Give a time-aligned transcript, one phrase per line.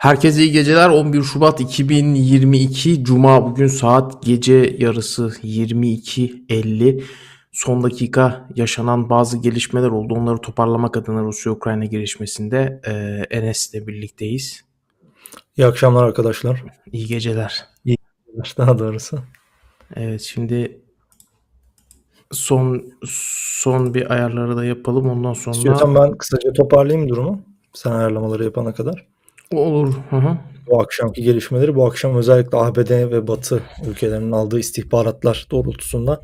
[0.00, 0.88] Herkese iyi geceler.
[0.88, 7.02] 11 Şubat 2022 Cuma bugün saat gece yarısı 22.50.
[7.52, 10.14] Son dakika yaşanan bazı gelişmeler oldu.
[10.14, 12.92] Onları toparlamak adına Rusya-Ukrayna gelişmesinde e,
[13.36, 14.64] Enes'le birlikteyiz.
[15.56, 16.64] İyi akşamlar arkadaşlar.
[16.92, 17.64] İyi geceler.
[18.58, 19.18] Daha doğrusu.
[19.96, 20.80] Evet şimdi
[22.30, 25.10] son son bir ayarları da yapalım.
[25.10, 27.42] Ondan sonra İstiyorsan ben kısaca toparlayayım durumu.
[27.72, 29.06] Sen ayarlamaları yapana kadar.
[29.58, 29.94] Olur.
[30.10, 30.38] Hı.
[30.66, 36.20] Bu akşamki gelişmeleri bu akşam özellikle ABD ve Batı ülkelerinin aldığı istihbaratlar doğrultusunda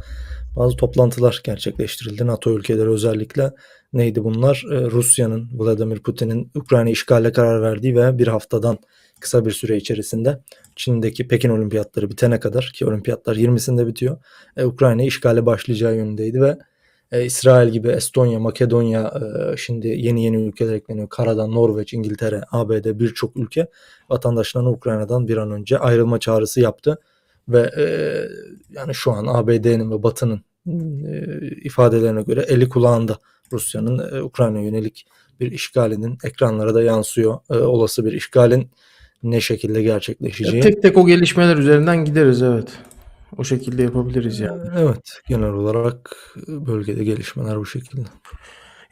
[0.56, 2.26] bazı toplantılar gerçekleştirildi.
[2.26, 3.52] NATO ülkeleri özellikle
[3.92, 4.64] neydi bunlar?
[4.72, 8.78] Ee, Rusya'nın, Vladimir Putin'in Ukrayna işgale karar verdiği ve bir haftadan
[9.20, 10.40] kısa bir süre içerisinde
[10.76, 14.18] Çin'deki Pekin olimpiyatları bitene kadar ki olimpiyatlar 20'sinde bitiyor.
[14.56, 16.58] E, Ukrayna işgale başlayacağı yönündeydi ve
[17.16, 21.08] e, İsrail gibi Estonya, Makedonya e, şimdi yeni yeni ülkeler ekleniyor.
[21.08, 23.66] Karadan Norveç, İngiltere, ABD birçok ülke
[24.10, 26.98] vatandaşlarına Ukrayna'dan bir an önce ayrılma çağrısı yaptı
[27.48, 27.84] ve e,
[28.70, 33.18] yani şu an ABD'nin ve Batı'nın e, ifadelerine göre eli kulağında
[33.52, 35.06] Rusya'nın e, Ukrayna yönelik
[35.40, 37.38] bir işgalinin ekranlara da yansıyor.
[37.50, 38.70] E, olası bir işgalin
[39.22, 40.62] ne şekilde gerçekleşeceği.
[40.62, 42.68] Tek tek o gelişmeler üzerinden gideriz evet.
[43.38, 44.62] O şekilde yapabiliriz yani.
[44.78, 46.16] Evet, genel olarak
[46.48, 48.08] bölgede gelişmeler bu şekilde.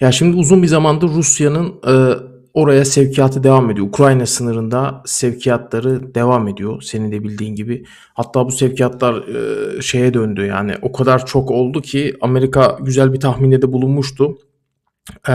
[0.01, 1.95] Ya şimdi uzun bir zamandır Rusya'nın e,
[2.55, 3.87] oraya sevkiyatı devam ediyor.
[3.87, 7.85] Ukrayna sınırında sevkiyatları devam ediyor senin de bildiğin gibi.
[8.15, 13.21] Hatta bu sevkiyatlar e, şeye döndü yani o kadar çok oldu ki Amerika güzel bir
[13.21, 14.39] tahminde de bulunmuştu.
[15.29, 15.33] E,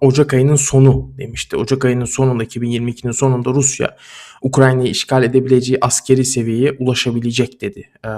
[0.00, 1.56] Ocak ayının sonu demişti.
[1.56, 3.96] Ocak ayının sonunda 2022'nin sonunda Rusya
[4.42, 7.90] Ukrayna'yı işgal edebileceği askeri seviyeye ulaşabilecek dedi.
[8.04, 8.10] E,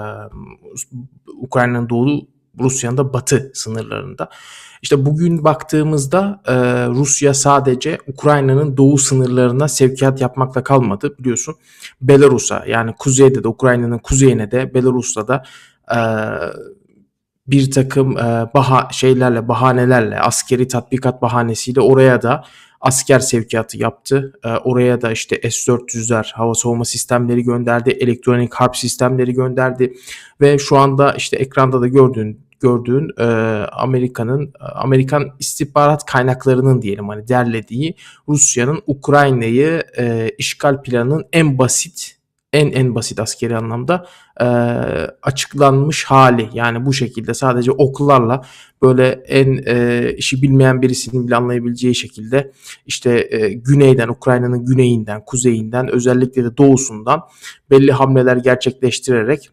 [1.41, 2.27] Ukrayna'nın doğu
[2.59, 4.29] Rusya'nın da batı sınırlarında.
[4.81, 6.53] İşte bugün baktığımızda e,
[6.87, 11.55] Rusya sadece Ukrayna'nın doğu sınırlarına sevkiyat yapmakla kalmadı biliyorsun.
[12.01, 15.43] Belarus'a yani kuzeyde de Ukrayna'nın kuzeyine de Belarus'ta da
[15.91, 15.97] e,
[17.47, 22.43] bir takım e, baha şeylerle bahanelerle askeri tatbikat bahanesiyle oraya da
[22.81, 24.33] asker sevkiyatı yaptı.
[24.45, 29.93] E, oraya da işte S-400'ler, hava savunma sistemleri gönderdi, elektronik harp sistemleri gönderdi
[30.41, 33.23] ve şu anda işte ekranda da gördüğün gördüğün e,
[33.71, 37.95] Amerika'nın Amerikan istihbarat kaynaklarının diyelim hani derlediği
[38.29, 42.14] Rusya'nın Ukrayna'yı e, işgal planının en basit
[42.53, 44.05] en en basit askeri anlamda
[44.41, 44.45] e,
[45.21, 46.49] açıklanmış hali.
[46.53, 48.45] Yani bu şekilde sadece oklarla
[48.81, 52.51] böyle en e, işi bilmeyen birisinin bile anlayabileceği şekilde
[52.85, 57.21] işte e, güneyden Ukrayna'nın güneyinden kuzeyinden özellikle de doğusundan
[57.69, 59.49] belli hamleler gerçekleştirerek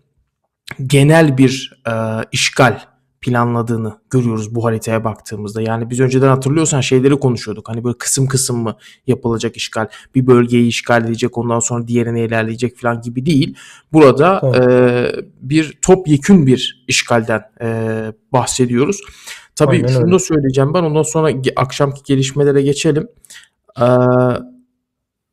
[0.86, 1.92] genel bir e,
[2.32, 2.91] işgal
[3.22, 5.62] planladığını görüyoruz bu haritaya baktığımızda.
[5.62, 7.68] Yani biz önceden hatırlıyorsan şeyleri konuşuyorduk.
[7.68, 9.88] Hani böyle kısım kısım mı yapılacak işgal?
[10.14, 13.56] Bir bölgeyi işgal edecek ondan sonra diğerine ilerleyecek falan gibi değil.
[13.92, 14.70] Burada Tamam.
[14.70, 17.66] e, bir topyekün bir işgalden e,
[18.32, 19.00] bahsediyoruz.
[19.56, 20.12] Tabii Aynen şunu öyle.
[20.12, 20.82] da söyleyeceğim ben.
[20.82, 23.08] Ondan sonra akşamki gelişmelere geçelim.
[23.80, 23.84] Ee,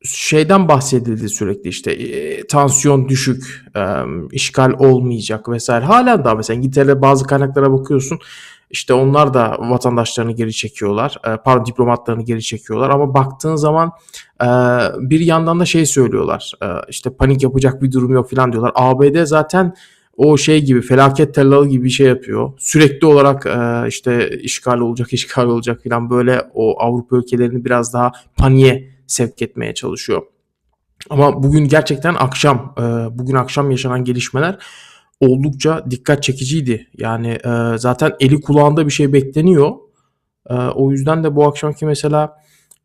[0.04, 3.82] şeyden bahsedildi sürekli işte e, tansiyon düşük, e,
[4.32, 5.84] işgal olmayacak vesaire.
[5.84, 8.18] Hala da mesela İngiltere'de bazı kaynaklara bakıyorsun
[8.70, 11.16] işte onlar da vatandaşlarını geri çekiyorlar.
[11.26, 13.92] E, pardon diplomatlarını geri çekiyorlar ama baktığın zaman
[15.00, 16.52] bir yandan da şey söylüyorlar.
[16.62, 18.72] E, işte panik yapacak bir durum yok falan diyorlar.
[18.74, 19.74] ABD zaten
[20.16, 22.52] o şey gibi felaket tellalı gibi bir şey yapıyor.
[22.58, 23.46] Sürekli olarak
[23.88, 29.74] işte işgal olacak, işgal olacak falan böyle o Avrupa ülkelerini biraz daha paniğe sevk etmeye
[29.74, 30.22] çalışıyor.
[31.10, 32.82] Ama bugün gerçekten akşam, e,
[33.18, 34.58] bugün akşam yaşanan gelişmeler
[35.20, 36.86] oldukça dikkat çekiciydi.
[36.98, 39.70] Yani e, zaten eli kulağında bir şey bekleniyor.
[40.50, 42.36] E, o yüzden de bu akşamki mesela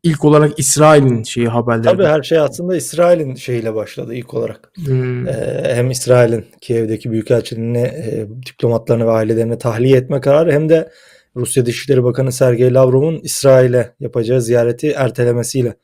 [0.02, 1.84] ilk olarak İsrail'in şeyi haberleri.
[1.84, 4.72] Tabii her şey aslında İsrail'in şeyiyle başladı ilk olarak.
[4.84, 10.90] Hmm, Ee, hem İsrail'in Kiev'deki büyükelçiliğini e, diplomatlarını ve ailelerini tahliye etme kararı hem de
[11.36, 15.76] Rusya Dışişleri Bakanı Sergey Lavrov'un İsrail'e yapacağı ziyareti ertelemesiyle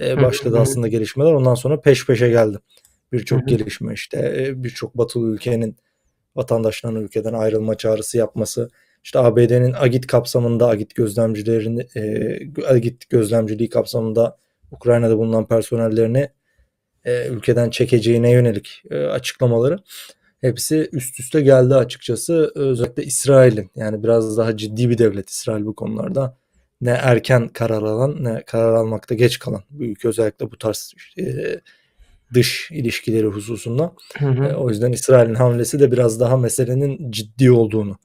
[0.00, 1.32] e, başladı aslında gelişmeler.
[1.32, 2.58] Ondan sonra peş peşe geldi.
[3.12, 5.76] Birçok gelişme işte birçok batılı ülkenin
[6.36, 8.70] vatandaşlarının ülkeden ayrılma çağrısı yapması.
[9.04, 14.38] İşte ABD'nin Agit kapsamında Agit gözlemcilerini e, Agit gözlemciliği kapsamında
[14.70, 16.28] Ukrayna'da bulunan personellerini
[17.04, 19.78] e, ülkeden çekeceğine yönelik e, açıklamaları
[20.40, 22.52] hepsi üst üste geldi açıkçası.
[22.54, 26.36] Özellikle İsrail'in yani biraz daha ciddi bir devlet İsrail bu konularda
[26.80, 31.24] ne erken karar alan ne karar almakta geç kalan bir ülke özellikle bu tarz e,
[32.34, 33.92] dış ilişkileri hususunda.
[34.18, 34.44] Hı hı.
[34.44, 37.96] E, o yüzden İsrail'in hamlesi de biraz daha meselenin ciddi olduğunu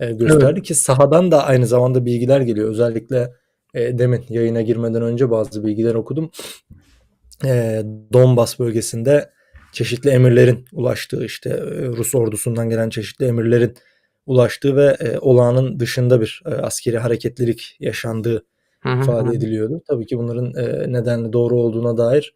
[0.00, 2.68] e, gösterdi ki sahadan da aynı zamanda bilgiler geliyor.
[2.68, 3.32] Özellikle
[3.74, 6.30] e, demin yayına girmeden önce bazı bilgiler okudum.
[7.44, 9.30] eee, Donbas bölgesinde
[9.72, 13.76] çeşitli emirlerin ulaştığı işte eee, Rus ordusundan gelen çeşitli emirlerin
[14.26, 18.44] ulaştığı ve eee, olağanın dışında bir eee, askeri hareketlilik yaşandığı
[19.02, 19.82] ifade ediliyordu.
[19.88, 22.34] Tabii ki bunların eee, nedenli doğru olduğuna dair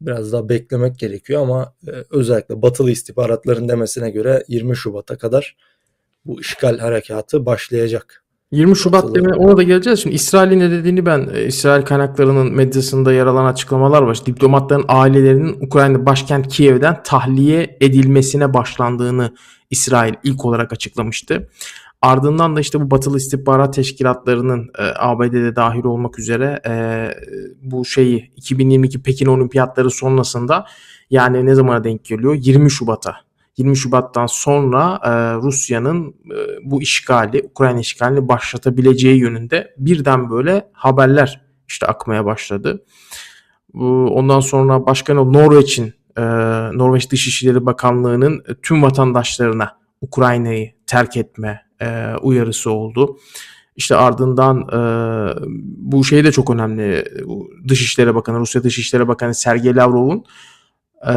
[0.00, 5.56] biraz daha beklemek gerekiyor ama eee, özellikle Batılı istihbaratların demesine göre 20 Şubat'a kadar
[6.26, 8.24] bu işgal harekatı başlayacak.
[8.50, 10.00] 20 Şubat deme ona da geleceğiz.
[10.00, 14.14] Şimdi İsrail'in ne dediğini ben e, İsrail kaynaklarının medyasında yer alan açıklamalar var.
[14.14, 19.34] İşte diplomatların ailelerinin Ukrayna başkent Kiev'den tahliye edilmesine başlandığını
[19.74, 21.48] İsrail ilk olarak açıklamıştı.
[22.02, 26.74] Ardından da işte bu batılı istihbarat teşkilatlarının e, ABD'de dahil olmak üzere e,
[27.62, 30.66] bu şeyi 2022 Pekin Olimpiyatları sonrasında
[31.10, 32.34] yani ne zamana denk geliyor?
[32.34, 33.16] 20 Şubat'a
[33.56, 35.10] 20 Şubat'tan sonra e,
[35.42, 42.84] Rusya'nın e, bu işgali, Ukrayna işgalini başlatabileceği yönünde birden böyle haberler işte akmaya başladı.
[43.74, 46.22] Bu- Ondan sonra Başkan Norveç'in, e,
[46.78, 53.18] Norveç Dışişleri Bakanlığı'nın tüm vatandaşlarına Ukrayna'yı terk etme e, uyarısı oldu.
[53.76, 54.80] İşte ardından e,
[55.76, 57.04] bu şey de çok önemli.
[57.68, 60.24] Dışişleri Bakanı, Rusya Dışişleri Bakanı Sergey Lavrov'un
[61.06, 61.14] e,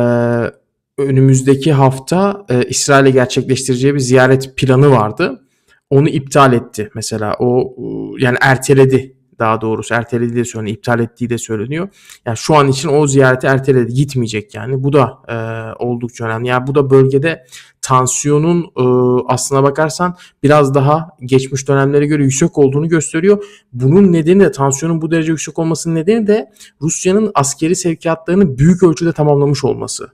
[0.98, 5.44] önümüzdeki hafta e, İsrail'e gerçekleştireceği bir ziyaret planı vardı.
[5.90, 7.36] Onu iptal etti mesela.
[7.40, 7.76] O
[8.20, 11.90] yani erteledi daha doğrusu erteledi de söyleniyor, iptal ettiği de söyleniyor.
[12.26, 14.84] Yani şu an için o ziyareti erteledi, gitmeyecek yani.
[14.84, 15.36] Bu da e,
[15.84, 16.48] oldukça önemli.
[16.48, 17.46] Yani bu da bölgede
[17.82, 18.84] tansiyonun e,
[19.28, 23.44] aslına bakarsan biraz daha geçmiş dönemlere göre yüksek olduğunu gösteriyor.
[23.74, 26.52] Bunun nedeni de tansiyonun bu derece yüksek olmasının nedeni de
[26.82, 30.08] Rusya'nın askeri sevkiyatlarını büyük ölçüde tamamlamış olması.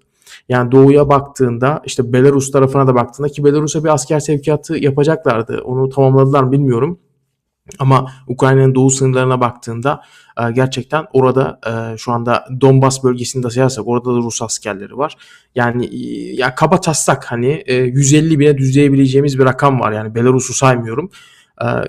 [0.50, 5.62] Yani doğuya baktığında işte Belarus tarafına da baktığında ki Belarus'a bir asker sevkiyatı yapacaklardı.
[5.62, 7.00] Onu tamamladılar mı bilmiyorum.
[7.80, 10.01] Ama Ukrayna'nın doğu sınırlarına baktığında
[10.42, 15.15] e, gerçekten orada e, şu anda Donbas bölgesinde sayarsak orada da Rus askerleri var.
[15.56, 19.92] Yani e, ya kaba taslak hani e, 150 bine düzleyebileceğimiz bir rakam var.
[19.92, 21.12] Yani Belarus'u saymıyorum.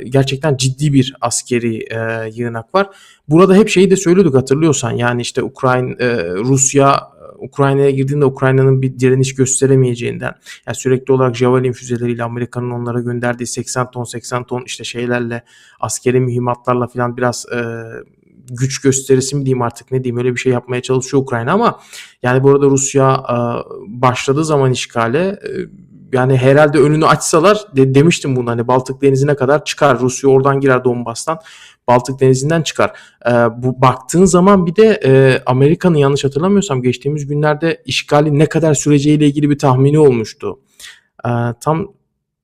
[0.05, 1.87] Gerçekten ciddi bir askeri
[2.35, 2.89] yığınak var.
[3.29, 4.91] Burada hep şeyi de söylüyorduk hatırlıyorsan.
[4.91, 5.95] Yani işte Ukrayna,
[6.35, 7.01] Rusya
[7.45, 10.35] Ukrayna'ya girdiğinde Ukrayna'nın bir direniş gösteremeyeceğinden
[10.67, 15.45] yani sürekli olarak Javelin füzeleriyle Amerika'nın onlara gönderdiği 80 ton 80 ton işte şeylerle
[15.81, 17.59] askeri mühimmatlarla falan biraz e,
[18.51, 21.81] güç gösterisi mi diyeyim artık ne diyeyim öyle bir şey yapmaya çalışıyor Ukrayna ama
[22.23, 23.37] yani bu arada Rusya e,
[23.87, 25.51] başladığı zaman işgale e,
[26.13, 30.01] yani herhalde önünü açsalar de, demiştim bunu hani Baltık Denizi'ne kadar çıkar.
[30.01, 31.39] Rusya oradan girer Donbas'tan.
[31.89, 32.93] Baltık Denizi'nden çıkar.
[33.27, 38.75] E, bu baktığın zaman bir de e, Amerika'nın yanlış hatırlamıyorsam geçtiğimiz günlerde işgali ne kadar
[38.75, 40.61] süreceğiyle ilgili bir tahmini olmuştu.
[41.27, 41.29] E,
[41.61, 41.89] tam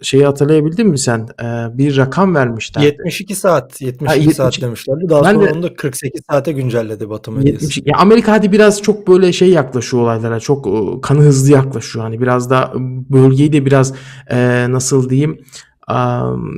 [0.03, 1.19] şeyi hatırlayabildin mi sen?
[1.43, 2.83] E, bir rakam vermişler.
[2.83, 5.09] 72 saat, 72 Ha, 70 saat demişlerdi.
[5.09, 7.65] Daha Ben sonra de- onu da 48 saate güncelledi Batı medyası.
[7.65, 10.41] 70 ya Amerika hadi biraz çok böyle şey yaklaşıyor olaylara.
[10.41, 12.05] Çok e, kanı hızlı yaklaşıyor.
[12.05, 12.73] Hani biraz da
[13.11, 13.95] bölgeyi de biraz
[14.31, 15.41] e, nasıl diyeyim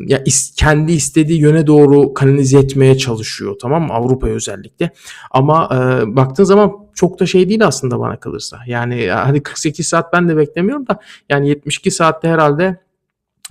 [0.07, 0.25] ya
[0.57, 3.57] kendi istediği yöne doğru kanalize etmeye çalışıyor.
[3.63, 3.93] Tamam mı?
[3.93, 4.91] Avrupa'ya özellikle.
[5.31, 8.59] Ama e, baktığın zaman çok da şey değil aslında bana kalırsa.
[8.67, 10.99] Yani ya hadi 48 saat ben de beklemiyorum da
[11.29, 12.81] yani 72 saatte herhalde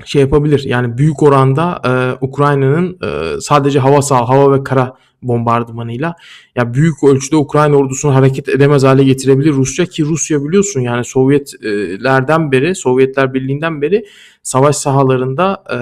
[0.05, 0.63] şey yapabilir.
[0.65, 6.15] Yani büyük oranda e, Ukrayna'nın e, sadece hava sağ hava ve kara bombardımanıyla
[6.55, 12.51] ya büyük ölçüde Ukrayna ordusunu hareket edemez hale getirebilir Rusya ki Rusya biliyorsun yani Sovyetlerden
[12.51, 14.05] beri Sovyetler Birliği'nden beri
[14.43, 15.77] savaş sahalarında e,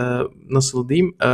[0.54, 1.30] nasıl diyeyim e,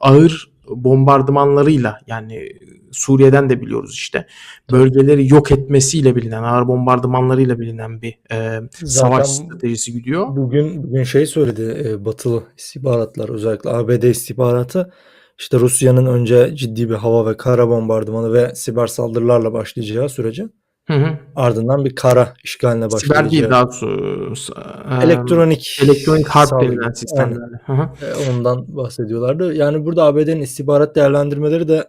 [0.00, 2.48] ağır bombardımanlarıyla yani
[2.92, 4.26] Suriye'den de biliyoruz işte
[4.70, 10.36] bölgeleri yok etmesiyle bilinen ağır bombardımanlarıyla bilinen bir e, savaş Zaten stratejisi gidiyor.
[10.36, 14.92] Bugün bugün şey söyledi e, batılı istihbaratlar özellikle ABD istihbaratı
[15.38, 20.48] işte Rusya'nın önce ciddi bir hava ve kara bombardımanı ve siber saldırılarla başlayacağı sürece
[20.86, 21.18] Hı hı.
[21.36, 24.54] ardından bir kara işgaline Siber değil başlayacağı daha doğrusu,
[25.02, 27.60] elektronik elektronik harp denilen sistemlerle.
[27.66, 27.88] Hı hı.
[28.06, 29.54] E, ondan bahsediyorlardı.
[29.54, 31.88] Yani burada ABD'nin istihbarat değerlendirmeleri de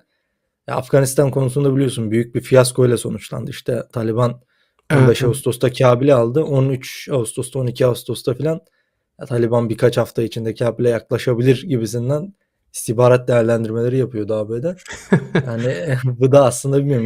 [0.67, 3.51] Afganistan konusunda biliyorsun büyük bir fiyasko ile sonuçlandı.
[3.51, 4.41] İşte Taliban
[4.89, 5.29] Evet, 15 evet.
[5.29, 6.43] Ağustos'ta Kabil'i aldı.
[6.43, 8.61] 13 Ağustos'ta 12 Ağustos'ta filan
[9.27, 12.33] Taliban birkaç hafta içinde Kabil'e yaklaşabilir gibisinden
[12.73, 14.65] istihbarat değerlendirmeleri yapıyordu ABD.
[15.45, 17.05] Yani bu da aslında bilmiyorum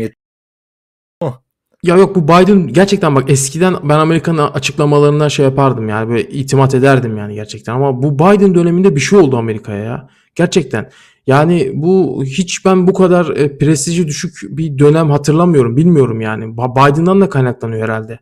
[1.84, 6.76] Ya yok bu Biden gerçekten bak eskiden ben Amerika'nın açıklamalarından şey yapardım yani böyle itimat
[6.76, 10.10] ederdim yani gerçekten ama bu Biden döneminde bir şey oldu Amerika'ya ya.
[10.36, 10.90] Gerçekten.
[11.28, 15.78] Yani bu hiç ben bu kadar e, prestiji düşük bir dönem hatırlamıyorum.
[15.78, 16.58] Bilmiyorum yani.
[16.58, 18.20] Biden'dan da kaynaklanıyor herhalde.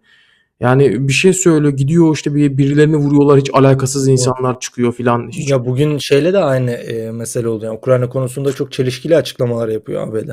[0.59, 5.29] Yani bir şey söylüyor gidiyor işte bir birilerini vuruyorlar hiç alakasız insanlar çıkıyor filan.
[5.29, 7.65] Hiç ya bugün şeyle de aynı e, mesele oldu.
[7.65, 10.29] Yani Ukrayna konusunda çok çelişkili açıklamalar yapıyor ABD.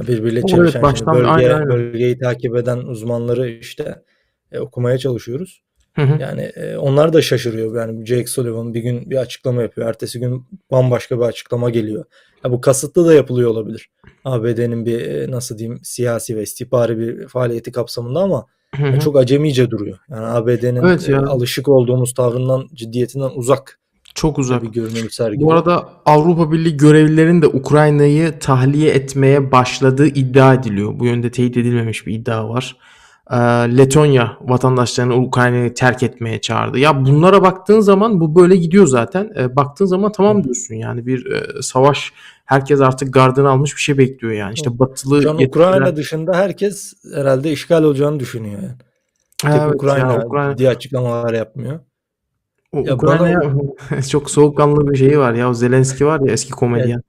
[0.00, 1.68] Birbiriyle Evet, çelişen şimdi baştan bölge, aynen, aynen.
[1.68, 4.02] bölgeyi takip eden uzmanları işte
[4.52, 5.62] e, okumaya çalışıyoruz.
[5.94, 6.22] Hı hı.
[6.22, 7.76] Yani e, onlar da şaşırıyor.
[7.76, 9.88] Yani Jake Sullivan bir gün bir açıklama yapıyor.
[9.88, 12.04] Ertesi gün bambaşka bir açıklama geliyor.
[12.44, 13.90] Ya bu kasıtlı da yapılıyor olabilir.
[14.24, 18.46] ABD'nin bir e, nasıl diyeyim siyasi ve istihbari bir faaliyeti kapsamında ama
[18.76, 19.00] Hı hı.
[19.00, 19.98] çok acemice duruyor.
[20.10, 21.22] Yani ABD'nin Evet e, ya.
[21.22, 23.80] alışık olduğumuz tavrından, ciddiyetinden uzak
[24.14, 24.62] Çok uzak.
[24.62, 30.98] bir Bu arada Avrupa Birliği görevlilerin de Ukrayna'yı tahliye etmeye başladığı iddia ediliyor.
[30.98, 32.76] Bu yönde teyit edilmemiş bir iddia var.
[33.30, 33.36] Ee,
[33.78, 36.78] Letonya vatandaşlarını Ukrayna'yı terk etmeye çağırdı.
[36.78, 39.30] Ya bunlara baktığın zaman bu böyle gidiyor zaten.
[39.38, 42.12] Ee, baktığın zaman tamam diyorsun yani bir e, savaş
[42.44, 44.54] herkes artık gardını almış bir şey bekliyor yani.
[44.54, 48.74] İşte batılı Şu an Ukrayna dışında herkes herhalde işgal olacağını düşünüyor yani.
[49.38, 51.80] Tek Evet Ukrayna, ya, Ukrayna- ciddi açıklamalar yapmıyor.
[52.72, 53.40] O Ya Ukrayna'ya
[54.10, 55.50] çok soğukkanlı bir şeyi var ya.
[55.50, 57.02] O Zelenski var ya eski komedyen.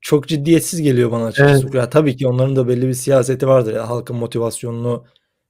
[0.00, 1.76] Çok ciddiyetsiz geliyor bana açıkçası.
[1.76, 5.04] Ya tabii ki onların da belli bir siyaseti vardır ya halkın motivasyonunu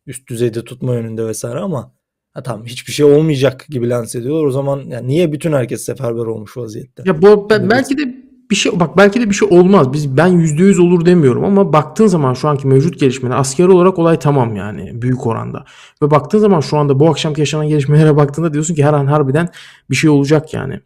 [0.07, 1.95] üst düzeyde tutma yönünde vesaire ama
[2.33, 4.45] ha tamam hiçbir şey olmayacak gibi lanse ediyorlar.
[4.45, 7.02] O zaman yani niye bütün herkes seferber olmuş vaziyette?
[7.07, 8.20] Ya bu Böyle belki de
[8.50, 9.92] bir şey bak belki de bir şey olmaz.
[9.92, 14.19] Biz ben %100 olur demiyorum ama baktığın zaman şu anki mevcut gelişmeler askeri olarak olay
[14.19, 15.64] tamam yani büyük oranda.
[16.02, 19.49] Ve baktığın zaman şu anda bu akşamki yaşanan gelişmelere baktığında diyorsun ki her an harbiden
[19.90, 20.80] bir şey olacak yani.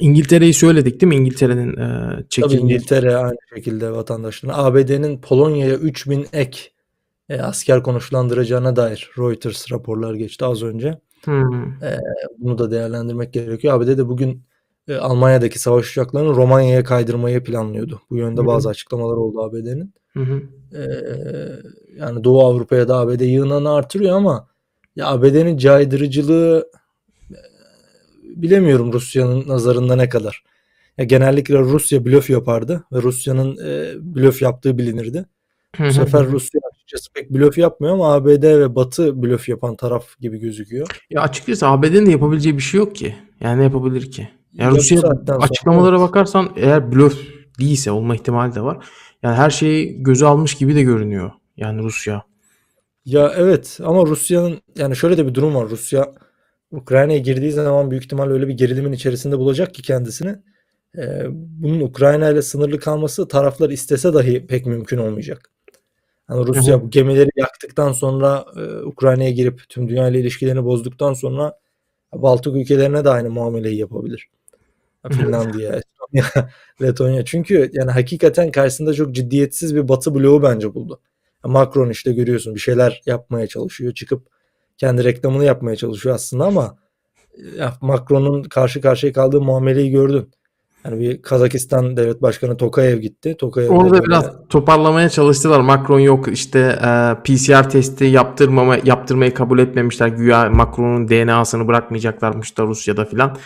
[0.00, 1.16] İngiltere'yi söyledik değil mi?
[1.16, 2.60] İngiltere'nin e, Tabii çekildiği.
[2.60, 4.56] İngiltere aynı şekilde vatandaşlarına.
[4.56, 6.58] ABD'nin Polonya'ya 3000 ek
[7.28, 10.98] e, asker konuşlandıracağına dair Reuters raporlar geçti az önce.
[11.24, 11.72] Hmm.
[12.38, 13.74] Bunu da değerlendirmek gerekiyor.
[13.74, 14.42] ABD de bugün
[14.88, 18.02] e, Almanya'daki savaş uçaklarını Romanya'ya kaydırmayı planlıyordu.
[18.10, 18.46] Bu yönde Hı hı.
[18.46, 19.94] bazı açıklamalar oldu ABD'nin.
[20.16, 20.78] Ee,
[21.96, 24.48] yani Doğu Avrupa'ya da ABD yığınlarını artırıyor ama
[24.96, 26.70] ya ABD'nin caydırıcılığı
[27.30, 27.38] e,
[28.22, 30.44] bilemiyorum Rusya'nın nazarında ne kadar.
[30.98, 35.26] Ya genellikle Rusya blöf yapardı ve Rusya'nın e, blöf yaptığı bilinirdi.
[35.78, 40.38] Bu sefer Rusya açıkçası pek blöf yapmıyor ama ABD ve Batı blöf yapan taraf gibi
[40.38, 41.04] gözüküyor.
[41.10, 43.14] Ya açıkçası ABD'nin de yapabileceği bir şey yok ki.
[43.40, 44.28] Yani ne yapabilir ki?
[44.54, 46.08] Ya Ya bu Rusya sonra açıklamalara evet.
[46.08, 47.18] bakarsan eğer blöf
[47.60, 48.86] değilse olma ihtimali de var.
[49.22, 51.30] Yani her şeyi göze almış gibi de görünüyor.
[51.56, 52.22] Yani Rusya.
[53.04, 55.68] Ya evet ama Rusya'nın yani şöyle de bir durum var.
[55.70, 56.12] Rusya
[56.70, 60.36] Ukrayna'ya girdiği zaman büyük ihtimalle öyle bir gerilimin içerisinde bulacak ki kendisini.
[60.98, 65.50] Ee, bunun Ukrayna ile sınırlı kalması taraflar istese dahi pek mümkün olmayacak.
[66.30, 71.58] Yani Rusya bu gemileri yaktıktan sonra e, Ukrayna'ya girip tüm dünya ile ilişkilerini bozduktan sonra
[72.12, 74.28] Baltık ülkelerine de aynı muameleyi yapabilir.
[75.12, 76.48] Finlandiya, Estonya,
[76.82, 77.24] Letonya.
[77.24, 81.00] Çünkü yani hakikaten karşısında çok ciddiyetsiz bir Batı bloğu bence buldu.
[81.44, 83.92] Macron işte görüyorsun bir şeyler yapmaya çalışıyor.
[83.94, 84.26] Çıkıp
[84.78, 86.76] kendi reklamını yapmaya çalışıyor aslında ama
[87.80, 90.30] Macron'un karşı karşıya kaldığı muameleyi gördün.
[90.84, 93.36] Yani bir Kazakistan devlet başkanı Tokayev gitti.
[93.38, 95.60] Tokayev Orada böyle- biraz toparlamaya çalıştılar.
[95.60, 100.08] Macron yok işte e, PCR testi yaptırmama yaptırmayı kabul etmemişler.
[100.08, 103.36] Güya Macron'un DNA'sını bırakmayacaklarmış da Rusya'da filan.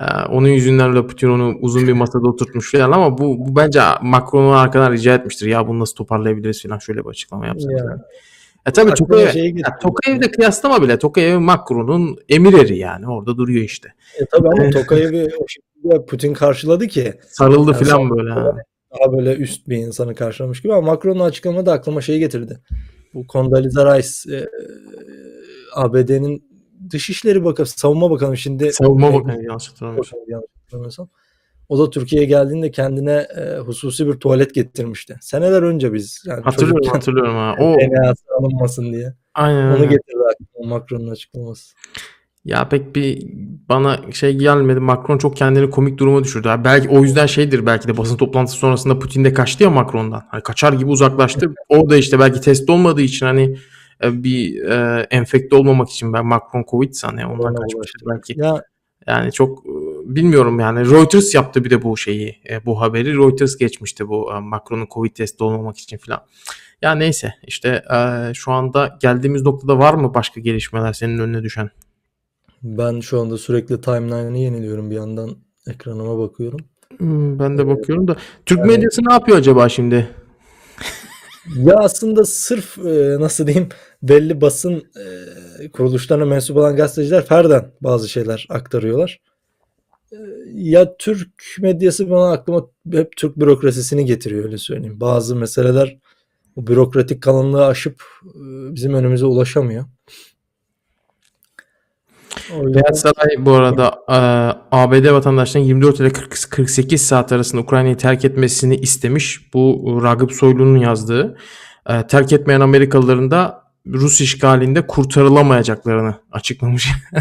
[0.00, 3.80] E, onun yüzünden öyle Putin onu uzun bir masada oturtmuş filan ama bu, bu bence
[4.02, 5.46] Macron'un arkadan rica etmiştir.
[5.46, 7.80] Ya bunu nasıl toparlayabiliriz filan şöyle bir açıklama yapsanız.
[7.80, 8.04] Ya.
[8.66, 9.78] E tabii Tokayev, şey ya.
[9.82, 10.98] Tokayev'le kıyaslama bile.
[10.98, 13.08] Tokayev Macron'un emireri yani.
[13.08, 13.88] Orada duruyor işte.
[14.20, 18.30] E tabii ama Tokayev'i o şekilde Putin karşıladı ki Sarıldı Yani filan son- böyle.
[18.30, 18.56] ha.
[18.92, 22.60] daha böyle üst bir insanı karşılamış gibi ama Macron'un açıklama da aklıma şey getirdi.
[23.14, 24.46] Bu Condoleezza Rice e,
[25.74, 26.47] ABD'nin
[26.90, 31.08] Dışişleri Bakanı, Savunma Bakanı şimdi Savunma e, Bakanı yanlış hatırlamıyorsam.
[31.68, 35.16] O da Türkiye'ye geldiğinde kendine e, hususi bir tuvalet getirmişti.
[35.20, 37.54] Seneler önce biz yani Hatırlıyorum çocukken hatırlıyorum ha.
[37.60, 39.14] O DNA'sı alınmasın diye.
[39.34, 39.70] aynen.
[39.70, 41.74] Onu getirdi aklıma Macron'un açıklaması.
[42.44, 43.26] Ya pek bir
[43.68, 44.80] bana şey gelmedi.
[44.80, 46.48] Macron çok kendini komik duruma düşürdü.
[46.48, 50.22] Ha, belki o yüzden şeydir belki de basın toplantısı sonrasında Putin de kaçtı ya Macron'dan.
[50.28, 51.54] Hani kaçar gibi uzaklaştı.
[51.68, 53.56] O da işte belki test olmadığı için hani
[54.02, 58.34] bir e, enfekte olmamak için ben Macron Covid hani ondan kaçmıştır belki.
[58.40, 58.62] Ya
[59.06, 59.70] Yani çok e,
[60.04, 64.40] bilmiyorum yani Reuters yaptı bir de bu şeyi e, bu haberi Reuters geçmişti bu e,
[64.40, 66.20] Macron'un Covid testi olmamak için filan.
[66.82, 71.70] Ya neyse işte e, şu anda geldiğimiz noktada var mı başka gelişmeler senin önüne düşen?
[72.62, 75.30] ben şu anda sürekli timeline'ı yeniliyorum bir yandan
[75.66, 76.60] ekranıma bakıyorum.
[76.98, 80.08] Hmm, ben de bakıyorum da Türk yani- medyası ne yapıyor acaba şimdi?
[81.56, 83.68] Ya aslında sırf e, nasıl diyeyim
[84.02, 84.82] belli basın
[85.60, 89.20] e, kuruluşlarına mensup olan gazeteciler ferden bazı şeyler aktarıyorlar.
[90.12, 90.16] E,
[90.54, 95.00] ya Türk medyası bana aklıma hep Türk bürokrasisini getiriyor öyle söyleyeyim.
[95.00, 95.98] Bazı meseleler
[96.56, 98.02] bu bürokratik kalınlığı aşıp
[98.70, 99.84] bizim önümüze ulaşamıyor.
[102.50, 104.18] Beyaz Saray bu arada e,
[104.76, 109.54] ABD vatandaşlarının 24 ile 40 48 saat arasında Ukrayna'yı terk etmesini istemiş.
[109.54, 111.38] Bu Ragıp Soylu'nun yazdığı.
[111.88, 116.88] E, terk etmeyen Amerikalıların da Rus işgalinde kurtarılamayacaklarını açıklamış.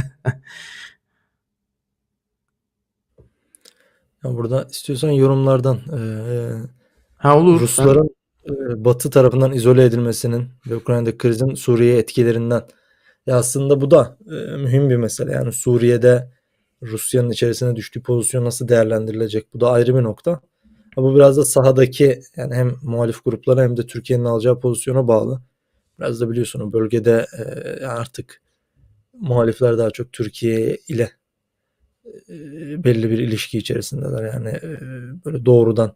[4.24, 6.52] ya burada istiyorsan yorumlardan eee,
[7.16, 7.62] ha olur.
[7.62, 8.10] Rusların
[8.50, 12.64] eee, Batı tarafından izole edilmesinin ve Ukrayna'daki krizin Suriye etkilerinden
[13.28, 15.32] ya aslında bu da eee, mühim bir mesele.
[15.32, 16.32] Yani Suriye'de
[16.84, 19.54] Rusya'nın içerisine düştüğü pozisyon nasıl değerlendirilecek?
[19.54, 20.42] Bu da ayrı bir nokta.
[20.98, 25.42] Ama bu biraz da sahadaki yani hem muhalif gruplara hem de Türkiye'nin alacağı pozisyona bağlı.
[26.00, 28.42] Biraz da biliyorsun o bölgede eee, artık
[29.20, 31.12] muhalifler daha çok Türkiye ile
[32.30, 34.24] eee, belli bir ilişki içerisindeler.
[34.34, 34.80] Yani eee,
[35.26, 35.96] böyle doğrudan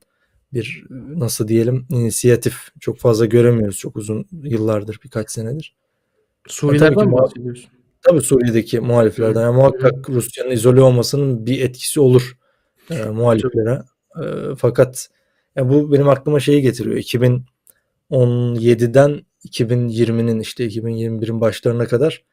[0.53, 0.85] bir
[1.15, 5.75] nasıl diyelim inisiyatif çok fazla göremiyoruz çok uzun yıllardır birkaç senedir.
[6.47, 7.69] Suriye'den mi bahsediyorsun?
[8.01, 12.37] Tabii Suriye'deki muhaliflerden yani muhakkak Rusya'nın izole olmasının bir etkisi olur
[12.89, 13.81] e, muhaliflere.
[14.23, 14.25] E,
[14.57, 15.09] fakat
[15.55, 16.97] ya bu benim aklıma şeyi getiriyor.
[16.97, 22.23] 2017'den 2020'nin işte 2021'in başlarına kadar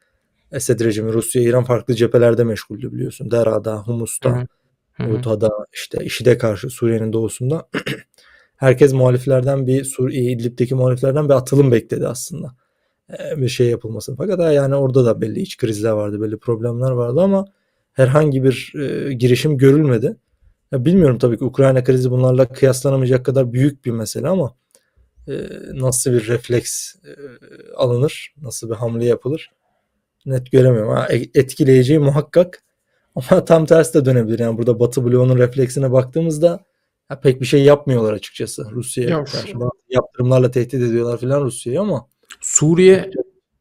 [0.51, 3.31] Esed rejimi Rusya İran farklı cephelerde meşguldü biliyorsun.
[3.31, 4.45] Dera'da, Humus'ta.
[5.07, 7.69] Utah'da işte IŞİD'e karşı Suriye'nin doğusunda
[8.57, 12.55] herkes muhaliflerden bir Suriye İdlib'deki muhaliflerden bir atılım bekledi aslında.
[13.37, 14.15] Bir şey yapılmasını.
[14.15, 17.45] Fakat yani orada da belli iç krizler vardı, belli problemler vardı ama
[17.93, 20.17] herhangi bir e, girişim görülmedi.
[20.71, 24.55] Ya bilmiyorum tabii ki Ukrayna krizi bunlarla kıyaslanamayacak kadar büyük bir mesele ama
[25.27, 25.33] e,
[25.73, 27.11] nasıl bir refleks e,
[27.75, 29.51] alınır, nasıl bir hamle yapılır
[30.25, 30.91] net göremiyorum.
[30.91, 32.63] Ha, e- etkileyeceği muhakkak
[33.15, 34.39] ama tam tersi de dönebilir.
[34.39, 36.65] Yani burada Batı bloğunun refleksine baktığımızda
[37.11, 39.25] ya pek bir şey yapmıyorlar açıkçası Rusya'ya Ya
[39.89, 42.07] Yaptırımlarla tehdit ediyorlar filan Rusya'yı ama
[42.49, 43.11] Suriye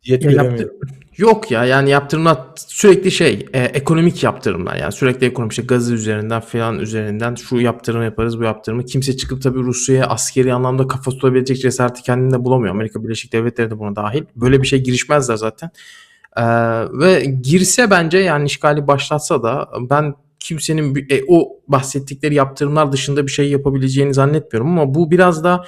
[0.05, 0.77] diyet Ya göremiyorum.
[1.17, 6.41] Yok ya yani yaptırımlar sürekli şey e, ekonomik yaptırımlar yani sürekli ekonomik işte gazı üzerinden
[6.41, 11.61] falan üzerinden şu yaptırımı yaparız bu yaptırımı kimse çıkıp tabii Rusya'ya askeri anlamda kafa tutabilecek
[11.61, 12.75] cesareti kendinde bulamıyor.
[12.75, 14.25] Amerika Birleşik Devletleri de buna dahil.
[14.37, 15.71] Böyle bir şey girişmezler zaten.
[16.37, 16.43] Ee,
[16.93, 23.33] ve girse bence yani işgali başlatsa da ben kimsenin e, o bahsettikleri yaptırımlar dışında bir
[23.33, 25.65] şey yapabileceğini zannetmiyorum ama bu biraz da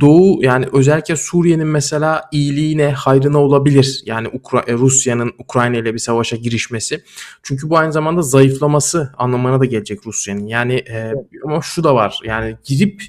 [0.00, 4.02] Doğu yani özellikle Suriye'nin mesela iyiliğine, hayrına olabilir.
[4.06, 7.04] Yani Ukra- e, Rusya'nın Ukrayna ile bir savaşa girişmesi.
[7.42, 10.46] Çünkü bu aynı zamanda zayıflaması anlamına da gelecek Rusya'nın.
[10.46, 11.12] Yani e,
[11.44, 12.20] ama şu da var.
[12.24, 13.02] Yani girip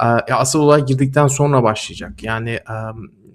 [0.00, 2.22] e, asıl olay girdikten sonra başlayacak.
[2.22, 2.74] Yani e,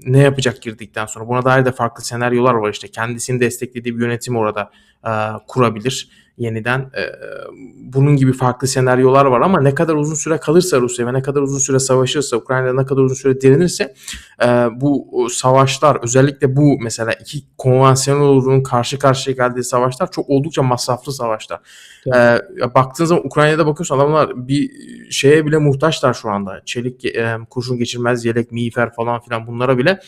[0.06, 1.28] ne yapacak girdikten sonra?
[1.28, 2.88] Buna dair de farklı senaryolar var işte.
[2.88, 4.72] Kendisini desteklediği bir yönetim orada
[5.06, 5.12] e,
[5.48, 6.80] kurabilir yeniden.
[6.80, 7.02] E,
[7.94, 11.42] bunun gibi farklı senaryolar var ama ne kadar uzun süre kalırsa Rusya ve ne kadar
[11.42, 13.94] uzun süre savaşırsa, Ukrayna ne kadar uzun süre direnirse
[14.44, 14.48] e,
[14.82, 21.14] bu savaşlar özellikle bu mesela iki konvansiyonel ordunun karşı karşıya geldiği savaşlar çok oldukça masraflı
[21.14, 21.60] savaşlar.
[22.06, 22.16] Evet.
[22.16, 24.72] E, ya baktığın zaman Ukrayna'da bakıyorsun adamlar bir
[25.12, 26.62] şeye bile muhtaçlar şu anda.
[26.66, 30.00] Çelik, e, kurşun geçirmez yelek, miğfer falan filan bunlara bile.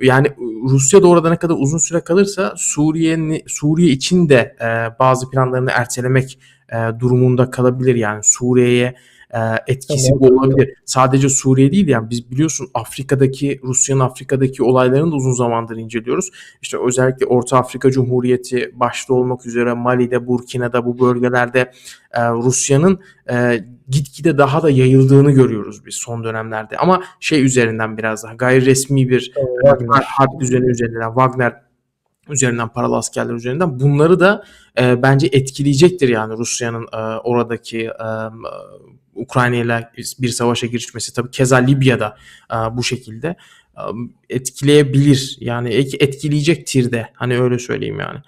[0.00, 0.32] Yani
[0.70, 5.70] Rusya da orada ne kadar uzun süre kalırsa Suriye'nin Suriye için de e, bazı planlarını
[5.70, 6.38] ertelemek
[6.72, 7.94] e, durumunda kalabilir.
[7.94, 8.94] Yani Suriye'ye
[9.66, 10.20] etkisi Tamam.
[10.20, 10.74] bu olabilir.
[10.84, 16.30] Sadece Suriye değil yani biz biliyorsun Afrika'daki Rusya'nın Afrika'daki olaylarını da uzun zamandır inceliyoruz.
[16.62, 21.72] İşte özellikle Orta Afrika Cumhuriyeti başta olmak üzere Mali'de, Burkina'da bu bölgelerde
[22.12, 26.76] e, Rusya'nın e, gitgide daha da yayıldığını görüyoruz biz son dönemlerde.
[26.76, 30.02] Ama şey üzerinden biraz daha gayri resmi bir Wagner.
[30.06, 31.70] harp düzeni üzerinden Wagner
[32.28, 34.44] üzerinden paralı askerler üzerinden bunları da
[34.80, 38.08] e, bence etkileyecektir yani Rusya'nın e, oradaki e,
[39.20, 42.16] Ukrayna ile bir savaşa girişmesi tabii keza Libya'da
[42.52, 43.36] e, bu şekilde
[43.76, 43.82] e,
[44.30, 48.18] etkileyebilir yani et- etkileyecektir de hani öyle söyleyeyim yani.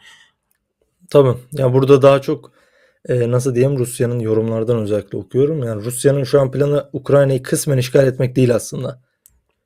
[1.11, 1.35] Tabii.
[1.53, 2.53] Ya burada daha çok
[3.09, 5.63] e, nasıl diyeyim Rusya'nın yorumlardan özellikle okuyorum.
[5.65, 9.03] Yani Rusya'nın şu an planı Ukrayna'yı kısmen işgal etmek değil aslında.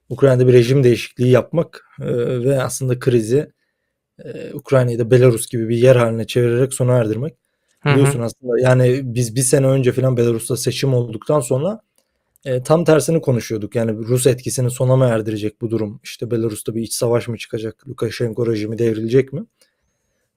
[0.09, 1.87] Ukrayna'da bir rejim değişikliği yapmak
[2.45, 3.53] ve aslında krizi
[4.55, 7.35] Ukrayna'yı da Belarus gibi bir yer haline çevirerek sona erdirmek.
[7.85, 11.81] Biliyorsun aslında yani biz bir sene önce falan Belarus'ta seçim olduktan sonra
[12.45, 13.75] e, tam tersini konuşuyorduk.
[13.75, 16.01] Yani Rus etkisini sona mı erdirecek bu durum?
[16.03, 17.89] İşte Belarus'ta bir iç savaş mı çıkacak?
[17.89, 19.45] Lukashenko rejimi devrilecek mi?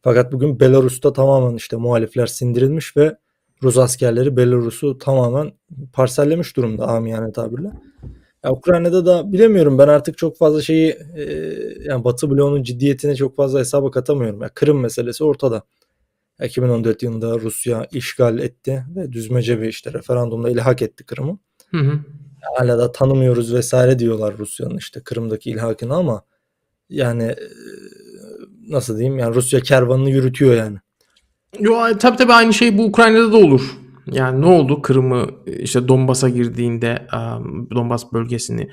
[0.02, 3.18] Fakat bugün Belarus'ta tamamen işte muhalifler sindirilmiş ve
[3.64, 5.52] Rus askerleri Belarus'u tamamen
[5.94, 7.72] parsellemiş durumda amiyane tabirle.
[8.44, 11.24] Ya Ukrayna'da da bilemiyorum ben artık çok fazla şeyi e,
[11.84, 14.42] yani Batı bloğunun ciddiyetine çok fazla hesaba katamıyorum.
[14.42, 15.64] Ya Kırım meselesi ortada.
[16.46, 21.38] 2014 yılında Rusya işgal etti ve düzmece bir işte referandumda ilhak etti Kırım'ı.
[21.72, 22.00] Hı hı.
[22.58, 26.24] Hala da tanımıyoruz vesaire diyorlar Rusya'nın işte Kırım'daki ilhakını ama
[26.90, 27.50] yani e,
[28.70, 30.78] nasıl diyeyim yani Rusya kervanını yürütüyor yani.
[31.60, 33.78] Yo, tabii tabii aynı şey bu Ukrayna'da da olur.
[34.12, 34.82] Yani ne oldu?
[34.82, 37.08] Kırım'ı işte Donbas'a girdiğinde
[37.76, 38.70] Donbas bölgesini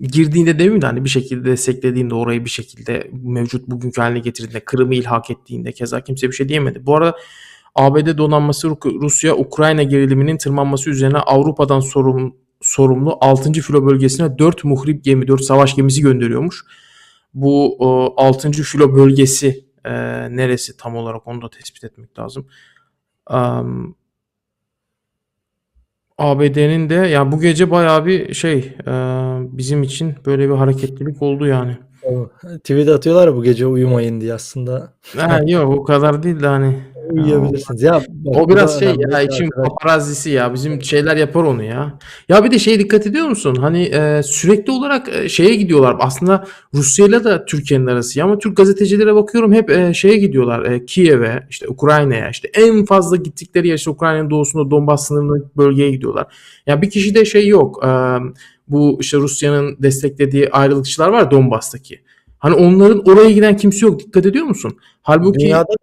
[0.00, 4.94] girdiğinde demeyeyim de hani bir şekilde desteklediğinde orayı bir şekilde mevcut bugünkü haline getirdiğinde Kırım'ı
[4.94, 6.86] ilhak ettiğinde keza kimse bir şey diyemedi.
[6.86, 7.16] Bu arada
[7.74, 13.52] ABD donanması Rusya Ukrayna geriliminin tırmanması üzerine Avrupa'dan sorum, sorumlu 6.
[13.52, 16.64] filo bölgesine 4 muhrip gemi 4 savaş gemisi gönderiyormuş.
[17.34, 18.50] Bu o, 6.
[18.50, 19.92] filo bölgesi e,
[20.36, 22.46] neresi tam olarak onu da tespit etmek lazım.
[23.30, 23.96] Um,
[26.18, 28.92] ABD'nin de yani bu gece bayağı bir şey e,
[29.40, 31.76] bizim için böyle bir hareketlilik oldu yani.
[32.58, 34.92] Tweet atıyorlar bu gece uyumayın diye aslında.
[35.16, 36.78] Ha, yok o kadar değil de hani.
[37.12, 37.82] Uyuyabilirsiniz.
[37.82, 39.48] Ya bak, O biraz şey ya arkadaşlar.
[39.64, 40.54] paparazzisi ya.
[40.54, 41.98] Bizim şeyler yapar onu ya.
[42.28, 43.54] Ya bir de şey dikkat ediyor musun?
[43.60, 45.96] Hani e, sürekli olarak e, şeye gidiyorlar.
[46.00, 50.64] Aslında Rusya'yla da Türkiye'nin arası ya ama Türk gazetecilere bakıyorum hep e, şeye gidiyorlar.
[50.64, 52.30] E, Kiev'e, işte Ukrayna'ya.
[52.30, 56.26] işte en fazla gittikleri yer işte Ukrayna'nın doğusunda Donbas sınırlı bölgeye gidiyorlar.
[56.66, 57.84] Ya bir kişi de şey yok.
[57.84, 57.88] E,
[58.68, 62.00] bu işte Rusya'nın desteklediği ayrılıkçılar var Donbas'taki.
[62.38, 64.00] Hani onların oraya giden kimse yok.
[64.00, 64.76] Dikkat ediyor musun?
[65.02, 65.74] Halbuki Dünyada da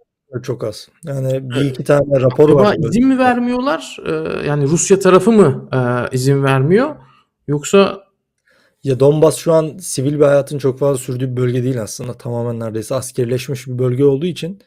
[0.44, 0.88] çok az.
[1.06, 2.76] Yani bir iki tane rapor Acaba var.
[2.78, 3.98] izin mi vermiyorlar?
[4.06, 4.12] Ee,
[4.48, 5.80] yani Rusya tarafı mı e,
[6.16, 6.96] izin vermiyor?
[7.48, 8.04] Yoksa
[8.84, 12.14] Ya Donbas şu an sivil bir hayatın çok fazla sürdüğü bir bölge değil aslında.
[12.14, 14.60] Tamamen neredeyse askerleşmiş bir bölge olduğu için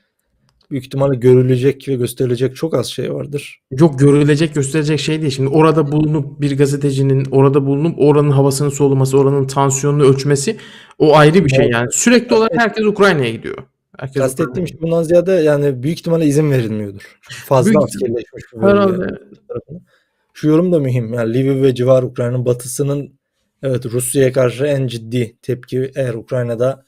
[0.71, 3.61] büyük ihtimalle görülecek ve gösterilecek çok az şey vardır.
[3.71, 5.33] yok görülecek gösterecek şey değil.
[5.33, 10.57] Şimdi orada bulunup bir gazetecinin orada bulunup oranın havasını soluması, oranın tansiyonunu ölçmesi
[10.99, 11.89] o ayrı bir şey yani.
[11.93, 13.57] Sürekli olarak herkes Ukrayna'ya gidiyor.
[13.99, 17.19] Herkes Kastettiğim şey bundan ziyade yani büyük ihtimalle izin verilmiyordur.
[17.31, 18.45] Fazla Büyük- askerleşmiş.
[18.61, 19.07] Herhalde.
[19.49, 19.81] tarafına.
[20.33, 21.15] Şu yorum da mühim.
[21.15, 23.19] Yani Lviv ve civar Ukrayna'nın batısının
[23.63, 26.85] evet Rusya'ya karşı en ciddi tepki eğer Ukrayna'da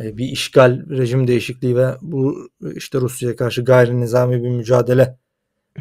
[0.00, 5.16] e, bir işgal, rejim değişikliği ve bu işte Rusya'ya karşı gayri nizami bir mücadele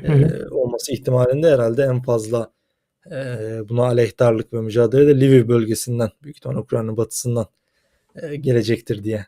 [0.03, 2.51] e, olması ihtimalinde herhalde en fazla
[3.11, 3.15] e,
[3.69, 7.45] buna aleyhtarlık ve mücadele de Lviv bölgesinden büyük ihtimalle Ukrayna'nın batısından
[8.15, 9.25] e, gelecektir diye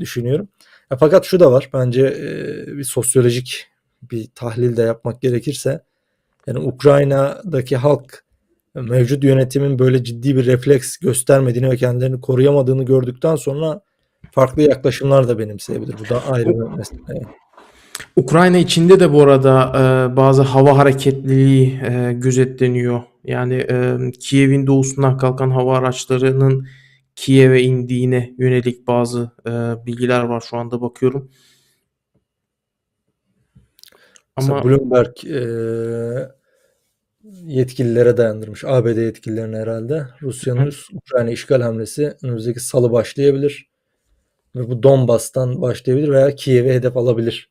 [0.00, 0.48] düşünüyorum.
[0.90, 3.66] Ya fakat şu da var bence e, bir sosyolojik
[4.02, 5.80] bir tahlil de yapmak gerekirse
[6.46, 8.24] yani Ukrayna'daki halk
[8.76, 13.80] e, mevcut yönetimin böyle ciddi bir refleks göstermediğini ve kendilerini koruyamadığını gördükten sonra
[14.32, 15.94] farklı yaklaşımlar da benimseyebilir.
[16.04, 17.22] Bu da ayrı bir mesele.
[18.16, 23.02] Ukrayna içinde de bu arada e, bazı hava hareketliliği e, gözetleniyor.
[23.24, 26.66] Yani e, Kiev'in doğusundan kalkan hava araçlarının
[27.16, 29.50] Kiev'e indiğine yönelik bazı e,
[29.86, 31.30] bilgiler var şu anda bakıyorum.
[34.36, 35.40] Mesela Ama Bloomberg e,
[37.46, 38.64] yetkililere dayandırmış.
[38.64, 40.06] ABD yetkililerine herhalde.
[40.22, 43.68] Rusya'nın Ukrayna işgal hamlesi önümüzdeki salı başlayabilir.
[44.56, 47.50] Ve bu Donbas'tan başlayabilir veya Kiev'i hedef alabilir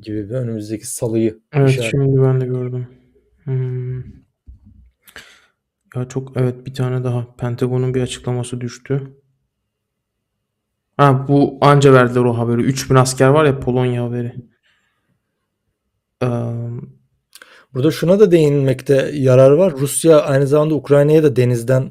[0.00, 1.90] gibi bir önümüzdeki salıyı evet işaret.
[1.90, 2.86] şimdi ben de gördüm.
[3.44, 4.21] Hmm.
[5.96, 9.16] Ya çok evet bir tane daha Pentagon'un bir açıklaması düştü.
[10.96, 12.62] Ha bu anca verdiler o haberi.
[12.62, 14.34] 3000 asker var ya Polonya haberi.
[17.74, 19.72] Burada şuna da değinmekte yarar var.
[19.72, 21.90] Rusya aynı zamanda Ukrayna'ya da denizden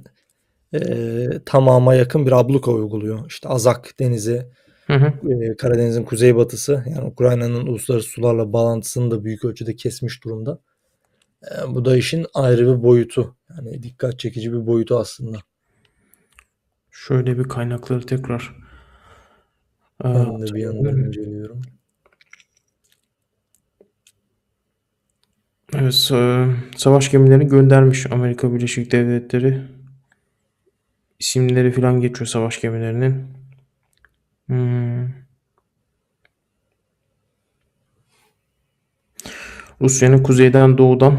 [0.74, 0.80] e,
[1.46, 3.26] tamama yakın bir abluka uyguluyor.
[3.28, 4.46] İşte Azak Denizi,
[4.88, 5.34] hı hı.
[5.34, 10.60] e, Karadeniz'in kuzeybatısı yani Ukrayna'nın uluslararası sularla bağlantısını da büyük ölçüde kesmiş durumda.
[11.44, 13.36] E, bu da işin ayrı bir boyutu.
[13.50, 15.38] Yani dikkat çekici bir boyutu aslında.
[16.92, 18.56] Şöyle bir kaynakları tekrar.
[20.04, 21.62] Eee, Ben de bir yandan inceliyorum.
[25.74, 29.62] Evet, sa- savaş gemilerini göndermiş Amerika Birleşik Devletleri.
[31.20, 33.28] İsimleri falan geçiyor savaş gemilerinin.
[34.48, 35.21] Hmm.
[39.82, 41.14] Rusya'nın kuzeyden doğudan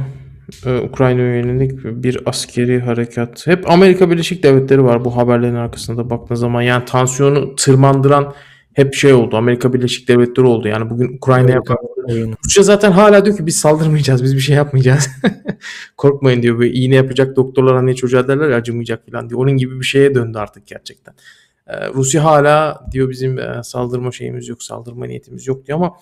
[0.66, 3.46] e, Ukrayna'ya yönelik bir askeri harekat.
[3.46, 6.62] Hep Amerika Birleşik Devletleri var bu haberlerin arkasında baktığın zaman.
[6.62, 8.34] Yani tansiyonu tırmandıran
[8.72, 9.36] hep şey oldu.
[9.36, 10.68] Amerika Birleşik Devletleri oldu.
[10.68, 11.60] Yani bugün Ukrayna'ya
[12.08, 12.34] Oyunu.
[12.44, 15.10] Rusya zaten hala diyor ki biz saldırmayacağız, biz bir şey yapmayacağız.
[15.96, 16.58] Korkmayın diyor.
[16.58, 19.40] Böyle iğne yapacak doktorlar hani çocuğa derler ya acımayacak falan diyor.
[19.40, 21.14] Onun gibi bir şeye döndü artık gerçekten.
[21.66, 25.92] Ee, Rusya hala diyor bizim e, saldırma şeyimiz yok, saldırma niyetimiz yok diyor ama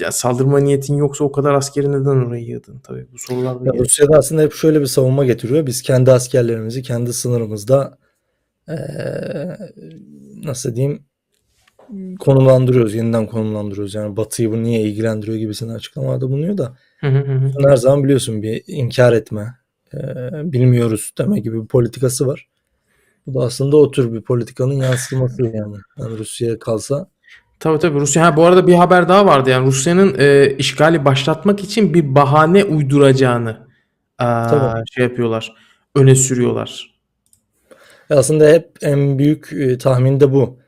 [0.00, 2.78] ya saldırma niyetin yoksa o kadar askeri neden oraya yığdın?
[2.78, 3.72] Tabii bu sorular da Ya.
[3.84, 5.66] Rusya'da aslında hep şöyle bir savunma getiriyor.
[5.66, 7.98] Biz kendi askerlerimizi kendi sınırımızda
[8.68, 9.58] eee,
[10.44, 11.04] nasıl diyeyim
[12.20, 13.94] konumlandırıyoruz, yeniden konumlandırıyoruz.
[13.94, 18.42] Yani Batı'yı bu niye ilgilendiriyor gibisinden açıklamalarda bulunuyor da Hı hı hı her zaman biliyorsun
[18.42, 19.54] bir inkar etme,
[19.94, 22.48] eee, bilmiyoruz deme gibi bir politikası var.
[23.26, 25.76] Bu da aslında o tür bir politikanın yansıması yani.
[25.98, 27.06] yani Rusya'ya kalsa
[27.62, 28.26] Tabii tabii Rusya.
[28.26, 32.64] Ha, bu arada bir haber daha vardı yani Rusya'nın e, işgali başlatmak için bir bahane
[32.64, 33.56] uyduracağını
[34.18, 34.80] Tabii.
[34.80, 35.54] e, şey yapıyorlar,
[35.94, 36.94] öne sürüyorlar.
[38.10, 40.58] Aslında hep en büyük e, tahmin de bu.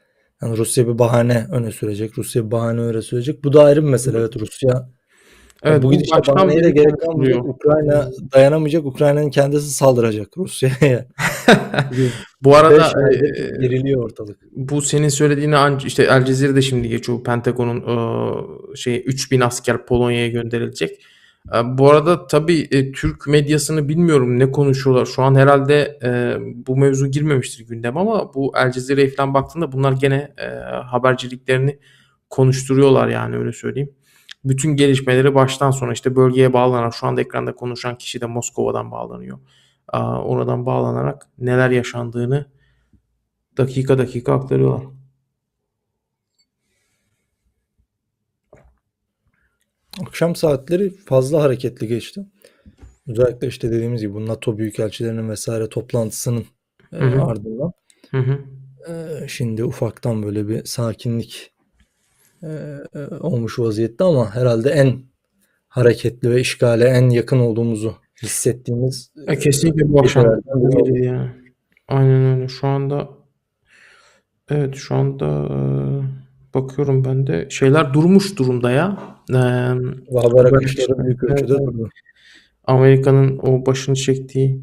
[0.42, 2.18] Yani Rusya bir bahane öne sürecek.
[2.18, 3.44] Rusya bir bahane öne sürecek.
[3.44, 4.18] Bu da ayrı bir mesele.
[4.18, 4.88] Evet Rusya
[5.64, 7.44] Evet, bu gidişle bahaneye de gerek kalmayacak.
[7.44, 8.84] Ukrayna dayanamayacak.
[8.86, 11.06] Ukrayna'nın kendisi saldıracak Rusya'ya.
[12.44, 14.38] Bu arada 5 aydır e, geriliyor ortalık.
[14.52, 17.24] bu senin söylediğini işte El Cezire'de şimdi geçiyor.
[17.24, 17.80] Pentagon'un
[18.72, 20.90] e, şey 3000 asker Polonya'ya gönderilecek.
[21.54, 25.06] E, bu arada tabii e, Türk medyasını bilmiyorum ne konuşuyorlar.
[25.06, 29.92] Şu an herhalde e, bu mevzu girmemiştir gündem ama bu El Cezire'ye falan baktığında bunlar
[29.92, 30.46] gene e,
[30.84, 31.78] haberciliklerini
[32.30, 33.90] konuşturuyorlar yani öyle söyleyeyim.
[34.44, 39.38] Bütün gelişmeleri baştan sona işte bölgeye bağlanarak şu anda ekranda konuşan kişi de Moskova'dan bağlanıyor.
[39.92, 42.46] Oradan bağlanarak neler yaşandığını
[43.56, 44.86] dakika dakika aktarıyorlar.
[50.02, 52.26] Akşam saatleri fazla hareketli geçti.
[53.06, 56.44] Özellikle işte dediğimiz gibi bu NATO büyükelçilerinin vesaire toplantısının
[56.92, 57.22] e, Hı hı.
[57.22, 57.72] ardından
[58.10, 58.38] Hı hı.
[58.92, 61.52] e, şimdi ufaktan böyle bir sakinlik
[62.42, 62.48] e,
[62.94, 65.02] e, olmuş vaziyette ama herhalde en
[65.68, 70.92] hareketli ve işgale en yakın olduğumuzu hissettiğimiz E, kesinlikle bu akşam gecelerden biri bu oldu.
[70.94, 71.30] gece yani.
[71.88, 72.48] Aynen öyle.
[72.48, 73.08] Şu anda
[74.50, 75.56] evet şu anda e,
[76.54, 78.98] bakıyorum ben de şeyler durmuş durumda ya.
[79.30, 81.66] E, haber akışları büyük ölçüde evet.
[81.66, 81.88] durdu.
[82.64, 84.62] Amerika'nın o başını çektiği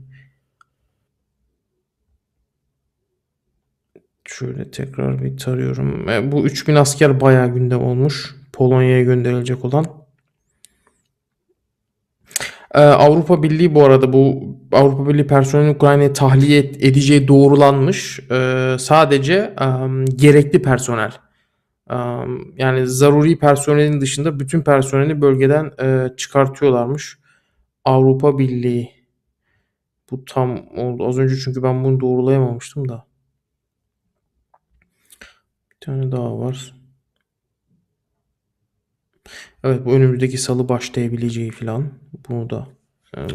[4.25, 6.09] şöyle tekrar bir tarıyorum.
[6.09, 8.35] E, bu 3000 asker bayağı gündem olmuş.
[8.53, 9.85] Polonya'ya gönderilecek olan.
[12.73, 18.19] Ee, Avrupa Birliği bu arada bu Avrupa Birliği personelin Ukrayna'ya tahliye edeceği doğrulanmış.
[18.31, 21.11] Ee, sadece em, gerekli personel.
[21.89, 27.19] Em, yani zaruri personelin dışında bütün personeli bölgeden e, çıkartıyorlarmış.
[27.85, 28.91] Avrupa Birliği.
[30.11, 31.07] Bu tam oldu.
[31.07, 33.05] Az önce çünkü ben bunu doğrulayamamıştım da.
[35.71, 36.80] Bir tane daha var.
[39.63, 41.89] Evet bu önümüzdeki salı başlayabileceği falan.
[42.29, 42.67] Bunu da
[43.17, 43.27] em,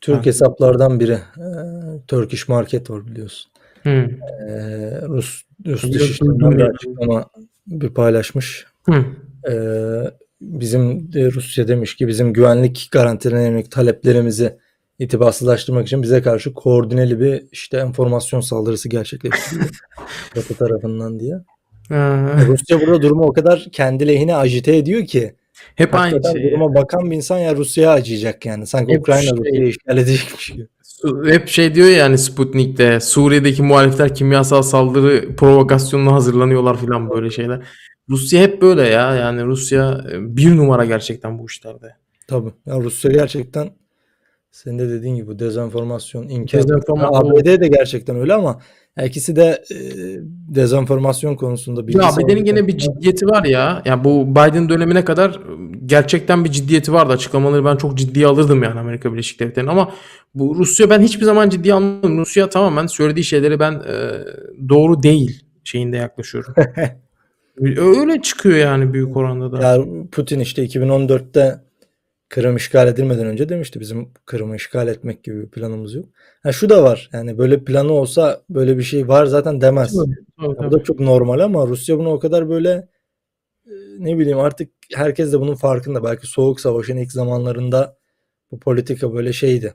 [0.00, 0.26] Türk Ha.
[0.26, 1.12] hesaplardan biri.
[1.36, 1.46] E,
[2.08, 3.52] Turkish Market var biliyorsun.
[3.82, 3.90] hı.
[3.90, 4.08] E,
[5.08, 7.26] Rus, Rus Dışişleri'nden bir açıklama
[7.66, 8.66] bir paylaşmış.
[8.82, 9.04] Hı.
[9.50, 14.58] Ee, bizim de Rusya demiş ki bizim güvenlik garantilerine yönelik taleplerimizi
[14.98, 19.70] itibarsızlaştırmak için bize karşı koordineli bir işte enformasyon saldırısı gerçekleştiriliyor
[20.36, 21.34] Batı tarafından diye.
[22.46, 25.34] Rusya burada durumu o kadar kendi lehine agite ediyor ki
[25.74, 26.42] Hep aynı şey.
[26.50, 28.66] duruma bakan bir insan ya Rusya'ya acıyacak yani.
[28.66, 30.66] Sanki Hep Ukrayna şey- Rusya'yı işgal edecekmiş gibi.
[30.82, 37.30] Su- Hep şey diyor ya yani Sputnik'te Suriye'deki muhalifler kimyasal saldırı provokasyonuna hazırlanıyorlar falan böyle
[37.30, 37.60] şeyler.
[38.08, 41.86] Rusya hep böyle ya yani Rusya e, bir numara gerçekten bu işlerde.
[42.26, 42.50] Tabii.
[42.66, 43.70] Ya Rusya gerçekten
[44.50, 46.58] senin de dediğin gibi dezenformasyon, inkar.
[46.60, 48.60] Dezenforma- ABD de gerçekten öyle ama
[49.06, 49.76] ikisi de e,
[50.54, 53.82] dezenformasyon konusunda bilgi Ya sahibi gene bir ciddiyeti var ya.
[53.84, 55.40] Ya bu Biden dönemine kadar
[55.86, 57.12] gerçekten bir ciddiyeti vardı.
[57.12, 59.92] Açıklamaları ben çok ciddiye alırdım yani Amerika Birleşik Devletleri'nin ama
[60.34, 62.18] bu Rusya ben hiçbir zaman ciddiye almadım.
[62.18, 64.24] Rusya tamamen söylediği şeyleri ben e,
[64.68, 66.54] doğru değil şeyinde yaklaşıyorum.
[67.60, 69.62] Öyle çıkıyor yani büyük oranda da.
[69.62, 71.60] Ya Putin işte 2014'te
[72.32, 76.04] Kırım işgal edilmeden önce demişti bizim Kırım'ı işgal etmek gibi bir planımız yok.
[76.42, 77.10] Ha şu da var.
[77.12, 79.96] Yani böyle planı olsa böyle bir şey var zaten demez.
[79.96, 82.88] Tabii, Ya Bu da çok normal ama Rusya bunu o kadar böyle
[83.66, 86.04] e, ne bileyim artık herkes de bunun farkında.
[86.04, 87.96] Belki Soğuk Savaş'ın ilk zamanlarında
[88.50, 89.74] bu politika böyle şeydi.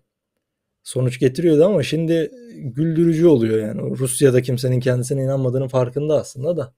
[0.83, 3.81] Sonuç getiriyordu ama şimdi güldürücü oluyor yani.
[3.97, 6.73] Rusya'da kimsenin kendisine inanmadığının farkında aslında da.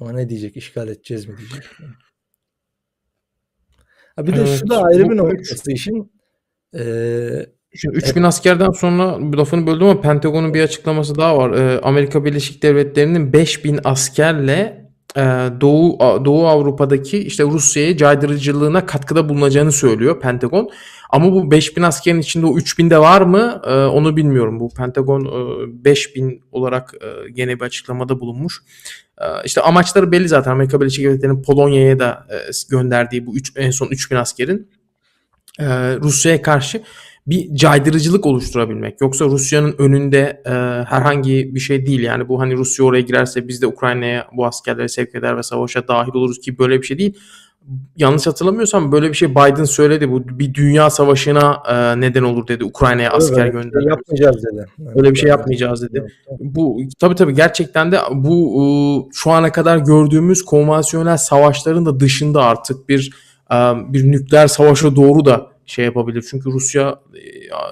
[0.00, 0.56] Ama ne diyecek?
[0.56, 1.64] İşgal edeceğiz mi diyecek.
[4.16, 6.12] Ha bir de Evet, şu da ayrı bir noktası işin.
[6.78, 11.50] Ee, Şimdi 3000 askerden sonra bu lafını böldüm ama Pentagon'un bir açıklaması daha var.
[11.50, 14.82] Ee, Amerika Birleşik Devletleri'nin 5000 askerle
[15.16, 15.20] e,
[15.60, 20.70] Doğu Doğu Avrupa'daki işte Rusya'ya caydırıcılığına katkıda bulunacağını söylüyor Pentagon.
[21.10, 23.62] Ama bu 5000 askerin içinde o 3000 de var mı?
[23.66, 24.60] Ee, onu bilmiyorum.
[24.60, 28.62] Bu Pentagon e, 5000 olarak e, gene bir açıklamada bulunmuş.
[29.22, 30.50] Ee, İşte amaçları belli zaten.
[30.50, 32.36] Amerika Birleşik Devletleri'nin Polonya'ya da e,
[32.70, 34.68] gönderdiği bu üç, en son 3000 askerin
[35.58, 36.82] e, Rusya'ya karşı
[37.26, 39.00] bir caydırıcılık oluşturabilmek.
[39.00, 40.50] Yoksa Rusya'nın önünde e,
[40.84, 42.00] herhangi bir şey değil.
[42.00, 45.88] Yani bu hani Rusya oraya girerse biz de Ukrayna'ya bu askerleri sevk eder ve savaşa
[45.88, 47.18] dahil oluruz ki böyle bir şey değil.
[47.96, 50.10] Yanlış hatırlamıyorsam böyle bir şey Biden söyledi.
[50.10, 52.64] Bu bir dünya savaşına e, neden olur dedi.
[52.64, 53.88] Ukrayna'ya Evet, asker şey göndermek.
[53.88, 54.66] yapmayacağız dedi.
[54.82, 55.98] Evet, Öyle bir şey yapmayacağız dedi.
[56.00, 56.38] Evet, evet.
[56.40, 58.64] Bu tabii tabii gerçekten de bu e,
[59.14, 63.12] şu ana kadar gördüğümüz konvansiyonel savaşların da dışında artık bir
[63.52, 63.54] e,
[63.92, 66.24] bir nükleer savaşa doğru da şey yapabilir.
[66.30, 67.20] Çünkü Rusya e,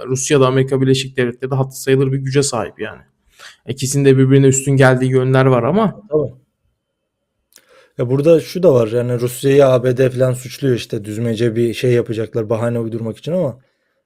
[0.06, 3.00] Rusya da Amerika Birleşik Devletleri de hatır sayılır bir güce sahip yani.
[3.68, 6.32] İkisinin de birbirine üstün geldiği yönler var ama Tabii.
[8.00, 12.50] Ya burada şu da var yani Rusya'yı ABD falan suçluyor işte düzmece bir şey yapacaklar
[12.50, 13.58] bahane uydurmak için ama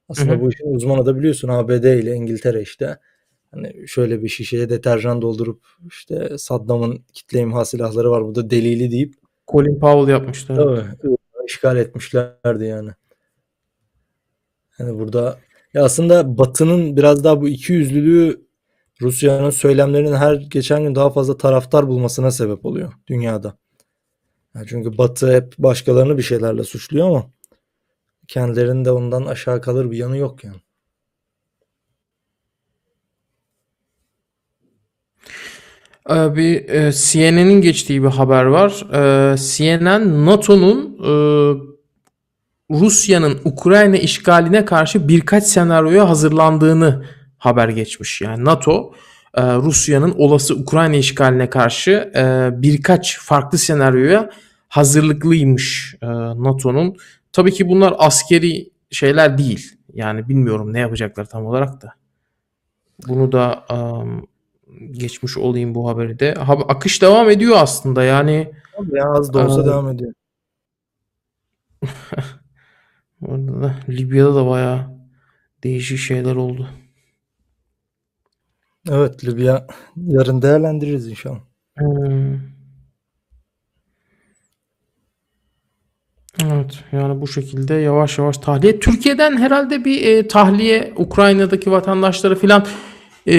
[0.09, 0.40] aslında Hı hı.
[0.40, 2.98] bu işin uzmanı da biliyorsun ABD ile İngiltere işte
[3.50, 8.90] hani şöyle bir şişeye deterjan doldurup işte Saddam'ın kitle imha silahları var bu da delili
[8.90, 9.14] deyip
[9.48, 10.57] Colin Powell yapmışlar.
[10.57, 11.16] tabii
[11.48, 12.90] işgal etmişlerdi yani.
[14.70, 15.38] Hani burada
[15.74, 18.46] ya aslında Batı'nın biraz daha bu ikiyüzlülüğü
[19.02, 23.63] Rusya'nın söylemlerinin her geçen gün daha fazla taraftar bulmasına sebep oluyor dünyada.
[24.55, 27.31] Yani çünkü Batı hep başkalarını bir şeylerle suçluyor ama
[28.29, 30.57] kendilerinin de ondan aşağı kalır bir yanı yok yani.
[36.11, 38.87] Ee, bir e, CNN'in geçtiği bir haber var.
[38.93, 41.11] Ee, CNN NATO'nun e,
[42.71, 47.05] Rusya'nın Ukrayna işgaline karşı birkaç senaryoya hazırlandığını
[47.38, 48.21] haber geçmiş.
[48.21, 48.95] Yani NATO
[49.42, 54.31] Rusya'nın olası Ukrayna işgaline karşı e, birkaç farklı senaryoya
[54.68, 56.97] hazırlıklıymış e, NATO'nun.
[57.33, 59.77] Tabii ki bunlar askeri şeyler değil.
[59.94, 61.94] Yani bilmiyorum ne yapacaklar tam olarak da.
[63.09, 64.27] Bunu da um,
[64.90, 66.35] geçmiş olayım bu haberi de.
[66.35, 68.05] Ha- akış devam ediyor aslında.
[68.05, 68.53] Yani
[68.92, 70.12] ya az da olsa devam ediyor.
[73.23, 74.87] orada da Libya'da da bayağı
[75.64, 76.68] değişik şeyler oldu.
[78.90, 79.66] Evet Libya
[79.97, 81.40] yarın değerlendiririz inşallah.
[81.79, 82.35] Hmm.
[86.44, 88.79] Evet yani bu şekilde yavaş yavaş tahliye.
[88.81, 92.66] Türkiye'den herhalde bir e, tahliye Ukrayna'daki vatandaşları filan
[93.27, 93.37] e,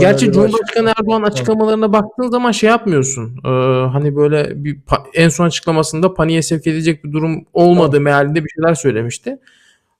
[0.00, 3.36] gerçi Cumhurbaşkanı Erdoğan açıklamalarına baktığın zaman şey yapmıyorsun.
[3.44, 3.48] E,
[3.88, 4.78] hani böyle bir
[5.14, 9.38] en son açıklamasında paniğe sevk edecek bir durum olmadığı mealinde bir şeyler söylemişti.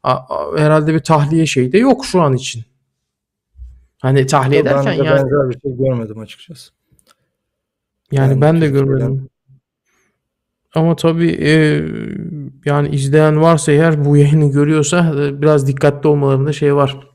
[0.02, 2.62] A- a- herhalde bir tahliye şeyi de yok şu an için.
[3.98, 6.72] Hani tahliye Ben derken de yani benzer bir şey görmedim açıkçası.
[8.12, 9.28] Yani Yani ben de görmedim.
[10.74, 11.82] Ama tabii e,
[12.64, 17.08] yani izleyen varsa eğer bu yayını görüyorsa e, biraz dikkatli olmalarında şey var.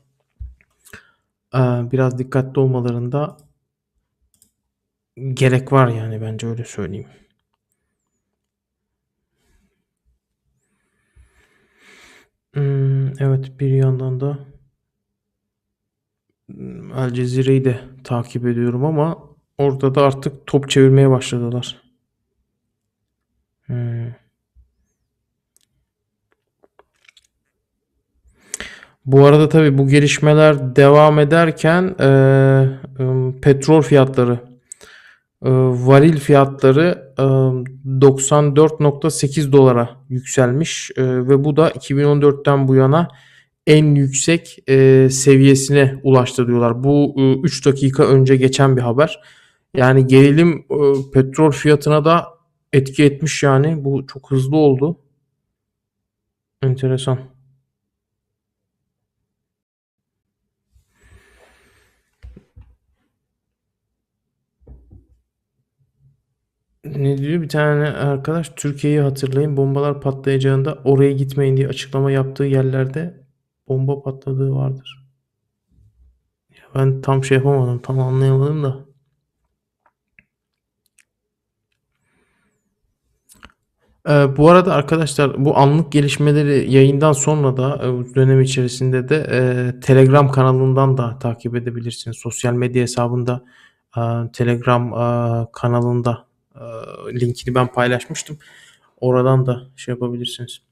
[1.54, 1.58] E,
[1.92, 3.36] biraz dikkatli olmalarında
[5.34, 7.08] gerek var yani bence öyle söyleyeyim.
[12.54, 14.38] Hmm, evet bir yandan da
[16.96, 19.18] El Cezire'yi de takip ediyorum ama
[19.58, 21.76] orada da artık top çevirmeye başladılar.
[23.66, 24.12] Hmm.
[29.06, 32.06] Bu arada tabii bu gelişmeler devam ederken e,
[33.00, 34.38] ım, petrol fiyatları,
[35.42, 43.08] e, varil fiyatları e, 94.8 dolara yükselmiş E, ve bu da 2014'ten bu yana
[43.66, 46.84] en yüksek e, seviyesine ulaştı diyorlar.
[46.84, 49.20] Bu 3 dakika önce geçen bir haber.
[49.76, 50.76] Yani gerilim e,
[51.14, 52.28] petrol fiyatına da
[52.72, 53.84] etki etmiş yani.
[53.84, 54.98] Bu çok hızlı oldu.
[56.62, 57.18] Enteresan.
[66.84, 73.23] Ne diyor bir tane arkadaş Türkiye'yi hatırlayın bombalar patlayacağında oraya gitmeyin diye açıklama yaptığı yerlerde
[73.68, 75.06] bomba patladığı vardır.
[76.50, 78.84] Ya ben tam şey yapamadım tam anlayamadım da.
[84.08, 89.80] Ee, bu arada arkadaşlar bu anlık gelişmeleri yayından sonra da e, dönem içerisinde de e,
[89.80, 92.16] Telegram kanalından da takip edebilirsiniz.
[92.16, 93.44] Sosyal medya hesabında
[93.96, 94.00] e,
[94.32, 96.60] Telegram e, kanalında e,
[97.20, 98.38] linkini ben paylaşmıştım.
[99.00, 100.62] Oradan da şey yapabilirsiniz.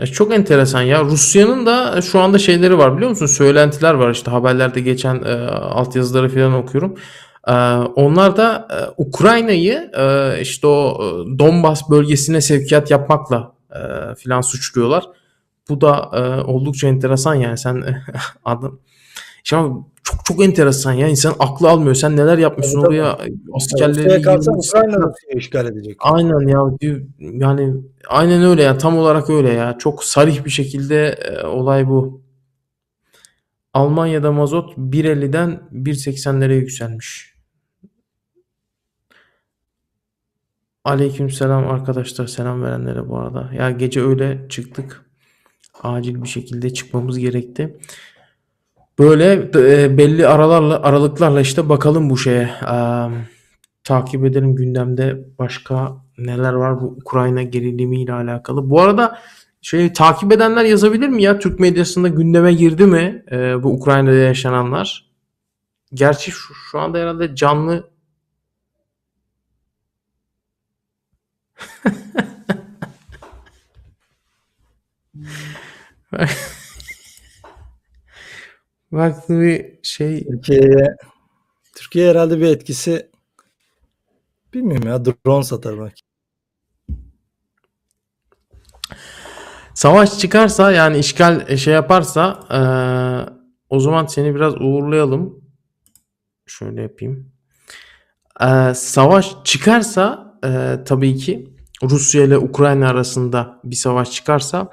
[0.00, 1.04] Ya çok enteresan ya.
[1.04, 3.26] Rusya'nın da şu anda şeyleri var biliyor musun?
[3.26, 6.94] Söylentiler var işte haberlerde geçen e, altyazıları falan okuyorum.
[7.48, 7.52] E,
[7.96, 15.04] onlar da e, Ukrayna'yı e, işte o e, Donbas bölgesine sevkiyat yapmakla e, filan suçluyorlar.
[15.68, 18.02] Bu da e, oldukça enteresan yani sen
[18.44, 18.78] adam
[19.44, 21.94] Şimdi çok çok enteresan ya insan aklı almıyor.
[21.94, 23.18] Sen neler yapmışsın Tabii, oraya
[23.52, 24.52] askerleri kalsa.
[24.52, 25.96] Ukrayna Rusya'yı işgal edecek.
[26.00, 26.60] Aynen ya
[27.20, 27.74] yani
[28.08, 32.22] aynen öyle ya tam olarak öyle ya çok sarih bir şekilde e, olay bu.
[33.74, 37.34] Almanya'da mazot 1.50'den 1.80'lere yükselmiş.
[40.84, 42.26] Aleykümselam arkadaşlar.
[42.26, 43.50] Selam verenlere bu arada.
[43.54, 45.10] Ya gece öyle çıktık.
[45.82, 47.78] Acil bir şekilde çıkmamız gerekti.
[49.00, 52.50] Böyle e, belli aralarla aralıklarla işte bakalım bu şeye.
[52.62, 53.10] Eee,
[53.84, 58.70] takip edelim gündemde başka neler var bu Ukrayna gerilimiyle alakalı.
[58.70, 59.18] Bu arada
[59.62, 65.10] şey takip edenler yazabilir mi ya Türk medyasında gündeme girdi mi e, bu Ukrayna'da yaşananlar?
[65.94, 67.90] Gerçi şu, şu anda herhalde canlı
[78.90, 80.96] Farklı bir şey Türkiye'ye
[81.76, 83.10] Türkiye herhalde bir etkisi
[84.54, 86.02] bilmiyorum ya drone satar belki.
[89.74, 93.34] Savaş çıkarsa yani işgal e, şey yaparsa eee,
[93.70, 95.44] o zaman seni biraz uğurlayalım.
[96.46, 97.32] Şöyle yapayım.
[98.40, 104.68] Eee, savaş çıkarsa eee, tabii ki Rusya ile Ukrayna arasında bir savaş çıkarsa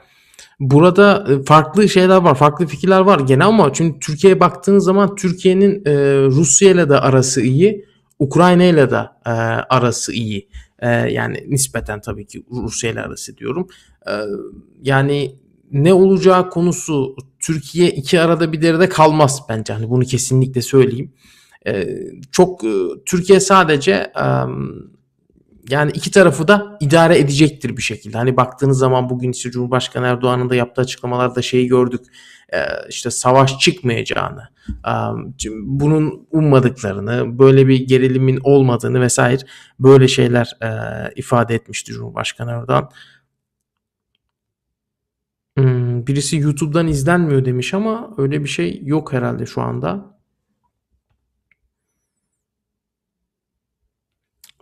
[0.59, 5.85] burada e, farklı şeyler var, farklı fikirler var gene ama çünkü Türkiye'ye baktığın zaman Türkiye'nin
[5.85, 5.93] e,
[6.25, 7.85] Rusya ile de arası iyi,
[8.19, 9.29] Ukrayna ile de e,
[9.69, 10.47] arası iyi.
[10.79, 13.67] E, yani nispeten tabii ki Rusya ile arası diyorum.
[14.07, 14.11] E,
[14.81, 15.35] yani
[15.71, 19.73] ne olacağı konusu Türkiye iki arada bir derede kalmaz bence.
[19.73, 21.13] Hani bunu kesinlikle söyleyeyim.
[21.67, 21.87] E,
[22.31, 22.73] çok e,
[23.05, 24.25] Türkiye sadece e,
[25.69, 28.17] yani iki tarafı da idare edecektir bir şekilde.
[28.17, 32.05] Hani baktığınız zaman bugün işte Cumhurbaşkanı Erdoğan'ın da yaptığı açıklamalarda şeyi gördük.
[32.53, 32.59] E,
[32.89, 34.91] işte savaş çıkmayacağını, e,
[35.61, 39.41] bunun ummadıklarını, böyle bir gerilimin olmadığını vesaire
[39.79, 40.69] böyle şeyler e,
[41.15, 42.89] ifade etmişti Cumhurbaşkanı Erdoğan.
[45.57, 50.16] Hmm, birisi YouTube'dan izlenmiyor demiş ama öyle bir şey yok herhalde şu anda.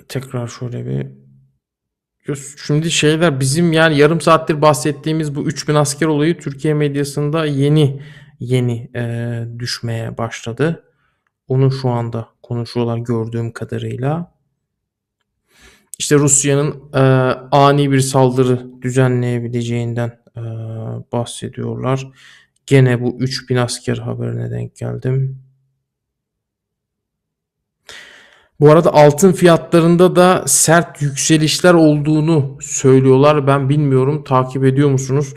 [0.09, 1.07] Tekrar şöyle bir
[2.65, 8.01] Şimdi şeyler bizim yani yarım saattir bahsettiğimiz bu 3000 asker olayı Türkiye medyasında yeni
[8.39, 10.83] yeni e, düşmeye başladı.
[11.47, 14.31] Onu şu anda konuşuyorlar gördüğüm kadarıyla.
[15.99, 16.99] İşte Rusya'nın e,
[17.51, 20.41] ani bir saldırı düzenleyebileceğinden e,
[21.11, 22.07] bahsediyorlar.
[22.65, 25.44] Gene bu 3000 asker haberine denk geldim.
[28.59, 33.47] Bu arada altın fiyatlarında da sert yükselişler olduğunu söylüyorlar.
[33.47, 35.33] Ben bilmiyorum takip ediyor musunuz?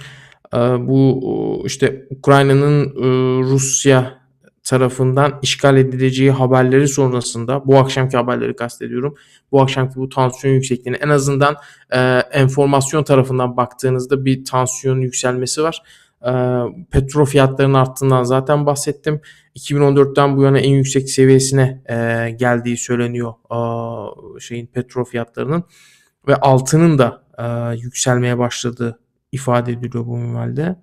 [0.55, 3.03] Ee, bu işte Ukrayna'nın e,
[3.43, 4.19] Rusya
[4.65, 9.15] tarafından işgal edileceği haberleri sonrasında bu akşamki haberleri kastediyorum.
[9.53, 11.57] Bu akşamki bu tansiyon yüksekliğini en azından
[11.91, 11.99] e,
[12.33, 15.83] enformasyon tarafından baktığınızda bir tansiyon yükselmesi var.
[16.27, 16.33] E,
[16.91, 19.21] petrol fiyatlarının arttığından zaten bahsettim.
[19.57, 25.65] 2014'ten bu yana en yüksek seviyesine e, geldiği söyleniyor e, şeyin petrol fiyatlarının
[26.29, 29.01] ve altının da e, yükselmeye başladığı
[29.33, 30.77] ifade ediliyor bu minvalde.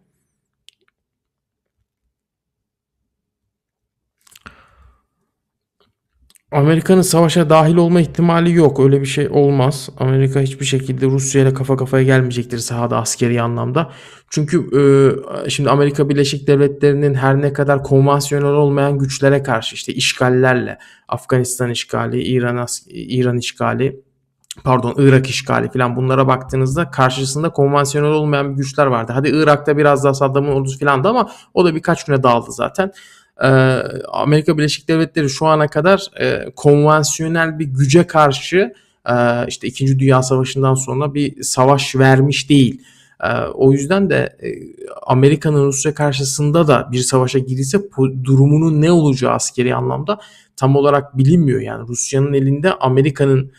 [6.52, 8.80] Amerika'nın savaşa dahil olma ihtimali yok.
[8.80, 9.90] Öyle bir şey olmaz.
[9.98, 13.92] Amerika hiçbir şekilde Rusya ile kafa kafaya gelmeyecektir sahada askeri anlamda.
[14.30, 20.78] Çünkü e, şimdi Amerika Birleşik Devletleri'nin her ne kadar konvansiyonel olmayan güçlere karşı işte işgallerle
[21.08, 24.02] Afganistan işgali, İran İran işgali,
[24.64, 29.12] pardon Irak işgali falan bunlara baktığınızda karşısında konvansiyonel olmayan güçler vardı.
[29.16, 32.92] Hadi Irak'ta biraz daha Saddam'ın ordusu falan da ama o da birkaç güne dağıldı zaten.
[34.12, 38.74] Amerika Birleşik Devletleri şu ana kadar e, konvansiyonel bir güce karşı
[39.10, 39.14] e,
[39.48, 40.00] işte 2.
[40.00, 42.82] Dünya Savaşı'ndan sonra bir savaş vermiş değil.
[43.24, 44.38] E, o yüzden de
[45.08, 47.80] Amerika'nın Rusya karşısında da bir savaşa girirse
[48.24, 50.20] durumunun ne olacağı askeri anlamda
[50.58, 51.62] tam olarak bilinmiyor.
[51.62, 53.52] Yani Rusya'nın elinde Amerika'nın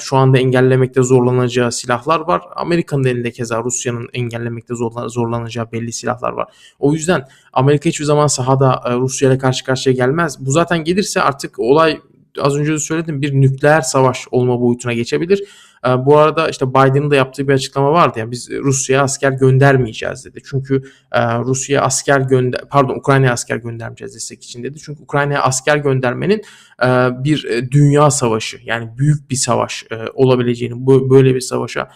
[0.00, 2.42] şu anda engellemekte zorlanacağı silahlar var.
[2.56, 4.74] Amerika'nın elinde keza Rusya'nın engellemekte
[5.06, 6.48] zorlanacağı belli silahlar var.
[6.78, 10.46] O yüzden Amerika hiçbir zaman sahada e, Rusya ile karşı karşıya gelmez.
[10.46, 12.00] Bu zaten gelirse artık olay
[12.40, 15.44] az önce de söyledim bir nükleer savaş olma boyutuna geçebilir.
[15.86, 20.24] Ee, bu arada işte Biden'ın da yaptığı bir açıklama vardı ya biz Rusya'ya asker göndermeyeceğiz
[20.24, 20.40] dedi.
[20.44, 24.78] Çünkü e, Rusya'ya asker gönder pardon Ukrayna'ya asker göndermeyeceğiz destek için dedi.
[24.78, 26.42] Çünkü Ukrayna'ya asker göndermenin
[26.82, 26.86] e,
[27.24, 31.88] bir e, dünya savaşı yani büyük bir savaş olabileceğini böyle bir savaşa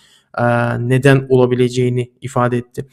[0.79, 2.87] neden olabileceğini ifade etti.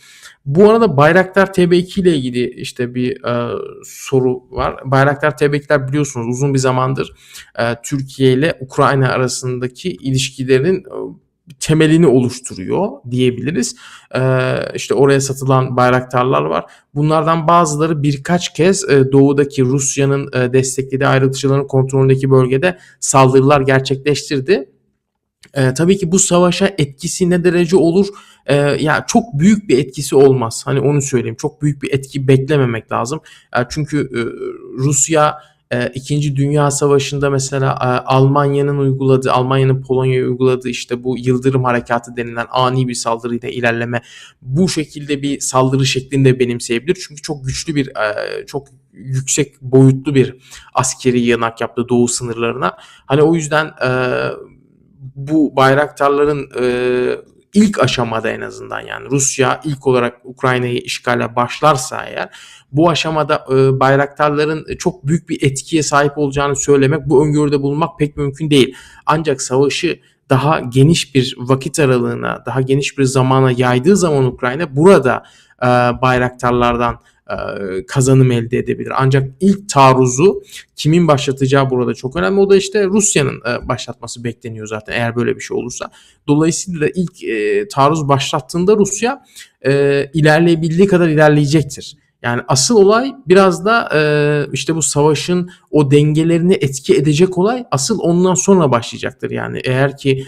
[0.45, 4.75] Bu arada Bayraktar TB2 ile ilgili işte bir e, soru var.
[4.85, 7.13] Bayraktar TB2'ler biliyorsunuz uzun bir zamandır
[7.59, 10.83] e, Türkiye ile Ukrayna arasındaki ilişkilerin
[11.59, 13.75] temelini oluşturuyor diyebiliriz.
[14.15, 16.65] Ee, işte oraya satılan bayraktarlar var.
[16.95, 24.69] Bunlardan bazıları birkaç kez e, doğudaki Rusya'nın e, desteklediği ayrıltıcıların kontrolündeki bölgede saldırılar gerçekleştirdi.
[25.53, 28.07] E, tabii ki bu savaşa etkisi ne derece olur?
[28.45, 30.61] E, ya çok büyük bir etkisi olmaz.
[30.65, 31.37] Hani onu söyleyeyim.
[31.39, 33.21] Çok büyük bir etki beklememek lazım.
[33.57, 34.19] E, çünkü e,
[34.77, 35.37] Rusya
[35.73, 42.15] e, İkinci Dünya Savaşı'nda mesela e, Almanya'nın uyguladığı, Almanya'nın Polonya'ya uyguladığı işte bu Yıldırım Harekatı
[42.17, 44.01] denilen ani bir saldırıyla ilerleme
[44.41, 47.05] bu şekilde bir saldırı şeklinde benimseyebilir.
[47.07, 50.35] Çünkü çok güçlü bir, e, çok yüksek boyutlu bir
[50.73, 52.77] askeri yanak yaptı doğu sınırlarına.
[53.05, 53.89] Hani o yüzden e,
[55.15, 56.65] bu bayraktarların e,
[57.53, 62.29] ilk aşamada en azından yani Rusya ilk olarak Ukrayna'yı işgale başlarsa eğer
[62.71, 68.17] bu aşamada e, bayraktarların çok büyük bir etkiye sahip olacağını söylemek bu öngörüde bulunmak pek
[68.17, 68.75] mümkün değil.
[69.05, 69.99] Ancak savaşı
[70.29, 75.23] daha geniş bir vakit aralığına, daha geniş bir zamana yaydığı zaman Ukrayna burada
[75.61, 75.67] e,
[76.01, 76.99] bayraktarlardan
[77.87, 78.91] kazanım elde edebilir.
[78.97, 80.43] Ancak ilk taarruzu
[80.75, 82.39] kimin başlatacağı burada çok önemli.
[82.39, 85.91] O da işte Rusya'nın e, başlatması bekleniyor zaten eğer böyle bir şey olursa.
[86.27, 89.25] Dolayısıyla ilk e, taarruz başlattığında Rusya
[90.13, 91.97] ilerleyebildiği kadar ilerleyecektir.
[92.21, 93.89] Yani asıl olay biraz da
[94.53, 99.31] işte bu savaşın o dengelerini etki edecek olay asıl ondan sonra başlayacaktır.
[99.31, 100.25] Yani eğer ki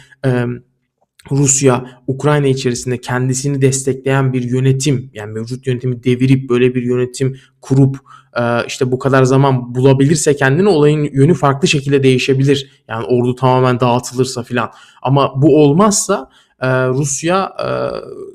[1.32, 7.98] Rusya Ukrayna içerisinde kendisini destekleyen bir yönetim yani mevcut yönetimi devirip böyle bir yönetim kurup
[8.38, 12.84] e, işte bu kadar zaman bulabilirse kendini olayın yönü farklı şekilde değişebilir.
[12.88, 14.72] Yani ordu tamamen dağıtılırsa filan.
[15.02, 16.30] Ama bu olmazsa
[16.62, 17.68] e, Rusya e,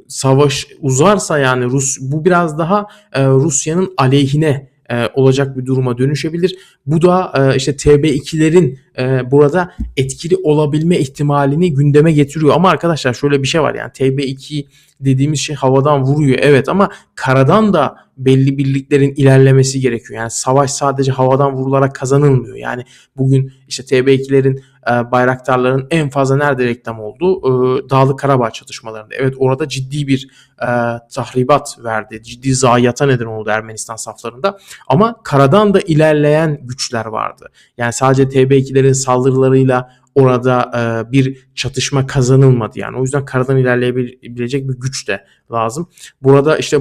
[0.08, 2.86] savaş uzarsa yani Rus bu biraz daha
[3.16, 6.56] Rusya'nın aleyhine e, olacak bir duruma dönüşebilir.
[6.86, 12.54] Bu da e, işte TB2'lerin e, burada etkili olabilme ihtimalini gündeme getiriyor.
[12.54, 14.66] Ama arkadaşlar şöyle bir şey var yani TB2
[15.00, 20.20] dediğimiz şey havadan vuruyor evet ama karadan da belli birliklerin ilerlemesi gerekiyor.
[20.20, 22.56] Yani savaş sadece havadan vurularak kazanılmıyor.
[22.56, 22.84] Yani
[23.16, 29.14] bugün işte TB2'lerin e, bayraktarların en fazla nerede reklam olduğu e, Dağlı Karabağ çatışmalarında.
[29.14, 30.30] Evet orada ciddi bir
[30.62, 30.68] e,
[31.14, 32.22] tahribat verdi.
[32.22, 34.58] Ciddi zayiata neden oldu Ermenistan saflarında.
[34.88, 37.48] Ama karadan da ilerleyen güçler vardı.
[37.78, 40.70] Yani sadece TB2'lerin saldırılarıyla orada
[41.12, 42.96] bir çatışma kazanılmadı yani.
[42.96, 45.88] O yüzden karadan ilerleyebilecek bir güç de lazım.
[46.22, 46.78] Burada işte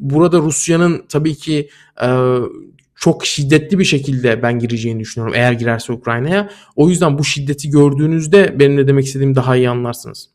[0.00, 1.68] burada Rusya'nın tabii ki
[3.00, 6.50] çok şiddetli bir şekilde ben gireceğini düşünüyorum eğer girerse Ukrayna'ya.
[6.76, 10.30] O yüzden bu şiddeti gördüğünüzde benim ne demek istediğimi daha iyi anlarsınız.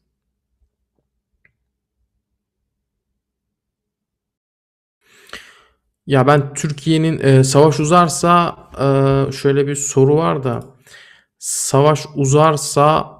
[6.07, 10.63] Ya ben Türkiye'nin e, savaş uzarsa e, şöyle bir soru var da
[11.39, 13.15] savaş uzarsa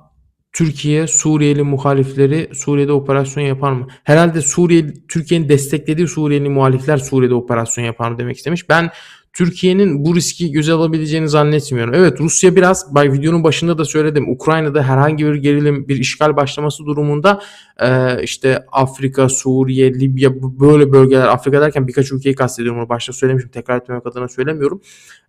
[0.54, 3.88] Türkiye Suriyeli muhalifleri Suriye'de operasyon yapar mı?
[4.04, 8.70] Herhalde Suriye Türkiye'nin desteklediği Suriyeli muhalifler Suriye'de operasyon yapar mı demek istemiş.
[8.70, 8.92] Ben
[9.36, 11.94] Türkiye'nin bu riski göze alabileceğini zannetmiyorum.
[11.94, 14.30] Evet Rusya biraz bay videonun başında da söyledim.
[14.30, 17.42] Ukrayna'da herhangi bir gerilim bir işgal başlaması durumunda
[17.82, 22.80] e, işte Afrika, Suriye, Libya böyle bölgeler Afrika derken birkaç ülkeyi kastediyorum.
[22.82, 23.50] Onu başta söylemişim.
[23.50, 24.82] Tekrar etmemek adına söylemiyorum.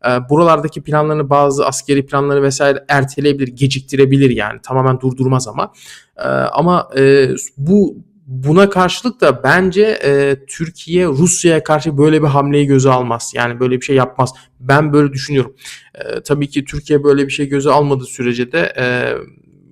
[0.06, 4.60] E, buralardaki planlarını bazı askeri planları vesaire erteleyebilir, geciktirebilir yani.
[4.62, 5.72] Tamamen durdurmaz ama.
[6.16, 7.96] E, ama e, bu
[8.26, 13.32] Buna karşılık da bence e, Türkiye Rusya'ya karşı böyle bir hamleyi göze almaz.
[13.36, 14.32] Yani böyle bir şey yapmaz.
[14.60, 15.54] Ben böyle düşünüyorum.
[15.94, 19.14] E, tabii ki Türkiye böyle bir şey göze almadığı sürece de e,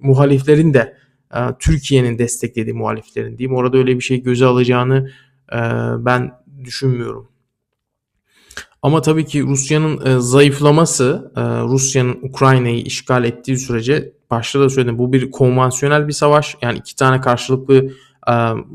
[0.03, 0.97] muhaliflerin de
[1.35, 5.11] e, Türkiye'nin desteklediği muhaliflerin diyeyim orada öyle bir şey göze alacağını
[5.53, 5.59] e,
[5.99, 6.33] ben
[6.65, 7.29] düşünmüyorum.
[8.83, 14.99] Ama tabii ki Rusya'nın e, zayıflaması, e, Rusya'nın Ukrayna'yı işgal ettiği sürece başta da söyledim
[14.99, 16.57] bu bir konvansiyonel bir savaş.
[16.63, 17.91] Yani iki tane karşılıklı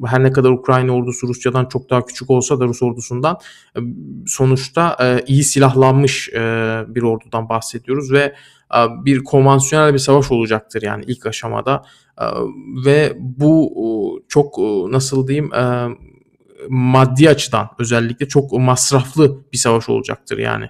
[0.06, 3.38] her ne kadar Ukrayna ordusu Rusya'dan çok daha küçük olsa da Rus ordusundan
[4.28, 4.98] sonuçta
[5.28, 6.30] iyi silahlanmış
[6.88, 8.36] bir ordudan bahsediyoruz ve
[9.06, 11.84] bir konvansiyonel bir savaş olacaktır yani ilk aşamada
[12.86, 14.58] ve bu çok
[14.90, 15.52] nasıl diyeyim
[16.70, 20.70] maddi açıdan özellikle çok masraflı bir savaş olacaktır yani.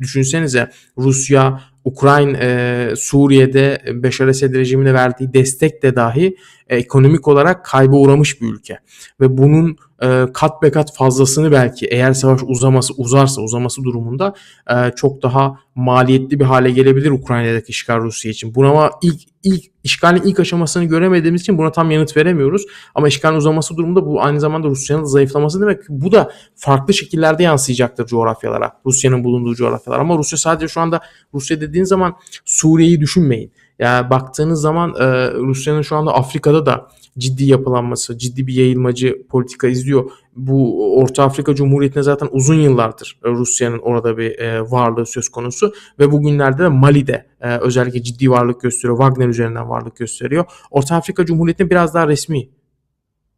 [0.00, 6.36] Düşünsenize Rusya Ukrayna, e, Suriye'de Beşar Esed rejimine verdiği destek de dahi
[6.68, 8.78] e, ekonomik olarak kayba uğramış bir ülke.
[9.20, 14.34] Ve bunun e, kat be kat fazlasını belki eğer savaş uzaması uzarsa uzaması durumunda
[14.70, 18.54] e, çok daha maliyetli bir hale gelebilir Ukrayna'daki işgal Rusya için.
[18.54, 22.66] Buna ama ilk ilk işgalin ilk aşamasını göremediğimiz için buna tam yanıt veremiyoruz.
[22.94, 25.80] Ama işgalin uzaması durumunda bu aynı zamanda Rusya'nın zayıflaması demek.
[25.88, 28.72] Bu da farklı şekillerde yansıyacaktır coğrafyalara.
[28.86, 29.98] Rusya'nın bulunduğu coğrafyalar.
[29.98, 31.00] Ama Rusya sadece şu anda
[31.34, 33.52] Rusya dediğin zaman Suriye'yi düşünmeyin.
[33.78, 39.68] Yani baktığınız zaman e, Rusya'nın şu anda Afrika'da da ciddi yapılanması, ciddi bir yayılmacı politika
[39.68, 40.10] izliyor.
[40.36, 45.72] Bu Orta Afrika Cumhuriyeti'ne zaten uzun yıllardır e, Rusya'nın orada bir e, varlığı söz konusu
[45.98, 48.98] ve bugünlerde de Mali'de e, özellikle ciddi varlık gösteriyor.
[48.98, 50.44] Wagner üzerinden varlık gösteriyor.
[50.70, 52.48] Orta Afrika Cumhuriyeti'ne biraz daha resmi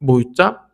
[0.01, 0.70] boyutta.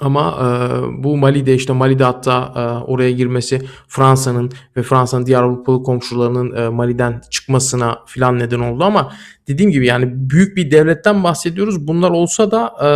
[0.00, 5.82] Ama e, bu Mali'de işte Mali'de hatta e, oraya girmesi Fransa'nın ve Fransa'nın diğer Avrupalı
[5.82, 9.12] komşularının e, Mali'den çıkmasına filan neden oldu ama
[9.48, 11.88] dediğim gibi yani büyük bir devletten bahsediyoruz.
[11.88, 12.88] Bunlar olsa da e,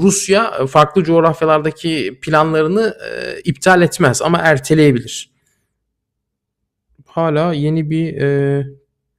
[0.00, 5.30] Rusya farklı coğrafyalardaki planlarını e, iptal etmez ama erteleyebilir.
[7.06, 8.66] Hala yeni bir e,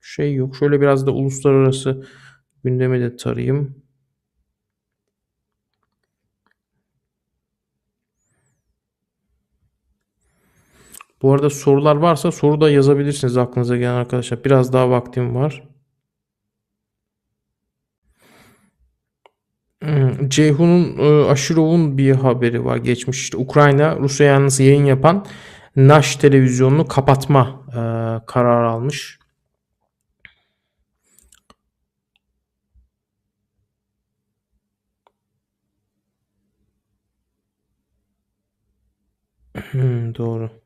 [0.02, 0.56] şey yok.
[0.56, 2.08] Şöyle biraz da uluslararası
[2.64, 3.78] gündemi de tarayayım.
[11.22, 14.43] Bu arada sorular varsa soru da yazabilirsiniz aklınıza gelen arkadaşlar.
[14.43, 15.63] Biraz daha vaktim var.
[19.84, 25.26] Hmm, Ceyhun'un e, Aşirov'un bir haberi var geçmiş işte Ukrayna Rusya yanlısı yayın yapan
[25.76, 27.76] Naş televizyonunu kapatma e,
[28.26, 29.20] kararı almış.
[39.72, 40.59] Hmm, doğru.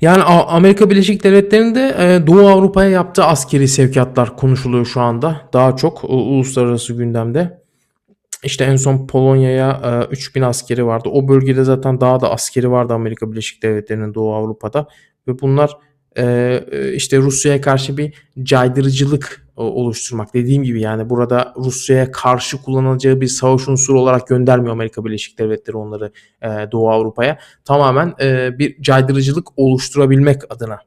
[0.00, 5.48] Yani Amerika Birleşik Devletleri'nde e, Doğu Avrupa'ya yaptığı askeri sevkiyatlar konuşuluyor şu anda.
[5.52, 7.60] Daha çok uluslararası gündemde.
[8.44, 9.80] İşte en son Polonya'ya
[10.10, 11.08] e, 3000 askeri vardı.
[11.12, 14.88] O bölgede zaten daha da askeri vardı Amerika Birleşik Devletleri'nin Doğu Avrupa'da.
[15.28, 15.76] Ve bunlar
[16.18, 20.34] e, işte Rusya'ya karşı bir caydırıcılık oluşturmak.
[20.34, 25.76] Dediğim gibi yani burada Rusya'ya karşı kullanacağı bir savaş unsuru olarak göndermiyor Amerika Birleşik Devletleri
[25.76, 27.38] onları e, Doğu Avrupa'ya.
[27.64, 30.80] Tamamen e, bir caydırıcılık oluşturabilmek adına.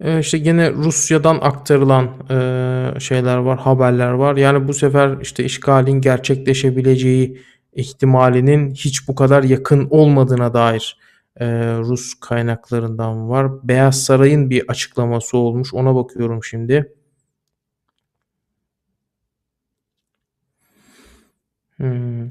[0.00, 4.36] E işte gene Rusya'dan aktarılan e, şeyler var, haberler var.
[4.36, 7.40] Yani bu sefer işte işgalin gerçekleşebileceği
[7.78, 10.98] ihtimalinin hiç bu kadar yakın olmadığına dair
[11.36, 11.46] e,
[11.78, 13.68] Rus kaynaklarından var.
[13.68, 15.74] Beyaz Saray'ın bir açıklaması olmuş.
[15.74, 16.94] Ona bakıyorum şimdi.
[21.76, 22.30] Hmm.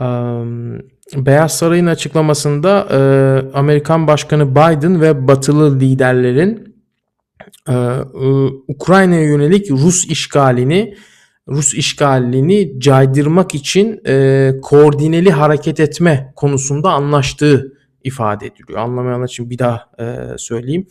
[0.00, 0.78] Um,
[1.16, 2.98] Beyaz Saray'ın açıklamasında e,
[3.56, 6.76] Amerikan Başkanı Biden ve batılı liderlerin
[7.68, 7.74] e,
[8.68, 10.96] Ukrayna'ya yönelik Rus işgalini
[11.48, 17.72] Rus işgalini caydırmak için e, koordineli hareket etme konusunda anlaştığı
[18.04, 18.78] ifade ediliyor.
[18.78, 20.86] Anlamayanlar için bir daha e, söyleyeyim.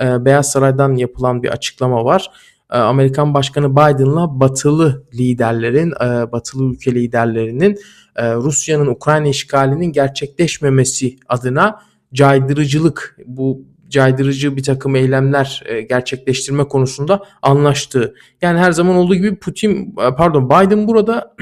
[0.00, 2.30] E, Beyaz Saray'dan yapılan bir açıklama var.
[2.72, 7.76] E, Amerikan Başkanı Biden'la batılı liderlerin, e, batılı ülke liderlerinin
[8.16, 11.80] e, Rusya'nın Ukrayna işgalinin gerçekleşmemesi adına
[12.12, 18.14] caydırıcılık bu caydırıcı bir takım eylemler e, gerçekleştirme konusunda anlaştığı.
[18.42, 21.34] Yani her zaman olduğu gibi Putin e, pardon Biden burada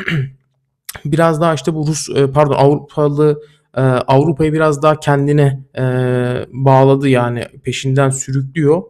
[1.04, 3.42] biraz daha işte bu Rus e, pardon Avrupalı
[4.06, 5.64] Avrupa'yı biraz daha kendine
[6.52, 8.82] bağladı yani peşinden sürüklüyor.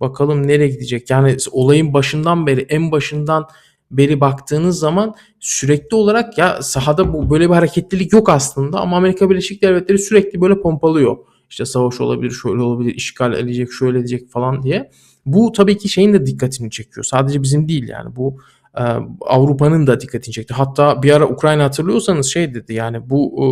[0.00, 1.10] Bakalım nereye gidecek?
[1.10, 3.48] Yani olayın başından beri en başından
[3.90, 9.30] beri baktığınız zaman sürekli olarak ya sahada bu böyle bir hareketlilik yok aslında ama Amerika
[9.30, 11.16] Birleşik Devletleri sürekli böyle pompalıyor
[11.50, 14.90] işte savaş olabilir, şöyle olabilir, işgal edecek, şöyle edecek falan diye.
[15.26, 17.04] Bu tabii ki şeyin de dikkatini çekiyor.
[17.04, 18.36] Sadece bizim değil yani bu
[18.78, 18.82] e,
[19.20, 20.54] Avrupa'nın da dikkatini çekti.
[20.54, 23.42] Hatta bir ara Ukrayna hatırlıyorsanız şey dedi yani bu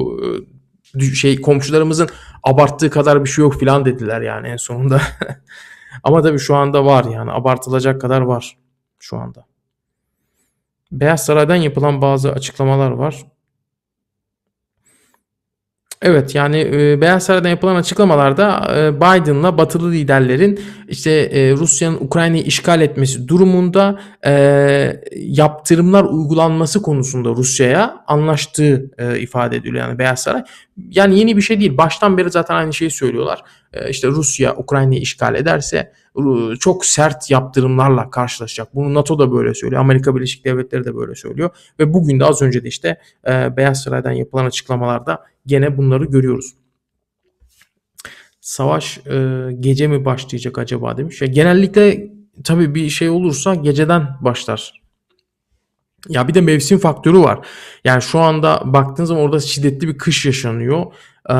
[0.94, 2.08] e, şey komşularımızın
[2.42, 5.00] abarttığı kadar bir şey yok falan dediler yani en sonunda.
[6.04, 8.58] Ama tabii şu anda var yani abartılacak kadar var
[8.98, 9.46] şu anda.
[10.92, 13.26] Beyaz Saray'dan yapılan bazı açıklamalar var.
[16.02, 22.42] Evet yani e, Beyaz Saray'dan yapılan açıklamalarda e, Biden'la batılı liderlerin işte e, Rusya'nın Ukrayna'yı
[22.42, 24.00] işgal etmesi durumunda
[25.16, 28.90] yaptırımlar uygulanması konusunda Rusya'ya anlaştığı
[29.20, 30.42] ifade ediliyor yani Beyaz Saray.
[30.90, 31.76] Yani yeni bir şey değil.
[31.76, 33.42] Baştan beri zaten aynı şeyi söylüyorlar.
[33.72, 35.92] E, işte Rusya Ukrayna'yı işgal ederse
[36.60, 38.74] çok sert yaptırımlarla karşılaşacak.
[38.74, 39.80] Bunu NATO da böyle söylüyor.
[39.80, 41.50] Amerika Birleşik Devletleri de böyle söylüyor.
[41.80, 46.54] Ve bugün de az önce de işte Beyaz Saray'dan yapılan açıklamalarda gene bunları görüyoruz.
[48.40, 51.22] Savaş e, gece mi başlayacak acaba demiş.
[51.22, 52.10] Ya genellikle
[52.44, 54.82] tabii bir şey olursa geceden başlar.
[56.08, 57.46] Ya bir de mevsim faktörü var.
[57.84, 60.86] Yani şu anda baktığınız zaman orada şiddetli bir kış yaşanıyor.
[61.30, 61.34] Ee,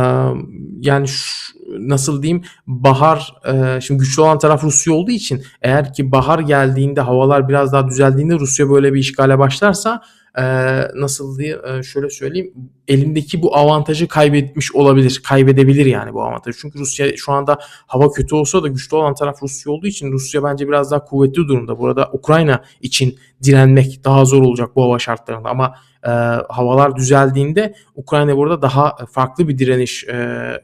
[0.81, 6.13] yani şu, nasıl diyeyim bahar e, şimdi güçlü olan taraf Rusya olduğu için eğer ki
[6.13, 10.03] bahar geldiğinde havalar biraz daha düzeldiğinde Rusya böyle bir işgale başlarsa
[10.39, 12.53] eee, nasıl diye eee, şöyle söyleyeyim
[12.89, 15.21] elindeki bu avantajı kaybetmiş olabilir.
[15.29, 16.59] Kaybedebilir yani bu avantajı.
[16.61, 20.45] Çünkü Rusya şu anda hava kötü olsa da güçlü olan taraf Rusya olduğu için Rusya
[20.45, 21.79] bence biraz daha kuvvetli durumda.
[21.79, 25.75] Burada Ukrayna için direnmek daha zor olacak bu hava şartlarında ama
[26.07, 26.13] eee,
[26.49, 30.63] havalar düzeldiğinde Ukrayna burada daha farklı bir direniş eee,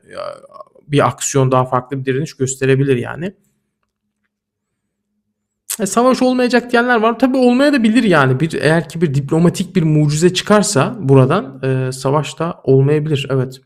[0.88, 3.34] bir aksiyon daha farklı bir direniş gösterebilir yani.
[5.80, 7.18] E, savaş olmayacak diyenler var.
[7.18, 8.40] Tabii olmaya da bilir yani.
[8.40, 13.26] Bir eğer ki bir diplomatik bir mucize çıkarsa buradan e, savaş da olmayabilir.
[13.30, 13.60] Evet.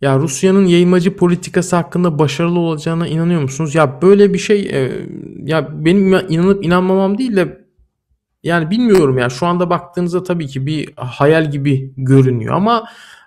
[0.00, 3.74] Ya Rusya'nın yayılmacı politikası hakkında başarılı olacağına inanıyor musunuz?
[3.74, 5.06] Ya böyle bir şey e,
[5.44, 7.62] ya benim inanıp inanmamam değil de
[8.42, 12.84] yani bilmiyorum ya şu anda baktığınızda tabii ki bir hayal gibi görünüyor ama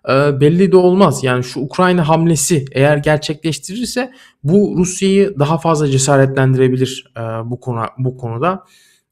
[0.09, 1.23] e, belli de olmaz.
[1.23, 4.11] Yani şu Ukrayna hamlesi eğer gerçekleştirirse
[4.43, 8.63] bu Rusya'yı daha fazla cesaretlendirebilir e, bu konu bu konuda.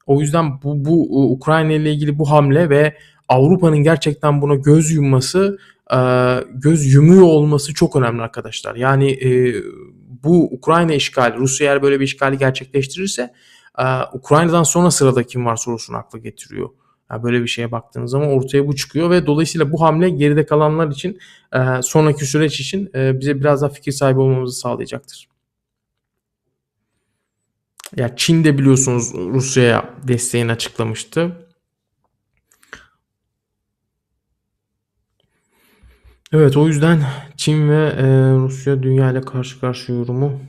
[0.05, 2.97] O yüzden bu bu e, Ukrayna ile ilgili bu hamle ve
[3.29, 5.57] Avrupa'nın gerçekten buna göz yumması,
[5.93, 5.97] e,
[6.53, 8.75] göz yumuyor olması çok önemli arkadaşlar.
[8.75, 9.19] Yani
[10.23, 13.33] bu Ukrayna işgali, Rusya eğer böyle bir işgali gerçekleştirirse
[14.13, 16.69] Ukrayna'dan sonra sırada kim var sorusunu akla getiriyor.
[17.13, 20.91] Yani böyle bir şeye baktığınız zaman ortaya bu çıkıyor ve dolayısıyla bu hamle geride kalanlar
[20.91, 21.19] için
[21.53, 25.27] e, sonraki süreç için e, bize biraz daha fikir sahibi olmamızı sağlayacaktır.
[27.95, 31.47] Ya Çin de biliyorsunuz Rusya'ya desteğini açıklamıştı.
[36.33, 37.03] Evet o yüzden
[37.37, 38.05] Çin ve e,
[38.35, 40.39] Rusya dünya ile karşı karşıya yorumu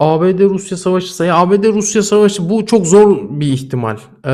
[0.00, 3.96] ABD-Rusya savaşı ya ABD-Rusya savaşı bu çok zor bir ihtimal.
[4.24, 4.30] Ee,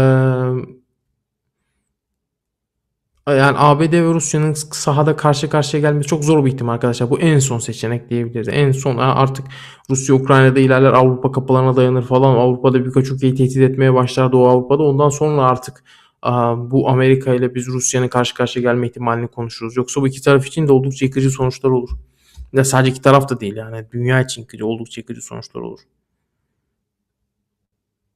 [3.26, 7.10] yani ABD ve Rusya'nın sahada karşı karşıya gelmesi çok zor bir ihtimal arkadaşlar.
[7.10, 8.48] Bu en son seçenek diyebiliriz.
[8.48, 9.46] En son artık
[9.90, 12.36] Rusya Ukrayna'da ilerler Avrupa kapılarına dayanır falan.
[12.36, 14.82] Avrupa'da birkaç ülkeyi tehdit etmeye başlar Doğu Avrupa'da.
[14.82, 15.84] Ondan sonra artık
[16.56, 19.76] bu Amerika ile biz Rusya'nın karşı karşıya gelme ihtimalini konuşuruz.
[19.76, 21.90] Yoksa bu iki taraf için de oldukça yıkıcı sonuçlar olur.
[22.52, 25.80] Ya sadece iki taraf da değil yani dünya için kötü, oldukça kötü sonuçlar olur.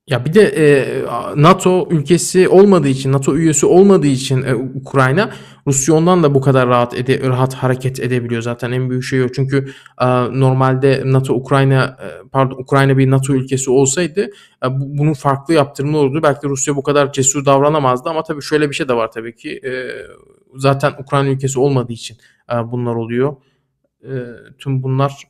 [0.07, 1.03] Ya bir de e,
[1.37, 5.30] NATO ülkesi olmadığı için, NATO üyesi olmadığı için e, Ukrayna,
[5.66, 9.28] Rusya ondan da bu kadar rahat ede, rahat hareket edebiliyor zaten en büyük şey o.
[9.28, 9.68] Çünkü
[10.01, 10.07] e,
[10.41, 14.30] normalde NATO Ukrayna e, pardon Ukrayna bir NATO ülkesi olsaydı
[14.64, 16.20] e, bu, bunun farklı yaptırımı olurdu.
[16.22, 19.37] Belki de Rusya bu kadar cesur davranamazdı ama tabii şöyle bir şey de var tabii
[19.37, 19.61] ki.
[19.64, 19.70] E,
[20.57, 22.16] zaten Ukrayna ülkesi olmadığı için
[22.53, 23.37] e, bunlar oluyor.
[24.05, 24.13] E,
[24.59, 25.23] tüm bunlar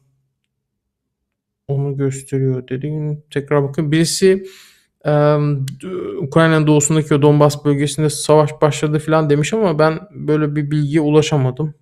[1.68, 4.44] onu gösteriyor dediğim tekrar bakın birisi
[5.04, 5.10] e,
[6.20, 11.74] Ukrayna'nın doğusundaki o Donbas bölgesinde savaş başladı falan demiş ama ben böyle bir bilgiye ulaşamadım.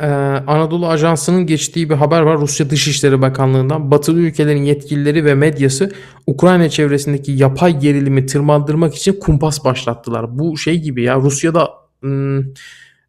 [0.00, 0.06] Ee,
[0.46, 3.90] Anadolu Ajansı'nın geçtiği bir haber var Rusya Dışişleri Bakanlığı'ndan.
[3.90, 5.92] Batılı ülkelerin yetkilileri ve medyası
[6.26, 10.38] Ukrayna çevresindeki yapay gerilimi tırmandırmak için kumpas başlattılar.
[10.38, 11.70] Bu şey gibi ya Rusya'da
[12.00, 12.38] hmm,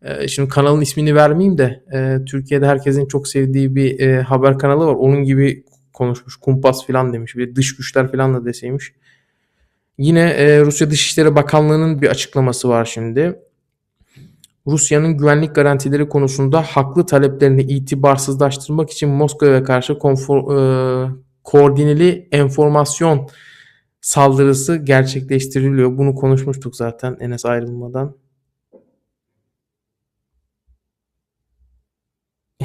[0.02, 4.86] e, şimdi kanalın ismini vermeyeyim de e, Türkiye'de herkesin çok sevdiği bir e, haber kanalı
[4.86, 4.96] var.
[4.96, 5.64] Onun gibi
[5.94, 6.36] konuşmuş.
[6.36, 7.36] Kumpas falan demiş.
[7.36, 8.94] Bir dış güçler falan da deseymiş.
[9.98, 13.40] Yine e, Rusya Dışişleri Bakanlığı'nın bir açıklaması var şimdi.
[14.68, 21.12] Rusya'nın güvenlik garantileri konusunda haklı taleplerini itibarsızlaştırmak için Moskova'ya karşı konfor, e,
[21.44, 23.30] koordineli enformasyon
[24.02, 25.98] saldırısı gerçekleştiriliyor.
[25.98, 28.16] Bunu konuşmuştuk zaten Enes ayrılmadan.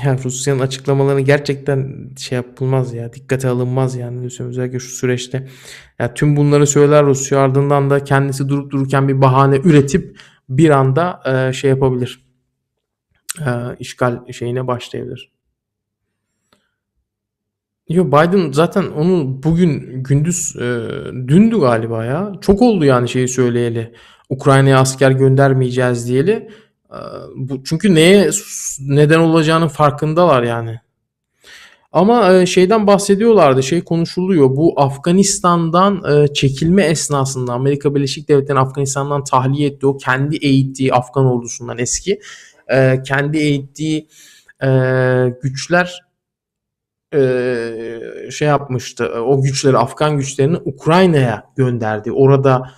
[0.04, 5.48] Ya Rusya'nın açıklamalarını gerçekten şey yapılmaz ya dikkate alınmaz yani özellikle şu süreçte.
[5.98, 10.18] Ya tüm bunları söyler Rusya ardından da kendisi durup dururken bir bahane üretip
[10.48, 12.26] bir anda e, şey yapabilir.
[13.38, 15.32] E, işgal şeyine başlayabilir.
[17.88, 20.88] Yo Biden zaten onu bugün gündüz e,
[21.28, 22.32] dündü galiba ya.
[22.40, 23.94] Çok oldu yani şeyi söyleyeli.
[24.28, 26.50] Ukrayna'ya asker göndermeyeceğiz diyeli.
[26.90, 26.98] E,
[27.36, 28.30] bu çünkü neye
[28.80, 30.80] neden olacağının farkındalar yani.
[31.92, 34.56] Ama şeyden bahsediyorlardı, şey konuşuluyor.
[34.56, 39.86] Bu Afganistan'dan çekilme esnasında Amerika Birleşik Devletleri Afganistan'dan tahliye etti.
[39.86, 42.20] O kendi eğittiği Afgan ordusundan eski
[43.06, 44.08] kendi eğittiği
[45.42, 46.02] güçler
[48.30, 49.08] şey yapmıştı.
[49.26, 52.12] O güçleri Afgan güçlerini Ukrayna'ya gönderdi.
[52.12, 52.70] Orada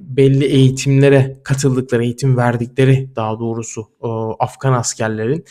[0.00, 3.86] belli eğitimlere katıldıkları, eğitim verdikleri daha doğrusu
[4.38, 5.44] Afgan askerlerin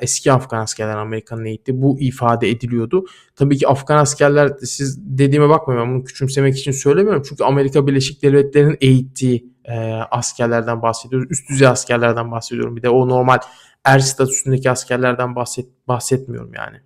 [0.00, 1.82] eski Afgan askerler Amerika'nın eğitti.
[1.82, 3.04] Bu ifade ediliyordu.
[3.36, 7.22] Tabii ki Afgan askerler siz dediğime bakmayın ben bunu küçümsemek için söylemiyorum.
[7.28, 11.30] Çünkü Amerika Birleşik Devletleri'nin eğittiği e, askerlerden bahsediyoruz.
[11.30, 12.76] Üst düzey askerlerden bahsediyorum.
[12.76, 13.38] Bir de o normal
[13.84, 16.76] er statüsündeki askerlerden bahset, bahsetmiyorum yani.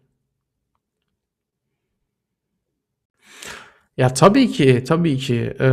[3.97, 5.57] Ya tabii ki, tabii ki.
[5.61, 5.67] Ee,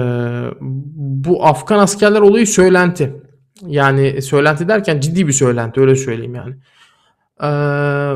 [0.61, 3.13] bu Afgan askerler olayı söylenti.
[3.67, 6.55] Yani söylenti derken ciddi bir söylenti öyle söyleyeyim yani.
[7.43, 8.15] Ee,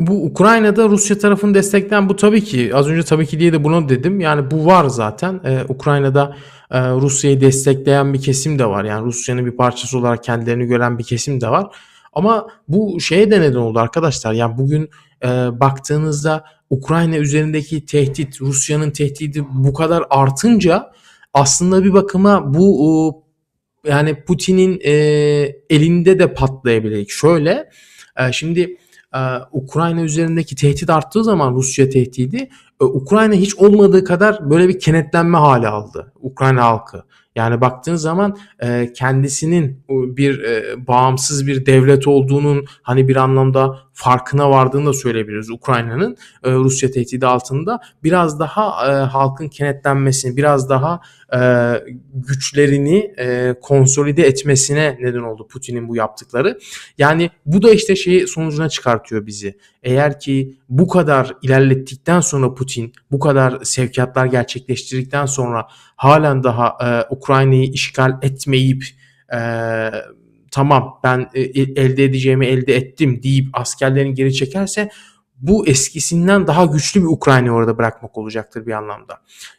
[0.00, 3.88] bu Ukrayna'da Rusya tarafını destekleyen bu tabii ki az önce tabii ki diye de bunu
[3.88, 4.20] dedim.
[4.20, 5.40] Yani bu var zaten.
[5.44, 6.36] Ee, Ukrayna'da
[6.70, 8.84] e, Rusya'yı destekleyen bir kesim de var.
[8.84, 11.76] Yani Rusya'nın bir parçası olarak kendilerini gören bir kesim de var.
[12.12, 14.32] Ama bu şeye de neden oldu arkadaşlar.
[14.32, 14.90] Yani bugün
[15.24, 15.28] e,
[15.60, 20.92] baktığınızda Ukrayna üzerindeki tehdit, Rusya'nın tehdidi bu kadar artınca
[21.34, 23.27] aslında bir bakıma bu
[23.86, 24.92] yani Putin'in e,
[25.70, 27.06] elinde de patlayabilir.
[27.06, 27.70] Şöyle
[28.18, 28.76] e, şimdi
[29.14, 29.20] e,
[29.52, 32.48] Ukrayna üzerindeki tehdit arttığı zaman Rusya tehdidi
[32.80, 37.04] e, Ukrayna hiç olmadığı kadar böyle bir kenetlenme hali aldı Ukrayna halkı.
[37.36, 44.50] Yani baktığın zaman e, kendisinin bir e, bağımsız bir devlet olduğunun hani bir anlamda farkına
[44.50, 51.00] vardığını da söyleyebiliriz Ukrayna'nın e, Rusya tehdidi altında biraz daha e, halkın kenetlenmesini biraz daha
[51.34, 51.40] e,
[52.14, 56.58] güçlerini e, konsolide etmesine neden oldu Putin'in bu yaptıkları.
[56.98, 59.58] Yani bu da işte şeyi sonucuna çıkartıyor bizi.
[59.82, 67.14] Eğer ki bu kadar ilerlettikten sonra Putin bu kadar sevkiyatlar gerçekleştirdikten sonra halen daha e,
[67.14, 68.84] Ukrayna'yı işgal etmeyip
[69.32, 69.38] e,
[70.50, 74.90] tamam ben e, elde edeceğimi elde ettim deyip askerlerini geri çekerse
[75.40, 79.14] bu eskisinden daha güçlü bir Ukrayna orada bırakmak olacaktır bir anlamda.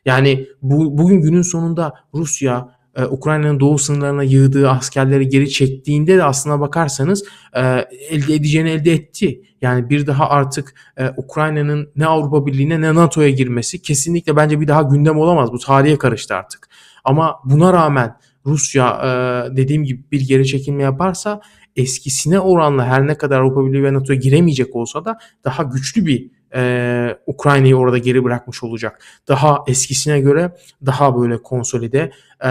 [0.05, 6.23] Yani bu, bugün günün sonunda Rusya e, Ukrayna'nın doğu sınırlarına yığdığı askerleri geri çektiğinde de
[6.23, 7.23] aslına bakarsanız
[7.53, 7.61] e,
[8.09, 9.41] elde edeceğini elde etti.
[9.61, 14.67] Yani bir daha artık e, Ukrayna'nın ne Avrupa Birliği'ne ne NATO'ya girmesi kesinlikle bence bir
[14.67, 15.51] daha gündem olamaz.
[15.51, 16.69] Bu tarihe karıştı artık.
[17.03, 18.15] Ama buna rağmen
[18.49, 19.09] Rusya e,
[19.57, 21.41] dediğim gibi bir geri çekilme yaparsa
[21.75, 26.31] eskisine oranla her ne kadar Avrupa Birliği ve NATO'ya giremeyecek olsa da daha güçlü bir
[26.55, 29.03] e, Ukrayna'yı orada geri bırakmış olacak.
[29.27, 32.11] Daha eskisine göre daha böyle konsolide,
[32.43, 32.49] e,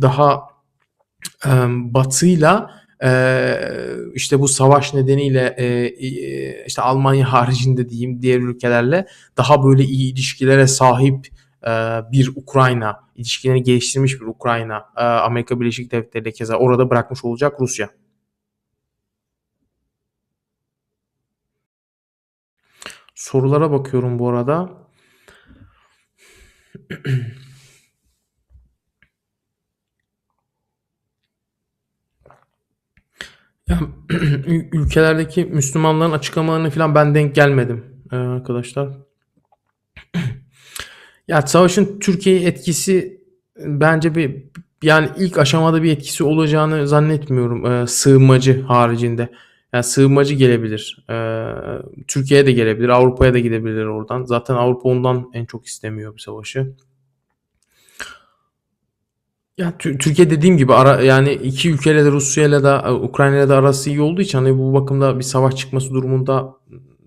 [0.00, 0.40] daha
[1.46, 2.70] e, batıyla
[3.04, 3.56] e,
[4.14, 5.88] işte bu savaş nedeniyle e,
[6.66, 11.39] işte Almanya haricinde diyeyim diğer ülkelerle daha böyle iyi ilişkilere sahip e,
[12.12, 17.60] bir Ukrayna, ilişkilerini geliştirmiş bir Ukrayna, e, Amerika Birleşik Devletleri de keza orada bırakmış olacak
[17.60, 17.90] Rusya.
[23.14, 24.70] Sorulara bakıyorum bu arada.
[33.68, 33.80] Ya,
[34.72, 38.88] ülkelerdeki Müslümanların açıklamalarını falan ben denk gelmedim ee, arkadaşlar.
[41.30, 43.20] ya savaşın Türkiye etkisi
[43.58, 44.44] bence bir
[44.82, 49.28] yani ilk aşamada bir etkisi olacağını zannetmiyorum ee, sığınmacı haricinde.
[49.72, 51.04] Yani sığınmacı gelebilir.
[51.10, 51.52] Ee,
[52.08, 52.88] Türkiye'ye de gelebilir.
[52.88, 54.24] Avrupa'ya da gidebilir oradan.
[54.24, 56.72] Zaten Avrupa ondan en çok istemiyor bu savaşı.
[59.58, 63.54] Ya Türkiye dediğim gibi ara, yani iki ülkeyle de Rusya ile de Ukrayna ile de
[63.54, 66.54] arası iyi olduğu için hani bu bakımda bir savaş çıkması durumunda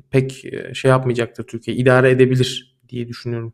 [0.09, 1.77] pek e, şey yapmayacaktır Türkiye.
[1.77, 3.53] idare edebilir diye düşünüyorum.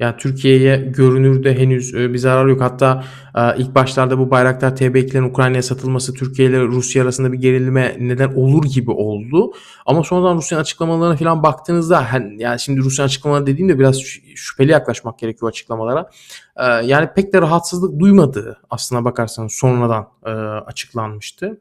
[0.00, 2.60] Yani Türkiye'ye görünürde henüz e, bir zarar yok.
[2.60, 7.96] Hatta e, ilk başlarda bu Bayraktar TB2'lerin Ukrayna'ya satılması Türkiye ile Rusya arasında bir gerilime
[7.98, 9.52] neden olur gibi oldu.
[9.86, 12.06] Ama sonradan Rusya'nın açıklamalarına falan baktığınızda
[12.38, 14.00] yani şimdi Rusya'nın açıklamaları dediğimde biraz
[14.34, 16.10] şüpheli yaklaşmak gerekiyor açıklamalara.
[16.56, 20.08] E, yani pek de rahatsızlık duymadığı aslına bakarsanız sonradan
[20.66, 21.60] açıklanmıştı.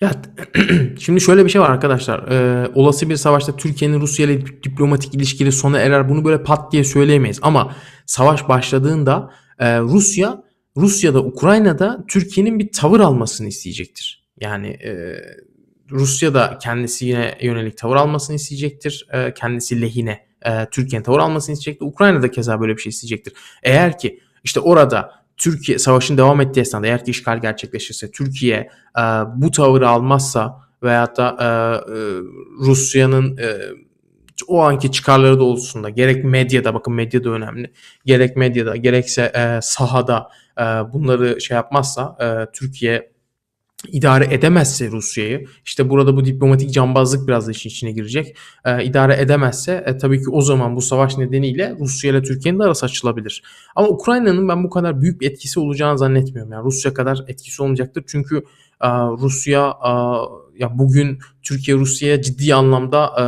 [0.00, 0.12] Ya
[0.98, 2.28] şimdi şöyle bir şey var arkadaşlar.
[2.28, 6.08] Ee, olası bir savaşta Türkiye'nin Rusya ile diplomatik ilişkileri sona erer.
[6.08, 7.38] Bunu böyle pat diye söyleyemeyiz.
[7.42, 7.74] Ama
[8.06, 10.42] savaş başladığında e, Rusya
[10.76, 14.28] Rusya'da Ukrayna'da Türkiye'nin bir tavır almasını isteyecektir.
[14.40, 15.20] Yani e,
[15.90, 19.06] Rusya da kendisine yönelik tavır almasını isteyecektir.
[19.12, 21.86] E, kendisi lehine e, Türkiye'nin tavır almasını isteyecektir.
[21.86, 23.32] Ukrayna da keza böyle bir şey isteyecektir.
[23.62, 29.02] Eğer ki işte orada Türkiye savaşın devam ettiği esnada eğer ki işgal gerçekleşirse Türkiye e,
[29.34, 31.98] bu tavırı almazsa veyahut da e, e,
[32.66, 33.58] Rusya'nın e,
[34.46, 37.72] o anki çıkarları doğrultusunda gerek medyada bakın medya da önemli
[38.04, 40.28] gerek medyada gerekse e, sahada
[40.58, 43.17] e, bunları şey yapmazsa e, Türkiye
[43.86, 48.36] idare edemezse Rusya'yı işte burada bu diplomatik cambazlık biraz da işin içine girecek.
[48.64, 52.64] E, idare edemezse e, tabii ki o zaman bu savaş nedeniyle Rusya ile Türkiye'nin de
[52.64, 53.42] arası açılabilir.
[53.76, 56.52] Ama Ukrayna'nın ben bu kadar büyük bir etkisi olacağını zannetmiyorum.
[56.52, 58.04] Yani Rusya kadar etkisi olmayacaktır.
[58.06, 58.36] Çünkü
[58.80, 58.88] e,
[59.22, 59.90] Rusya e,
[60.58, 63.24] ya bugün Türkiye Rusya'ya ciddi anlamda e,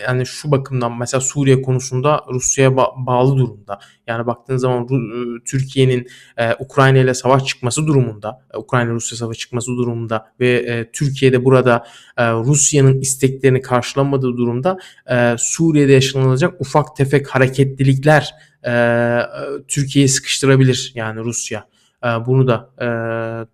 [0.00, 3.78] yani şu bakımdan mesela Suriye konusunda Rusya'ya ba- bağlı durumda.
[4.06, 9.38] Yani baktığın zaman e, Türkiye'nin e, Ukrayna ile savaş çıkması durumunda, e, Ukrayna Rusya savaşı
[9.38, 11.86] çıkması durumunda ve e, Türkiye'de burada
[12.16, 14.78] e, Rusya'nın isteklerini karşılamadığı durumda
[15.10, 19.22] e, Suriye'de yaşanılacak ufak tefek hareketlilikler e, e,
[19.68, 21.71] Türkiye'yi sıkıştırabilir yani Rusya.
[22.04, 22.86] E, bunu da e,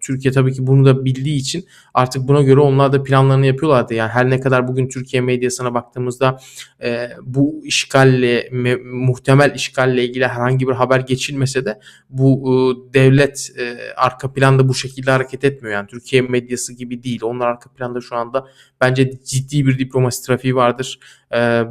[0.01, 3.95] Türkiye tabii ki bunu da bildiği için artık buna göre onlar da planlarını yapıyorlardı.
[3.95, 6.39] Yani her ne kadar bugün Türkiye medyasına baktığımızda
[6.83, 11.81] e, bu işgalle me- muhtemel işgalle ilgili herhangi bir haber geçilmese de
[12.11, 13.51] bu e, devlet
[13.97, 15.75] arka planda bu şekilde hareket etmiyor.
[15.75, 17.21] Yani Türkiye medyası gibi değil.
[17.23, 18.47] Onlar arka planda şu anda
[18.81, 20.99] bence ciddi bir diplomasi trafiği vardır.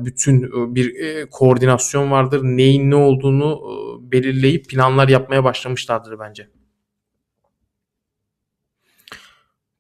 [0.06, 0.42] Bütün
[0.76, 0.96] bir
[1.32, 2.42] koordinasyon vardır.
[2.44, 3.62] Neyin ne olduğunu
[4.12, 6.48] belirleyip planlar yapmaya başlamışlardır bence.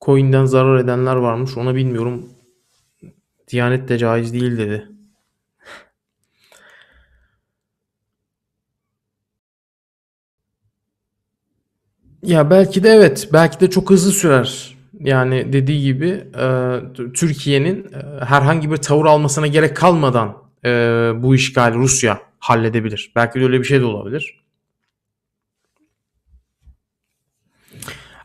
[0.02, 1.58] Coin'den zarar edenler varmış.
[1.58, 2.30] Ona bilmiyorum.
[3.48, 4.88] Diyanet de caiz değil dedi.
[12.24, 13.30] Ya belki de evet.
[13.34, 14.78] Belki de çok hızlı sürer.
[15.00, 16.80] Yani dediği gibi e,
[17.14, 20.70] Türkiye'nin e, herhangi bir tavır almasına gerek kalmadan e,
[21.16, 23.12] bu işgali Rusya halledebilir.
[23.16, 24.47] Belki de öyle bir şey de olabilir.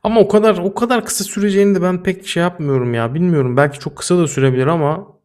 [0.03, 3.15] Ama o kadar o kadar kısa süreceğini de ben pek şey yapmıyorum ya.
[3.15, 3.57] Bilmiyorum.
[3.57, 5.19] Belki çok kısa da sürebilir ama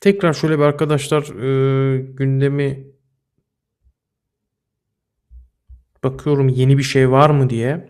[0.00, 2.86] tekrar şöyle bir arkadaşlar e, gündemi
[6.04, 7.88] bakıyorum yeni bir şey var mı diye.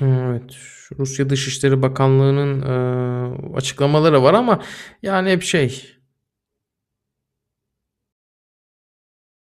[0.00, 0.56] Evet.
[0.98, 4.62] Rusya Dışişleri Bakanlığı'nın e, açıklamaları var ama
[5.02, 5.96] yani hep şey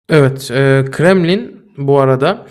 [0.09, 2.47] Evet, e, Kremlin bu arada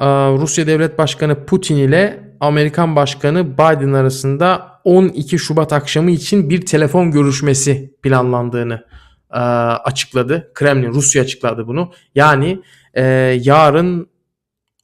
[0.00, 6.66] e, Rusya Devlet Başkanı Putin ile Amerikan Başkanı Biden arasında 12 Şubat akşamı için bir
[6.66, 8.84] telefon görüşmesi planlandığını
[9.30, 10.50] e, açıkladı.
[10.54, 11.92] Kremlin, Rusya açıkladı bunu.
[12.14, 12.62] Yani
[12.94, 13.04] e,
[13.42, 14.08] yarın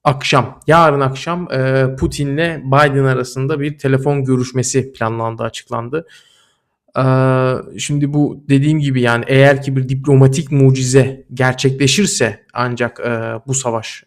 [0.04, 6.06] akşam, yarın akşam e, Putin ile Biden arasında bir telefon görüşmesi planlandı, açıklandı.
[6.98, 13.10] Ee, şimdi bu dediğim gibi yani eğer ki bir diplomatik mucize gerçekleşirse ancak e,
[13.46, 14.04] bu savaş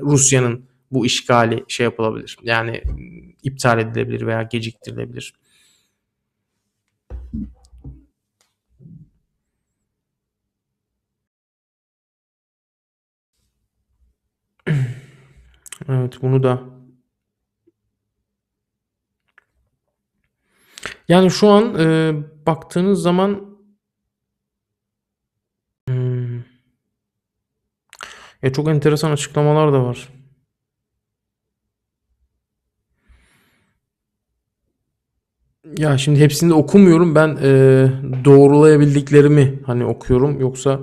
[0.00, 2.38] Rusya'nın bu işgali şey yapılabilir.
[2.42, 2.82] Yani
[3.42, 5.34] iptal edilebilir veya geciktirilebilir.
[15.88, 16.77] Evet bunu da
[21.08, 22.14] Yani şu an e,
[22.46, 23.58] baktığınız zaman
[25.88, 26.36] hmm,
[28.42, 30.08] ya çok enteresan açıklamalar da var.
[35.78, 37.14] Ya şimdi hepsini de okumuyorum.
[37.14, 37.50] Ben e,
[38.24, 40.40] doğrulayabildiklerimi hani okuyorum.
[40.40, 40.80] Yoksa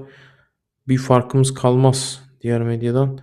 [0.88, 3.20] bir farkımız kalmaz diğer medyadan.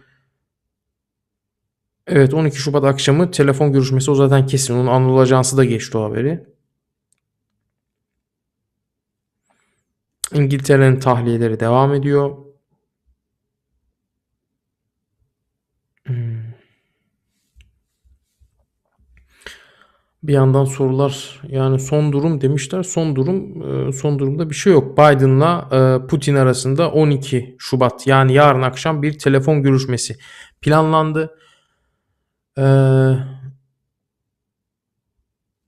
[2.07, 4.75] Evet 12 Şubat akşamı telefon görüşmesi o zaten kesin.
[4.75, 6.52] Onun Anadolu Ajansı da geçti o haberi.
[10.35, 12.37] İngiltere'nin tahliyeleri devam ediyor.
[16.07, 16.53] Hmm.
[20.23, 22.83] Bir yandan sorular yani son durum demişler.
[22.83, 24.99] Son durum e, son durumda bir şey yok.
[24.99, 30.17] Biden'la e, Putin arasında 12 Şubat yani yarın akşam bir telefon görüşmesi
[30.61, 31.37] planlandı.
[32.59, 33.17] Eee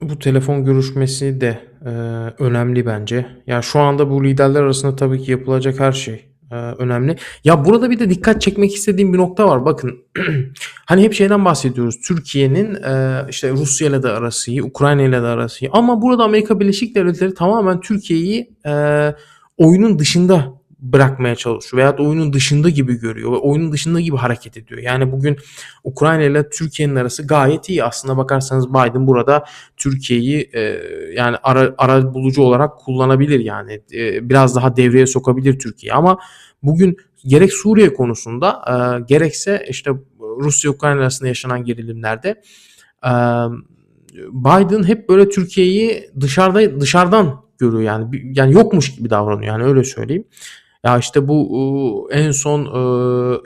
[0.02, 1.88] bu telefon görüşmesi de e,
[2.38, 3.26] önemli bence.
[3.46, 7.16] Ya şu anda bu liderler arasında tabii ki yapılacak her şey e, önemli.
[7.44, 9.64] Ya burada bir de dikkat çekmek istediğim bir nokta var.
[9.64, 9.98] Bakın
[10.86, 12.00] hani hep şeyden bahsediyoruz.
[12.00, 15.70] Türkiye'nin e, işte Rusya ile de arası iyi, Ukrayna ile de arası iyi.
[15.72, 18.72] Ama burada Amerika Birleşik Devletleri tamamen Türkiye'yi e,
[19.56, 20.52] oyunun dışında
[20.92, 24.80] bırakmaya çalışıyor veya oyunun dışında gibi görüyor ve oyunun dışında gibi hareket ediyor.
[24.80, 25.36] Yani bugün
[25.84, 27.84] Ukrayna ile Türkiye'nin arası gayet iyi.
[27.84, 29.44] Aslına bakarsanız Biden burada
[29.76, 30.60] Türkiye'yi e,
[31.14, 36.18] yani ara, ara bulucu olarak kullanabilir yani e, biraz daha devreye sokabilir Türkiye ama
[36.62, 42.42] bugün gerek Suriye konusunda e, gerekse işte Rusya Ukrayna arasında yaşanan gerilimlerde
[43.06, 43.12] e,
[44.32, 50.24] Biden hep böyle Türkiye'yi dışarıda dışarıdan görüyor yani yani yokmuş gibi davranıyor yani öyle söyleyeyim.
[50.84, 52.64] Ya işte bu en son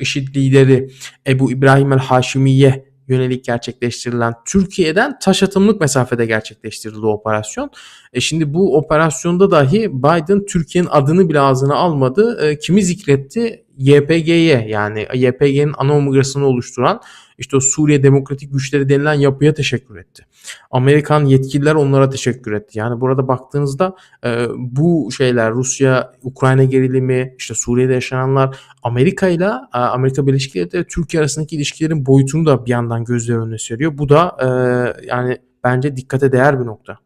[0.00, 0.90] IŞİD lideri
[1.26, 7.70] Ebu İbrahim el-Haşimiye yönelik gerçekleştirilen Türkiye'den taş atımlık mesafede gerçekleştirildi operasyon.
[8.12, 12.46] E şimdi bu operasyonda dahi Biden Türkiye'nin adını bile ağzına almadı.
[12.46, 13.64] E, kimi zikretti?
[13.78, 17.00] YPG'ye yani YPG'nin ana omurgasını oluşturan
[17.38, 20.26] işte o Suriye Demokratik Güçleri denilen yapıya teşekkür etti.
[20.70, 22.78] Amerikan yetkililer onlara teşekkür etti.
[22.78, 30.26] Yani burada baktığınızda e, bu şeyler Rusya, Ukrayna gerilimi, işte Suriye'de yaşananlar Amerika ile Amerika
[30.26, 33.98] Birleşik Devletleri Türkiye arasındaki ilişkilerin boyutunu da bir yandan gözler önüne seriyor.
[33.98, 34.46] Bu da e,
[35.06, 36.98] yani bence dikkate değer bir nokta.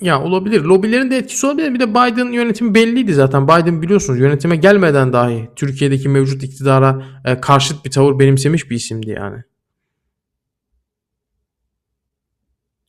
[0.00, 0.62] Ya olabilir.
[0.62, 1.74] Lobilerin de etkisi olabilir.
[1.74, 3.48] Bir de Biden yönetimi belliydi zaten.
[3.48, 9.10] Biden biliyorsunuz yönetime gelmeden dahi Türkiye'deki mevcut iktidara e, karşıt bir tavır benimsemiş bir isimdi
[9.10, 9.42] yani.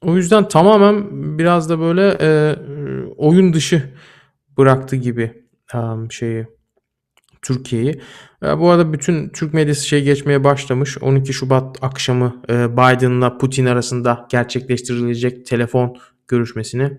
[0.01, 1.07] O yüzden tamamen
[1.37, 2.55] biraz da böyle e,
[3.17, 3.93] oyun dışı
[4.57, 5.43] bıraktı gibi
[5.73, 6.47] um, şeyi
[7.41, 8.01] Türkiye'yi.
[8.43, 10.97] E, bu arada bütün Türk medyası şey geçmeye başlamış.
[10.97, 15.97] 12 Şubat akşamı e, Biden'la Putin arasında gerçekleştirilecek telefon
[16.31, 16.97] görüşmesini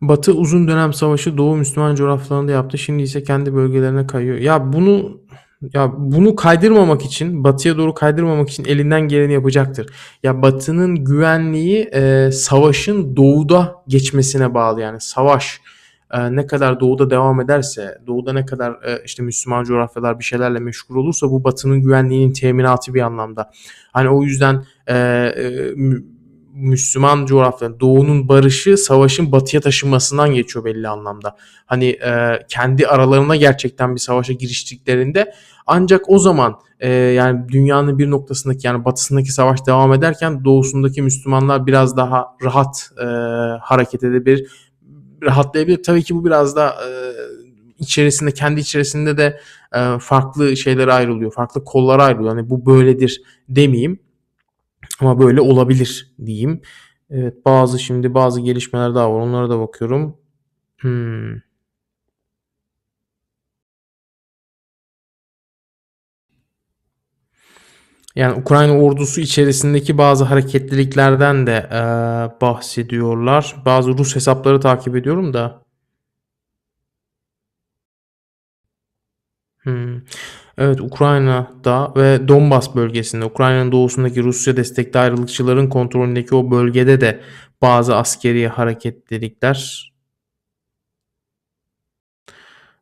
[0.00, 2.78] Batı uzun dönem savaşı Doğu Müslüman coğrafyalarında yaptı.
[2.78, 4.38] Şimdi ise kendi bölgelerine kayıyor.
[4.38, 5.20] Ya bunu
[5.72, 9.86] ya bunu kaydırmamak için, batıya doğru kaydırmamak için elinden geleni yapacaktır.
[10.22, 15.60] Ya batının güvenliği e, savaşın doğuda geçmesine bağlı yani savaş
[16.12, 20.58] e, ne kadar doğuda devam ederse, doğuda ne kadar e, işte Müslüman coğrafyalar bir şeylerle
[20.58, 23.50] meşgul olursa bu batının güvenliğinin teminatı bir anlamda.
[23.92, 25.72] Hani o yüzden e, e,
[26.54, 31.36] Müslüman coğrafya, doğunun barışı savaşın batıya taşınmasından geçiyor belli anlamda.
[31.66, 31.98] Hani
[32.48, 35.34] kendi aralarına gerçekten bir savaşa giriştiklerinde
[35.66, 36.60] ancak o zaman
[37.14, 43.04] yani dünyanın bir noktasındaki yani batısındaki savaş devam ederken doğusundaki Müslümanlar biraz daha rahat e,
[43.60, 44.48] hareket edebilir
[45.24, 45.82] rahatlayabilir.
[45.82, 46.90] Tabii ki bu biraz da e,
[47.78, 49.40] içerisinde kendi içerisinde de
[49.74, 51.32] e, farklı şeylere ayrılıyor.
[51.32, 52.36] Farklı kollara ayrılıyor.
[52.36, 53.98] Yani bu böyledir demeyeyim.
[55.00, 56.60] Ama böyle olabilir diyeyim.
[57.10, 59.20] Evet bazı şimdi bazı gelişmeler daha var.
[59.20, 60.16] Onlara da bakıyorum.
[60.80, 61.34] Hmm.
[68.14, 71.80] Yani Ukrayna ordusu içerisindeki bazı hareketliliklerden de e,
[72.40, 73.56] bahsediyorlar.
[73.64, 75.64] Bazı Rus hesapları takip ediyorum da.
[79.62, 80.00] Hmm.
[80.58, 87.20] Evet Ukrayna'da ve Donbas bölgesinde Ukrayna'nın doğusundaki Rusya destekli ayrılıkçıların kontrolündeki o bölgede de
[87.62, 89.92] bazı askeri hareketlilikler.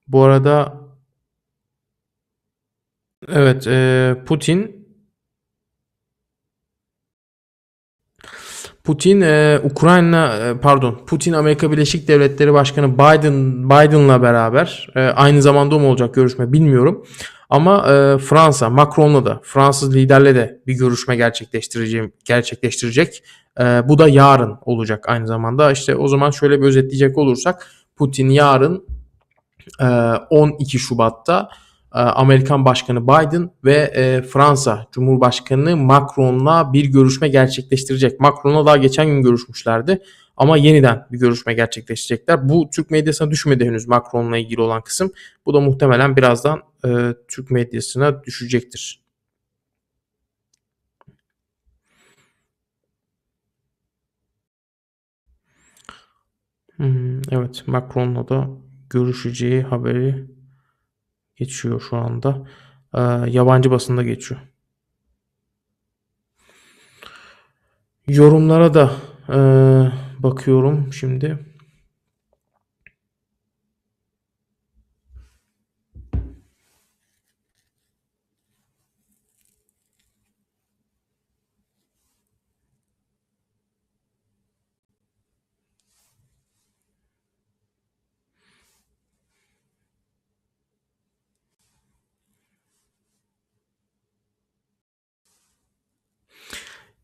[0.09, 0.81] Bu arada
[3.29, 4.82] evet e, Putin
[8.85, 15.43] Putin e, Ukrayna e, pardon Putin Amerika Birleşik Devletleri Başkanı Biden Biden'la beraber e, aynı
[15.43, 17.05] zamanda mı olacak görüşme bilmiyorum.
[17.51, 23.23] Ama e, Fransa Macron'la da Fransız liderle de bir görüşme gerçekleştireceğim gerçekleştirecek.
[23.61, 25.73] E, bu da yarın olacak aynı zamanda.
[25.73, 27.67] İşte o zaman şöyle bir özetleyecek olursak
[27.97, 28.87] Putin yarın
[29.81, 29.87] e,
[30.31, 31.49] 12 Şubat'ta
[32.01, 38.21] Amerikan Başkanı Biden ve e, Fransa Cumhurbaşkanı Macron'la bir görüşme gerçekleştirecek.
[38.21, 40.03] Macron'la daha geçen gün görüşmüşlerdi
[40.37, 42.49] ama yeniden bir görüşme gerçekleştirecekler.
[42.49, 45.13] Bu Türk medyasına düşmedi henüz Macron'la ilgili olan kısım.
[45.47, 46.89] Bu da muhtemelen birazdan e,
[47.29, 49.03] Türk medyasına düşecektir.
[56.77, 58.49] Hmm, evet Macron'la da
[58.91, 60.32] görüşeceği haberi
[61.43, 62.47] geçiyor şu anda.
[62.95, 64.41] Ee, yabancı basında geçiyor.
[68.09, 68.91] Yorumlara da
[69.29, 69.39] e,
[70.23, 71.39] bakıyorum şimdi.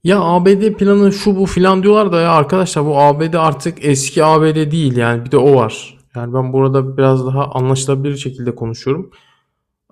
[0.05, 4.71] Ya ABD planı şu bu filan diyorlar da ya arkadaşlar bu ABD artık eski ABD
[4.71, 5.99] değil yani bir de o var.
[6.17, 9.11] Yani ben burada biraz daha anlaşılabilir şekilde konuşuyorum.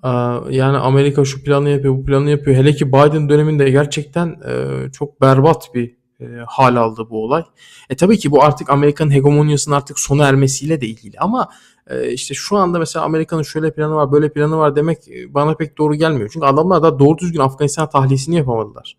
[0.04, 0.08] Ee,
[0.50, 2.56] yani Amerika şu planı yapıyor bu planı yapıyor.
[2.56, 7.44] Hele ki Biden döneminde gerçekten e, çok berbat bir e, hal aldı bu olay.
[7.90, 11.48] E tabii ki bu artık Amerika'nın hegemonyasının artık sona ermesiyle de ilgili ama
[11.86, 15.54] e, işte şu anda mesela Amerika'nın şöyle planı var böyle planı var demek e, bana
[15.54, 16.30] pek doğru gelmiyor.
[16.32, 18.96] Çünkü adamlar da doğru düzgün Afganistan tahliyesini yapamadılar.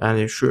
[0.00, 0.46] Yani şu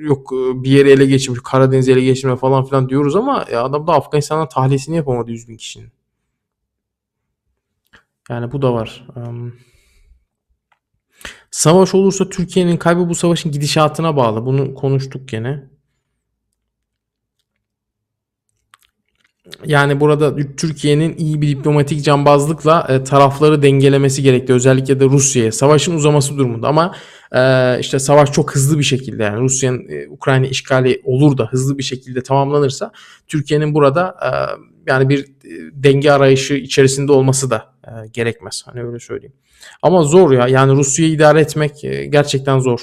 [0.00, 3.92] yok bir yeri ele geçirmiş, Karadeniz'i ele geçirme falan filan diyoruz ama ya adam da
[3.92, 5.88] Afganistan'dan tahliyesini yapamadı 100 bin kişinin.
[8.30, 9.06] Yani bu da var.
[9.16, 9.54] Um,
[11.50, 14.46] savaş olursa Türkiye'nin kaybı bu savaşın gidişatına bağlı.
[14.46, 15.75] Bunu konuştuk gene.
[19.64, 24.52] Yani burada Türkiye'nin iyi bir diplomatik cambazlıkla e, tarafları dengelemesi gerekti.
[24.52, 26.94] Özellikle de Rusya'ya savaşın uzaması durumunda ama
[27.32, 27.40] e,
[27.80, 31.82] işte savaş çok hızlı bir şekilde yani Rusya'nın e, Ukrayna işgali olur da hızlı bir
[31.82, 32.92] şekilde tamamlanırsa
[33.26, 34.16] Türkiye'nin burada
[34.86, 35.26] yani bir
[35.72, 37.74] denge arayışı içerisinde olması da
[38.12, 38.62] gerekmez.
[38.66, 39.34] Hani öyle söyleyeyim.
[39.82, 40.48] Ama zor ya.
[40.48, 41.72] Yani Rusya'yı idare etmek
[42.08, 42.80] gerçekten zor.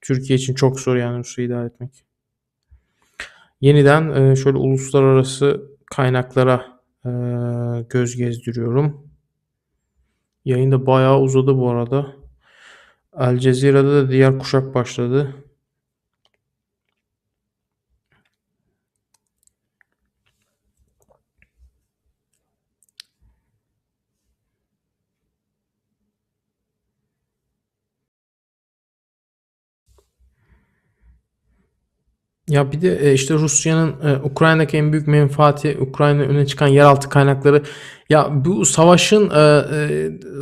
[0.00, 1.90] Türkiye için çok zor yani Rusya'yı idare etmek.
[3.60, 7.10] Yeniden e, şöyle uluslararası kaynaklara e,
[7.88, 9.10] göz gezdiriyorum.
[10.44, 12.06] Yayın da bayağı uzadı bu arada.
[13.12, 15.34] Al Cezire'de de diğer kuşak başladı.
[32.50, 37.08] Ya bir de e, işte Rusya'nın e, Ukrayna'daki en büyük menfaati Ukrayna öne çıkan yeraltı
[37.08, 37.62] kaynakları.
[38.08, 39.62] Ya bu savaşın e,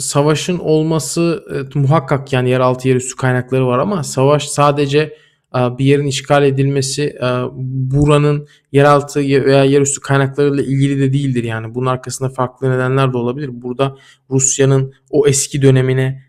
[0.01, 1.45] savaşın olması
[1.75, 5.17] muhakkak yani yeraltı yerüstü kaynakları var ama savaş sadece
[5.55, 7.19] bir yerin işgal edilmesi
[7.63, 11.75] buranın yeraltı veya yerüstü kaynaklarıyla ilgili de değildir yani.
[11.75, 13.51] Bunun arkasında farklı nedenler de olabilir.
[13.53, 13.97] Burada
[14.31, 16.23] Rusya'nın o eski dönemine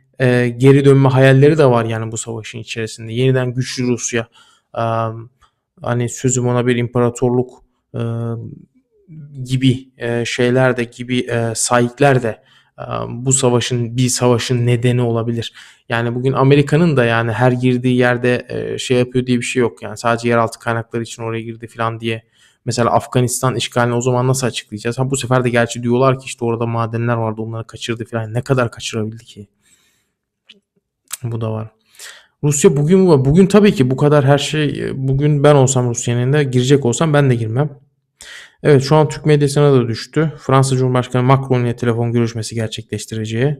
[0.58, 3.14] geri dönme hayalleri de var yani bu savaşın içerisinde.
[3.14, 4.28] Yeniden güçlü Rusya
[5.82, 7.64] hani sözüm ona bir imparatorluk
[7.96, 8.02] e,
[9.44, 12.44] gibi e, şeyler de gibi e, sahipler de
[12.80, 15.54] e, bu savaşın bir savaşın nedeni olabilir.
[15.90, 19.84] Yani bugün Amerika'nın da yani her girdiği yerde e, şey yapıyor diye bir şey yok.
[19.84, 22.24] Yani sadece yeraltı kaynakları için oraya girdi falan diye.
[22.66, 25.00] Mesela Afganistan işgalini o zaman nasıl açıklayacağız?
[25.00, 28.34] Ha bu sefer de gerçi diyorlar ki işte orada madenler vardı onları kaçırdı falan.
[28.34, 29.48] Ne kadar kaçırabildi ki?
[31.24, 31.79] Bu da var.
[32.44, 33.26] Rusya bugün var.
[33.26, 37.30] Bugün tabii ki bu kadar her şey bugün ben olsam Rusya'nın da girecek olsam ben
[37.30, 37.70] de girmem.
[38.64, 40.34] Evet şu an Türk medyasına da düştü.
[40.40, 43.57] Fransa Cumhurbaşkanı Macron ile telefon görüşmesi gerçekleştireceği.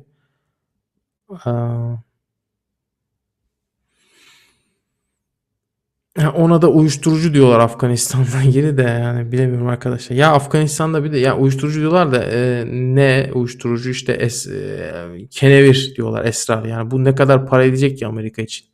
[6.36, 10.16] Ona da uyuşturucu diyorlar Afganistan'dan ilgili de yani bilemiyorum arkadaşlar.
[10.16, 15.94] Ya Afganistan'da bir de ya uyuşturucu diyorlar da e, ne uyuşturucu işte es, e, kenevir
[15.98, 16.66] diyorlar esrar.
[16.66, 18.69] Yani bu ne kadar para edecek ki Amerika için?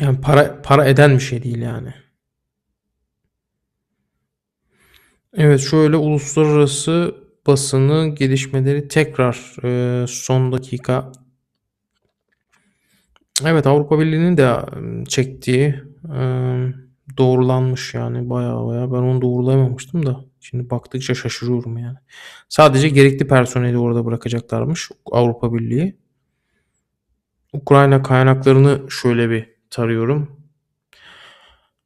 [0.00, 1.94] Yani para para eden bir şey değil yani.
[5.36, 7.14] Evet şöyle uluslararası
[7.46, 11.12] basını gelişmeleri tekrar e, son dakika
[13.44, 14.56] Evet Avrupa Birliği'nin de
[15.08, 15.74] çektiği
[16.14, 16.20] e,
[17.18, 21.96] doğrulanmış yani baya baya ben onu doğrulayamamıştım da şimdi baktıkça şaşırıyorum yani.
[22.48, 25.96] Sadece gerekli personeli orada bırakacaklarmış Avrupa Birliği.
[27.52, 30.38] Ukrayna kaynaklarını şöyle bir tarıyorum.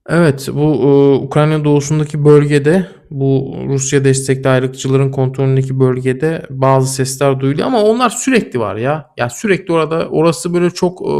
[0.08, 7.66] Evet bu e, Ukrayna doğusundaki bölgede bu Rusya destekli ayrıkçıların kontrolündeki bölgede bazı sesler duyuluyor
[7.66, 9.10] ama onlar sürekli var ya.
[9.16, 11.12] Ya sürekli orada orası böyle çok e,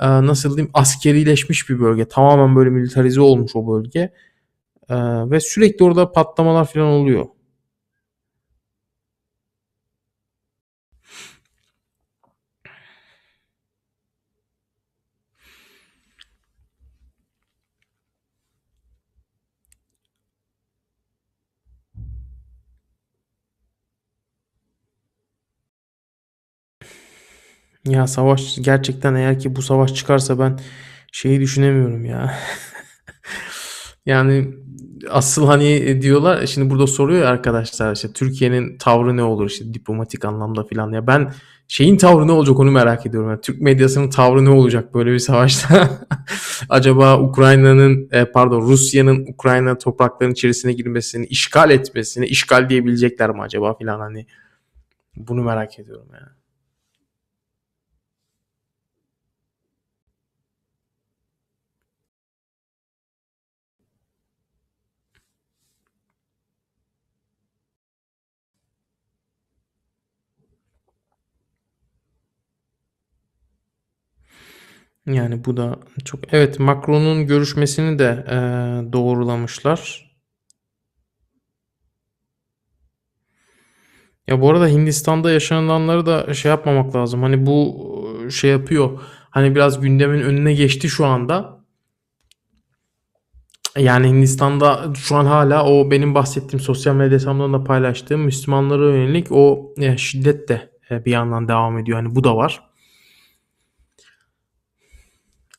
[0.00, 2.04] e, nasıl diyeyim askerileşmiş bir bölge.
[2.04, 4.00] Tamamen böyle militarize olmuş o bölge.
[4.88, 4.96] E,
[5.30, 7.26] ve sürekli orada patlamalar falan oluyor.
[27.86, 30.60] Ya savaş gerçekten eğer ki bu savaş çıkarsa ben
[31.12, 32.34] şeyi düşünemiyorum ya.
[34.06, 34.54] Yani
[35.10, 40.64] asıl hani diyorlar şimdi burada soruyor arkadaşlar işte Türkiye'nin tavrı ne olur işte diplomatik anlamda
[40.64, 41.32] filan ya ben
[41.68, 43.30] şeyin tavrı ne olacak onu merak ediyorum.
[43.30, 45.90] Yani Türk medyasının tavrı ne olacak böyle bir savaşta?
[46.68, 53.74] Acaba Ukrayna'nın e, pardon Rusya'nın Ukrayna topraklarının içerisine girmesini, işgal etmesini, işgal diyebilecekler mi acaba
[53.74, 54.26] filan hani
[55.16, 56.39] bunu merak ediyorum yani.
[75.12, 80.10] Yani bu da çok Evet, Macron'un görüşmesini de, eee, doğrulamışlar.
[84.28, 87.22] Ya, bu arada Hindistan'da yaşananları da şey yapmamak lazım.
[87.22, 87.76] Hani, bu,
[88.30, 89.00] şey yapıyor,
[89.30, 91.60] hani, biraz gündemin önüne geçti şu anda.
[93.78, 99.32] Yani, Hindistan'da şu an hâlâ o benim bahsettiğim sosyal medya hesabımdan da paylaştığım Müslümanlara yönelik
[99.32, 101.98] o, eee, şiddet de, eee, bir yandan devam ediyor.
[102.02, 102.69] Hani, bu da var.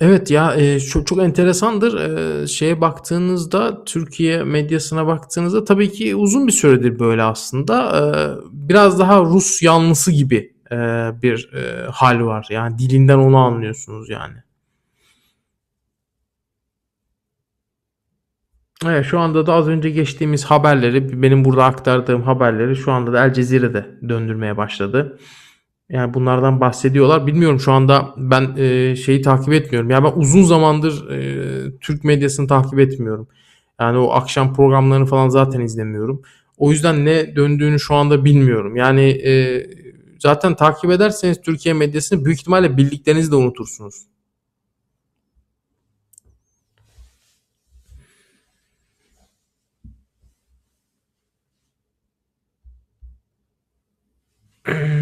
[0.02, 1.94] Evet ya, eee, çok çok enteresandır.
[2.42, 7.92] Eee, şeye baktığınızda, Türkiye medyasına baktığınızda tabii ki uzun bir süredir böyle aslında.
[8.00, 12.48] Eee, biraz daha Rus yanlısı gibi, eee, bir, eee, hâl var.
[12.52, 14.36] Yani dilinden onu anlıyorsunuz yani.
[18.86, 23.26] Evet, şu anda da az önce geçtiğimiz haberleri, benim burada aktardığım haberleri şu anda da
[23.26, 25.18] El Cezire de döndürmeye başladı.
[25.92, 27.28] Yani bunlardan bahsediyorlar.
[27.28, 29.90] Bilmiyorum şu anda ben, eee, şeyi takip etmiyorum.
[29.90, 33.28] Ya, ben uzun zamandır, eee, Türk medyasını takip etmiyorum.
[33.80, 36.22] Yani o akşam programlarını falan zaten izlemiyorum.
[36.58, 38.76] O yüzden ne döndüğünü şu anda bilmiyorum.
[38.76, 39.70] Yani, eee,
[40.20, 43.96] zaten takip ederseniz Türkiye medyasını büyük ihtimalle bildiklerinizi de unutursunuz.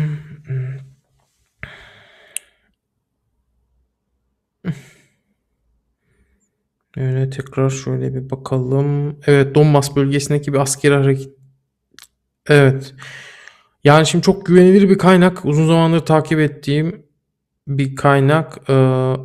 [6.97, 9.19] Öyle tekrar şöyle bir bakalım.
[9.27, 11.29] Evet, Donbas bölgesindeki bir askeri hareket
[12.49, 12.95] Evet.
[13.83, 17.05] Yani şimdi çok güvenilir bir kaynak, uzun zamandır takip ettiğim
[17.67, 18.57] bir kaynak.
[18.69, 19.15] Eee,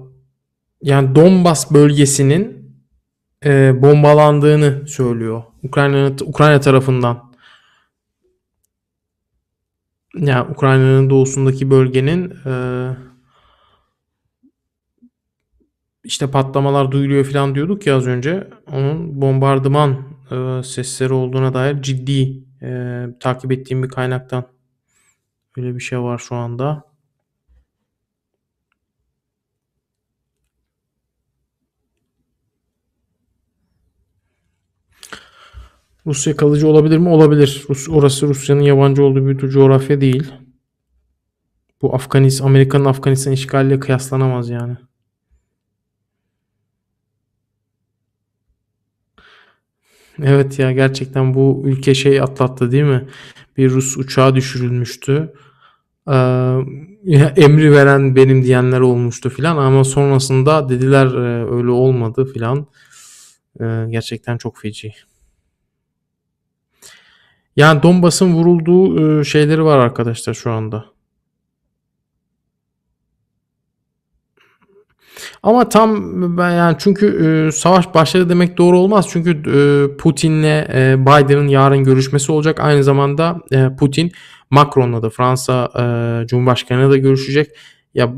[0.83, 2.71] yani Donbas bölgesinin,
[3.45, 5.43] eee, bombalandığını söylüyor.
[5.63, 7.35] Ukrayna'nın Ukrayna tarafından.
[10.17, 12.97] Ya, Ukrayna'nın doğusundaki bölgenin, eee
[16.05, 18.49] işte patlamalar duyuluyor filan diyorduk ya az önce.
[18.73, 19.97] Onun bombardıman,
[20.31, 24.45] eee, sesleri olduğuna dair ciddi, eee, takip ettiğim bir kaynaktan
[25.57, 26.85] öyle bir şey var şu anda.
[36.07, 37.09] Rusya kalıcı olabilir mi?
[37.09, 37.65] Olabilir.
[37.69, 40.33] Rus orası Rusya'nın yabancı olduğu bir coğrafya değil.
[41.83, 44.77] Bu Afganis Amerika'nın Afganistan işgaliyle kıyaslanamaz yani.
[50.23, 53.09] Evet ya, gerçekten bu ülke şey atlattı değil mi?
[53.57, 55.33] Bir Rus uçağı düşürülmüştü.
[56.09, 56.15] Eee,
[57.37, 62.67] emri veren benim diyenler olmuştu filan ama sonrasında dediler, eee, öyle olmadı filan.
[63.61, 64.93] Eee, gerçekten çok feci.
[67.57, 70.94] Yani Donbas'ın vurulduğu, ııı, şeyleri var arkadaşlar şu anda.
[75.45, 77.07] Ama tam ben yani çünkü,
[77.47, 79.07] eee, savaş başladı demek doğru olmaz.
[79.11, 82.61] Çünkü, eee, Putin'le, eee, Biden'ın yarın görüşmesi olacak.
[82.61, 83.41] Aynı zamanda,
[83.79, 84.13] Putin
[84.51, 87.49] Macron'la da Fransa, eee, Cumhurbaşkanı'yla da görüşecek.
[87.95, 88.13] Ya,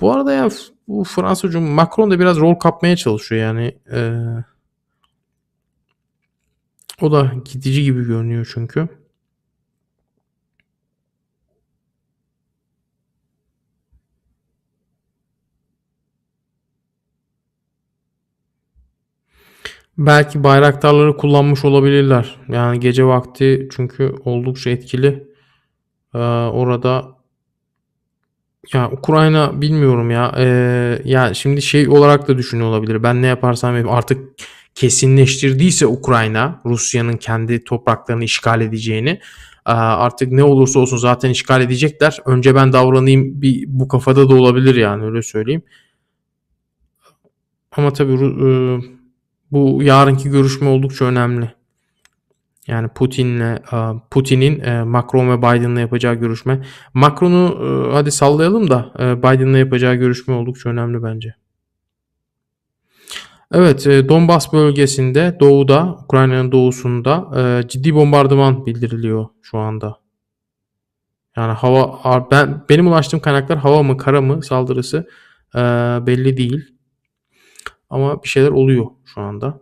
[0.00, 0.48] bu arada ya
[0.88, 3.78] bu Fransa Cum Macron da biraz rol kapmaya çalışıyor yani.
[7.02, 8.88] O da gidici gibi görünüyor çünkü.
[19.98, 22.36] Belki bayraktarları kullanmış olabilirler.
[22.48, 25.28] Yani gece vakti çünkü oldukça etkili.
[26.14, 27.18] Eee, orada
[28.74, 30.34] ya Ukrayna bilmiyorum ya.
[30.38, 33.02] Eee, ya şimdi şey olarak da düşünüyor olabilir.
[33.02, 34.22] Ben ne yaparsam yapayım artık
[34.74, 39.20] kesinleştirdiyse Ukrayna Rusya'nın kendi topraklarını işgal edeceğini, eee,
[39.74, 42.18] artık ne olursa olsun zaten işgal edecekler.
[42.26, 45.62] Önce ben davranayım bir bu kafada da olabilir yani öyle söyleyeyim.
[47.72, 48.80] Ama tabii ııı,
[49.52, 51.52] bu yarınki görüşme oldukça önemli.
[52.66, 53.78] Yani Putin'le, eee,
[54.10, 56.64] Putin'in, eee, Macron ve Biden'la yapacağı görüşme.
[56.94, 61.34] Macron'u, ııı, hadi sallayalım da, Biden'la yapacağı görüşme oldukça önemli bence.
[63.52, 67.30] Evet, Donbas bölgesinde doğuda, Ukrayna'nın doğusunda,
[67.68, 69.98] ciddi bombardıman bildiriliyor şu anda.
[71.36, 75.08] Yani hava ben benim ulaştığım kaynaklar hava mı kara mı saldırısı,
[76.06, 76.74] belli değil.
[77.90, 79.60] Ama bir şeyler oluyor şu anda.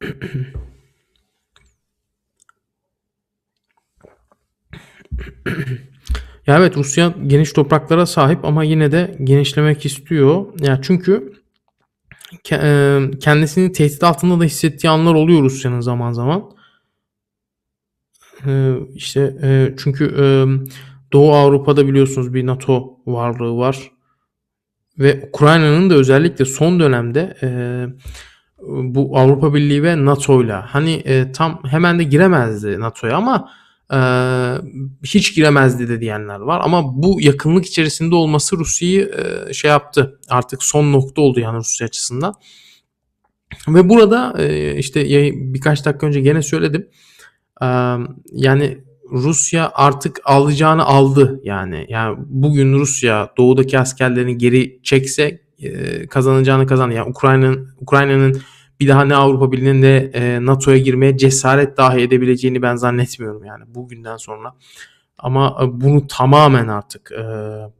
[6.46, 10.46] Ya, evet, Rusya geniş topraklara sahip ama yine de genişlemek istiyor.
[10.60, 11.32] Ya, çünkü
[13.20, 16.50] kendisini tehdit altında da hissettiği anlar oluyor Rusya'nın zaman zaman.
[18.94, 19.34] İşte
[19.78, 20.14] çünkü
[21.12, 23.90] Doğu Avrupa'da biliyorsunuz bir NATO varlığı var
[24.98, 27.36] ve Ukrayna'nın da özellikle son dönemde
[28.66, 33.50] bu Avrupa Birliği ve NATO'yla hani tam hemen de giremezdi NATO'ya ama
[33.92, 33.98] e,
[35.04, 36.60] hiç giremezdi de diyenler var.
[36.64, 39.10] Ama bu yakınlık içerisinde olması Rusya'yı
[39.48, 40.20] e, şey yaptı.
[40.28, 42.34] Artık son nokta oldu yani Rusya açısından.
[43.68, 45.04] Ve burada e, işte
[45.34, 46.88] birkaç dakika önce gene söyledim.
[47.62, 47.66] E,
[48.32, 48.78] yani
[49.12, 51.86] Rusya artık alacağını aldı yani.
[51.88, 56.94] Yani bugün Rusya doğudaki askerlerini geri çekse e, kazanacağını kazandı.
[56.94, 58.42] Yani Ukrayna'nın Ukrayna'nın
[58.80, 63.64] bir daha ne Avrupa Birliği'ne ne e, NATO'ya girmeye cesaret dahi edebileceğini ben zannetmiyorum yani
[63.66, 64.54] bugünden sonra.
[65.18, 67.24] Ama e, bunu tamamen artık e,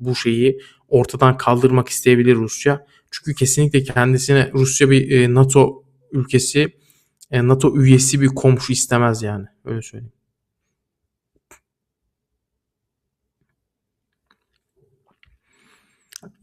[0.01, 2.87] bu şeyi ortadan kaldırmak isteyebilir Rusya.
[3.11, 6.77] Çünkü kesinlikle kendisine Rusya bir e, NATO ülkesi,
[7.31, 9.47] e, NATO üyesi bir komşu istemez yani.
[9.65, 10.13] Öyle söyleyeyim.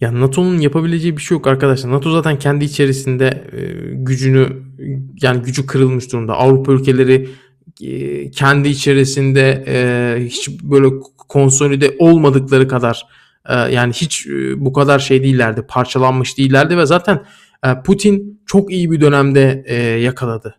[0.01, 1.91] Ya NATO'nun yapabileceği bir şey yok arkadaşlar.
[1.91, 3.61] NATO zaten kendi içerisinde e,
[3.93, 4.47] gücünü
[5.21, 6.33] yani gücü kırılmış durumda.
[6.33, 7.29] Avrupa ülkeleri
[7.81, 10.95] e, kendi içerisinde e, hiç böyle
[11.29, 13.05] konsolide olmadıkları kadar
[13.49, 17.25] e, yani hiç e, bu kadar şey değillerdi, parçalanmış değillerdi ve zaten
[17.65, 20.55] e, Putin çok iyi bir dönemde e, yakaladı.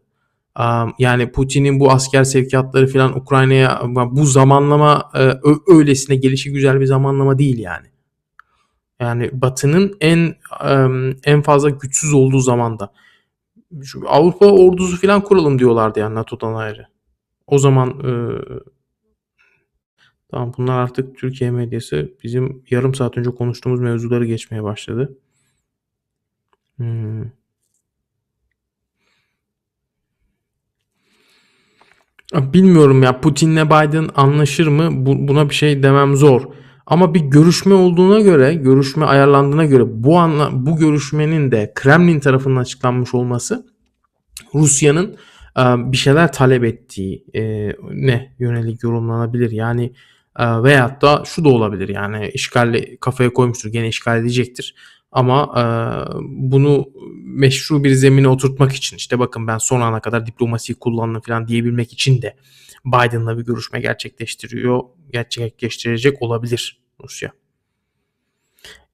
[0.60, 5.32] Um, Yani Putin'in bu asker sevkiyatları falan Ukrayna'ya bu zamanlama e,
[5.74, 7.86] öylesine gelişi güzel bir zamanlama değil yani.
[9.00, 10.34] Yani Batı'nın en
[11.24, 12.92] en fazla güçsüz olduğu zamanda.
[13.84, 16.86] Şu Avrupa ordusu falan kuralım diyorlardı yani NATO'dan ayrı.
[17.46, 18.12] O zaman e,
[20.30, 25.18] tamam bunlar artık Türkiye medyası bizim yarım saat önce konuştuğumuz mevzuları geçmeye başladı.
[26.76, 27.24] Hmm.
[32.34, 35.06] Bilmiyorum ya Putin'le Biden anlaşır mı?
[35.06, 36.42] Bu- buna bir şey demem zor.
[36.86, 42.60] Ama bir görüşme olduğuna göre, görüşme ayarlandığına göre bu anla, bu görüşmenin de Kremlin tarafından
[42.60, 43.66] açıklanmış olması
[44.54, 45.16] Rusya'nın
[45.58, 49.50] e, bir şeyler talep ettiği e, ne yönelik yorumlanabilir.
[49.50, 49.92] Yani
[50.38, 54.74] e, veyahut da şu da olabilir yani işgali kafaya koymuştur gene işgal edecektir.
[55.12, 55.64] Ama e,
[56.28, 56.86] bunu
[57.24, 61.92] meşru bir zemine oturtmak için işte bakın ben son ana kadar diplomasiyi kullandım falan diyebilmek
[61.92, 62.36] için de
[62.86, 64.80] Biden'la bir görüşme gerçekleştiriyor,
[65.12, 67.32] gerçekleştirecek olabilir Rusya.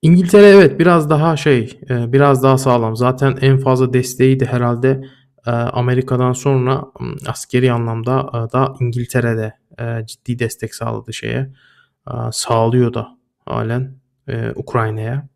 [0.03, 2.97] İngiltere evet biraz daha şey, e, biraz daha sağlam.
[2.97, 5.05] Zaten en fazla desteği de herhalde
[5.47, 6.85] e, Amerika'dan sonra
[7.27, 9.63] askeri anlamda e, da İngiltere'de
[10.07, 11.53] ciddi destek sağladı şeye.
[12.33, 13.95] Sağlıyor da halen
[14.55, 15.29] Ukrayna'ya.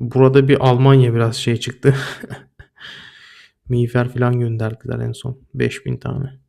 [0.00, 1.94] Burada bir Almanya biraz şey çıktı.
[3.68, 5.38] Miğfer falan gönderdiler en son.
[5.54, 6.45] 5000 tane.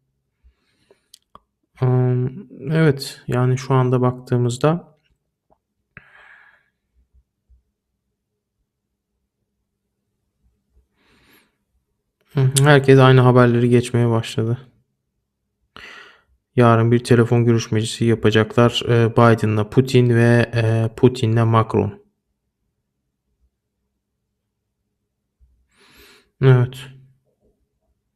[2.71, 4.97] Evet yani şu anda baktığımızda
[12.63, 14.57] herkes aynı haberleri geçmeye başladı.
[16.55, 18.83] Yarın bir telefon görüşmecisi yapacaklar.
[18.87, 22.03] e, Biden'la Putin ve e, Putin'le Macron.
[26.41, 26.77] Evet.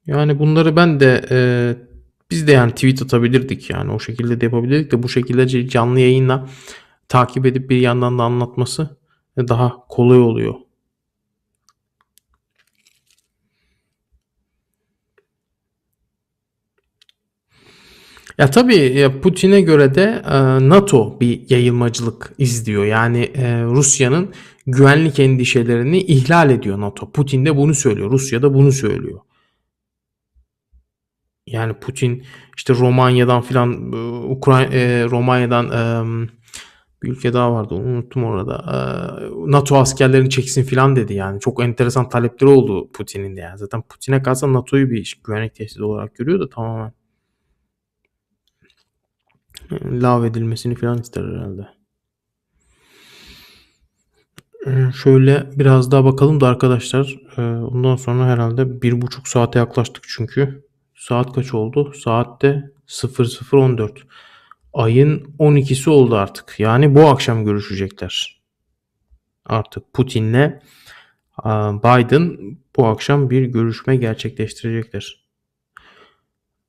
[0.06, 1.40] Yani bunları ben de e,
[2.32, 6.50] biz de yani tweet atabilirdik yani o şekilde de yapabilirdik de bu şekilde canlı yayınla
[7.10, 8.98] takip edip bir yandan da anlatması
[9.38, 10.56] daha kolay oluyor.
[18.38, 20.32] Ya tabii Putin'e göre de e,
[20.70, 22.86] NATO bir yayılmacılık izliyor.
[22.86, 24.34] Yani e, Rusya'nın
[24.68, 27.12] güvenlik endişelerini ihlal ediyor NATO.
[27.12, 28.12] Putin de bunu söylüyor.
[28.12, 29.20] Rusya da bunu söylüyor.
[31.52, 32.24] Yani Putin
[32.58, 33.92] işte Romanya'dan filan
[34.32, 35.82] Ukrayna Romanya'dan e,
[37.04, 38.56] bir ülke daha vardı unuttum orada.
[38.56, 38.76] E,
[39.52, 41.40] NATO askerlerini çeksin filan dedi yani.
[41.40, 43.58] Çok enteresan talepleri oldu Putin'in de yani.
[43.58, 46.92] Zaten Putin'e kalsa NATO'yu bir güvenlik tehdidi olarak görüyor da tamamen
[49.86, 51.68] lav edilmesini filan ister herhalde.
[54.68, 57.20] Ee, Şöyle biraz daha bakalım da arkadaşlar.
[57.38, 60.71] Ee, Ondan sonra herhalde bir buçuk saate yaklaştık çünkü.
[61.02, 61.94] Saat kaç oldu?
[61.94, 63.90] Saatte 00.14.
[64.74, 66.56] Ayın 12'si oldu artık.
[66.60, 68.42] Yani bu akşam görüşecekler.
[69.46, 70.60] Artık Putin'le
[71.38, 72.38] aa, Biden
[72.76, 75.26] bu akşam bir görüşme gerçekleştirecekler.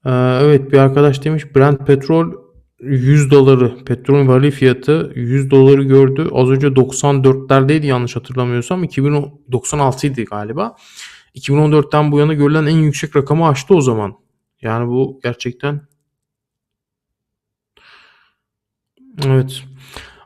[0.05, 0.11] Ee,
[0.43, 2.33] Evet bir arkadaş demiş Brent petrol
[2.81, 6.29] 100 doları petrol varil fiyatı 100 doları gördü.
[6.33, 8.85] Az önce 94'lerdeydi yanlış hatırlamıyorsam.
[8.85, 10.77] 2096 idi galiba.
[11.35, 14.22] 2014'ten bu yana görülen en yüksek rakamı aştı o zaman.
[14.63, 15.81] Yani bu gerçekten
[19.25, 19.65] Evet.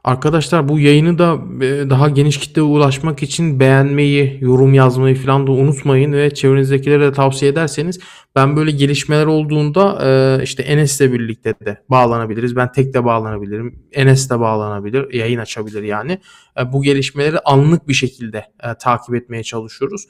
[0.06, 5.52] Arkadaşlar bu yayını da e, daha geniş kitleye ulaşmak için beğenmeyi, yorum yazmayı falan da
[5.52, 7.98] unutmayın ve çevrenizdekilere de tavsiye ederseniz
[8.36, 12.56] ben böyle gelişmeler olduğunda e, işte Enes'le birlikte de bağlanabiliriz.
[12.56, 13.82] Ben tek de bağlanabilirim.
[13.92, 15.12] Enes de bağlanabilir.
[15.12, 16.20] Yayın açabilir yani.
[16.60, 18.44] E, bu gelişmeleri anlık bir şekilde
[18.80, 20.06] takip etmeye çalışıyoruz.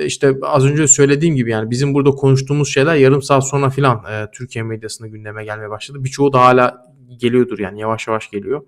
[0.00, 4.02] İşte az önce söylediğim gibi yani bizim burada konuştuğumuz şeyler yarım saat sonra filan
[4.32, 6.04] Türkiye medyasında gündeme gelmeye başladı.
[6.04, 6.84] Birçoğu da hala
[7.20, 8.62] geliyordur yani yavaş yavaş geliyor.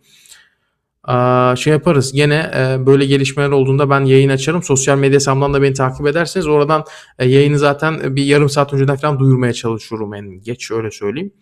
[1.57, 4.63] Şey yaparız gene e, böyle gelişmeler olduğunda ben yayın açarım.
[4.63, 6.85] Sosyal medya hesabımdan da beni takip ederseniz oradan
[7.19, 11.33] e, yayını zaten bir yarım saat önceden falan duyurmaya çalışıyorum en geç öyle söyleyeyim.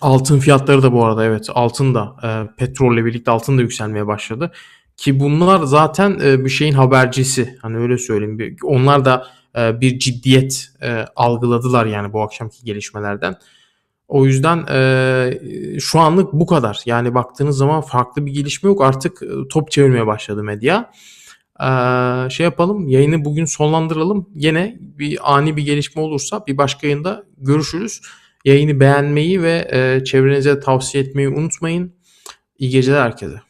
[0.00, 4.52] Altın fiyatları da bu arada evet altın da e, petrolle birlikte altın da yükselmeye başladı.
[4.96, 8.56] Ki bunlar zaten e, bir şeyin habercisi hani öyle söyleyeyim.
[8.62, 9.26] Onlar da
[9.56, 13.36] e, bir ciddiyet e, algıladılar yani bu akşamki gelişmelerden.
[14.08, 16.80] O yüzden eee, şu anlık bu kadar.
[16.86, 18.82] Yani baktığınız zaman farklı bir gelişme yok.
[18.82, 20.90] Artık e, top çevirmeye başladı medya.
[21.60, 24.28] Eee, şey yapalım, yayını bugün sonlandıralım.
[24.34, 28.00] Yine bir ani bir gelişme olursa bir başka yayında görüşürüz.
[28.44, 31.92] Yayını beğenmeyi ve e, çevrenize tavsiye etmeyi unutmayın.
[32.58, 33.45] İyi geceler herkese.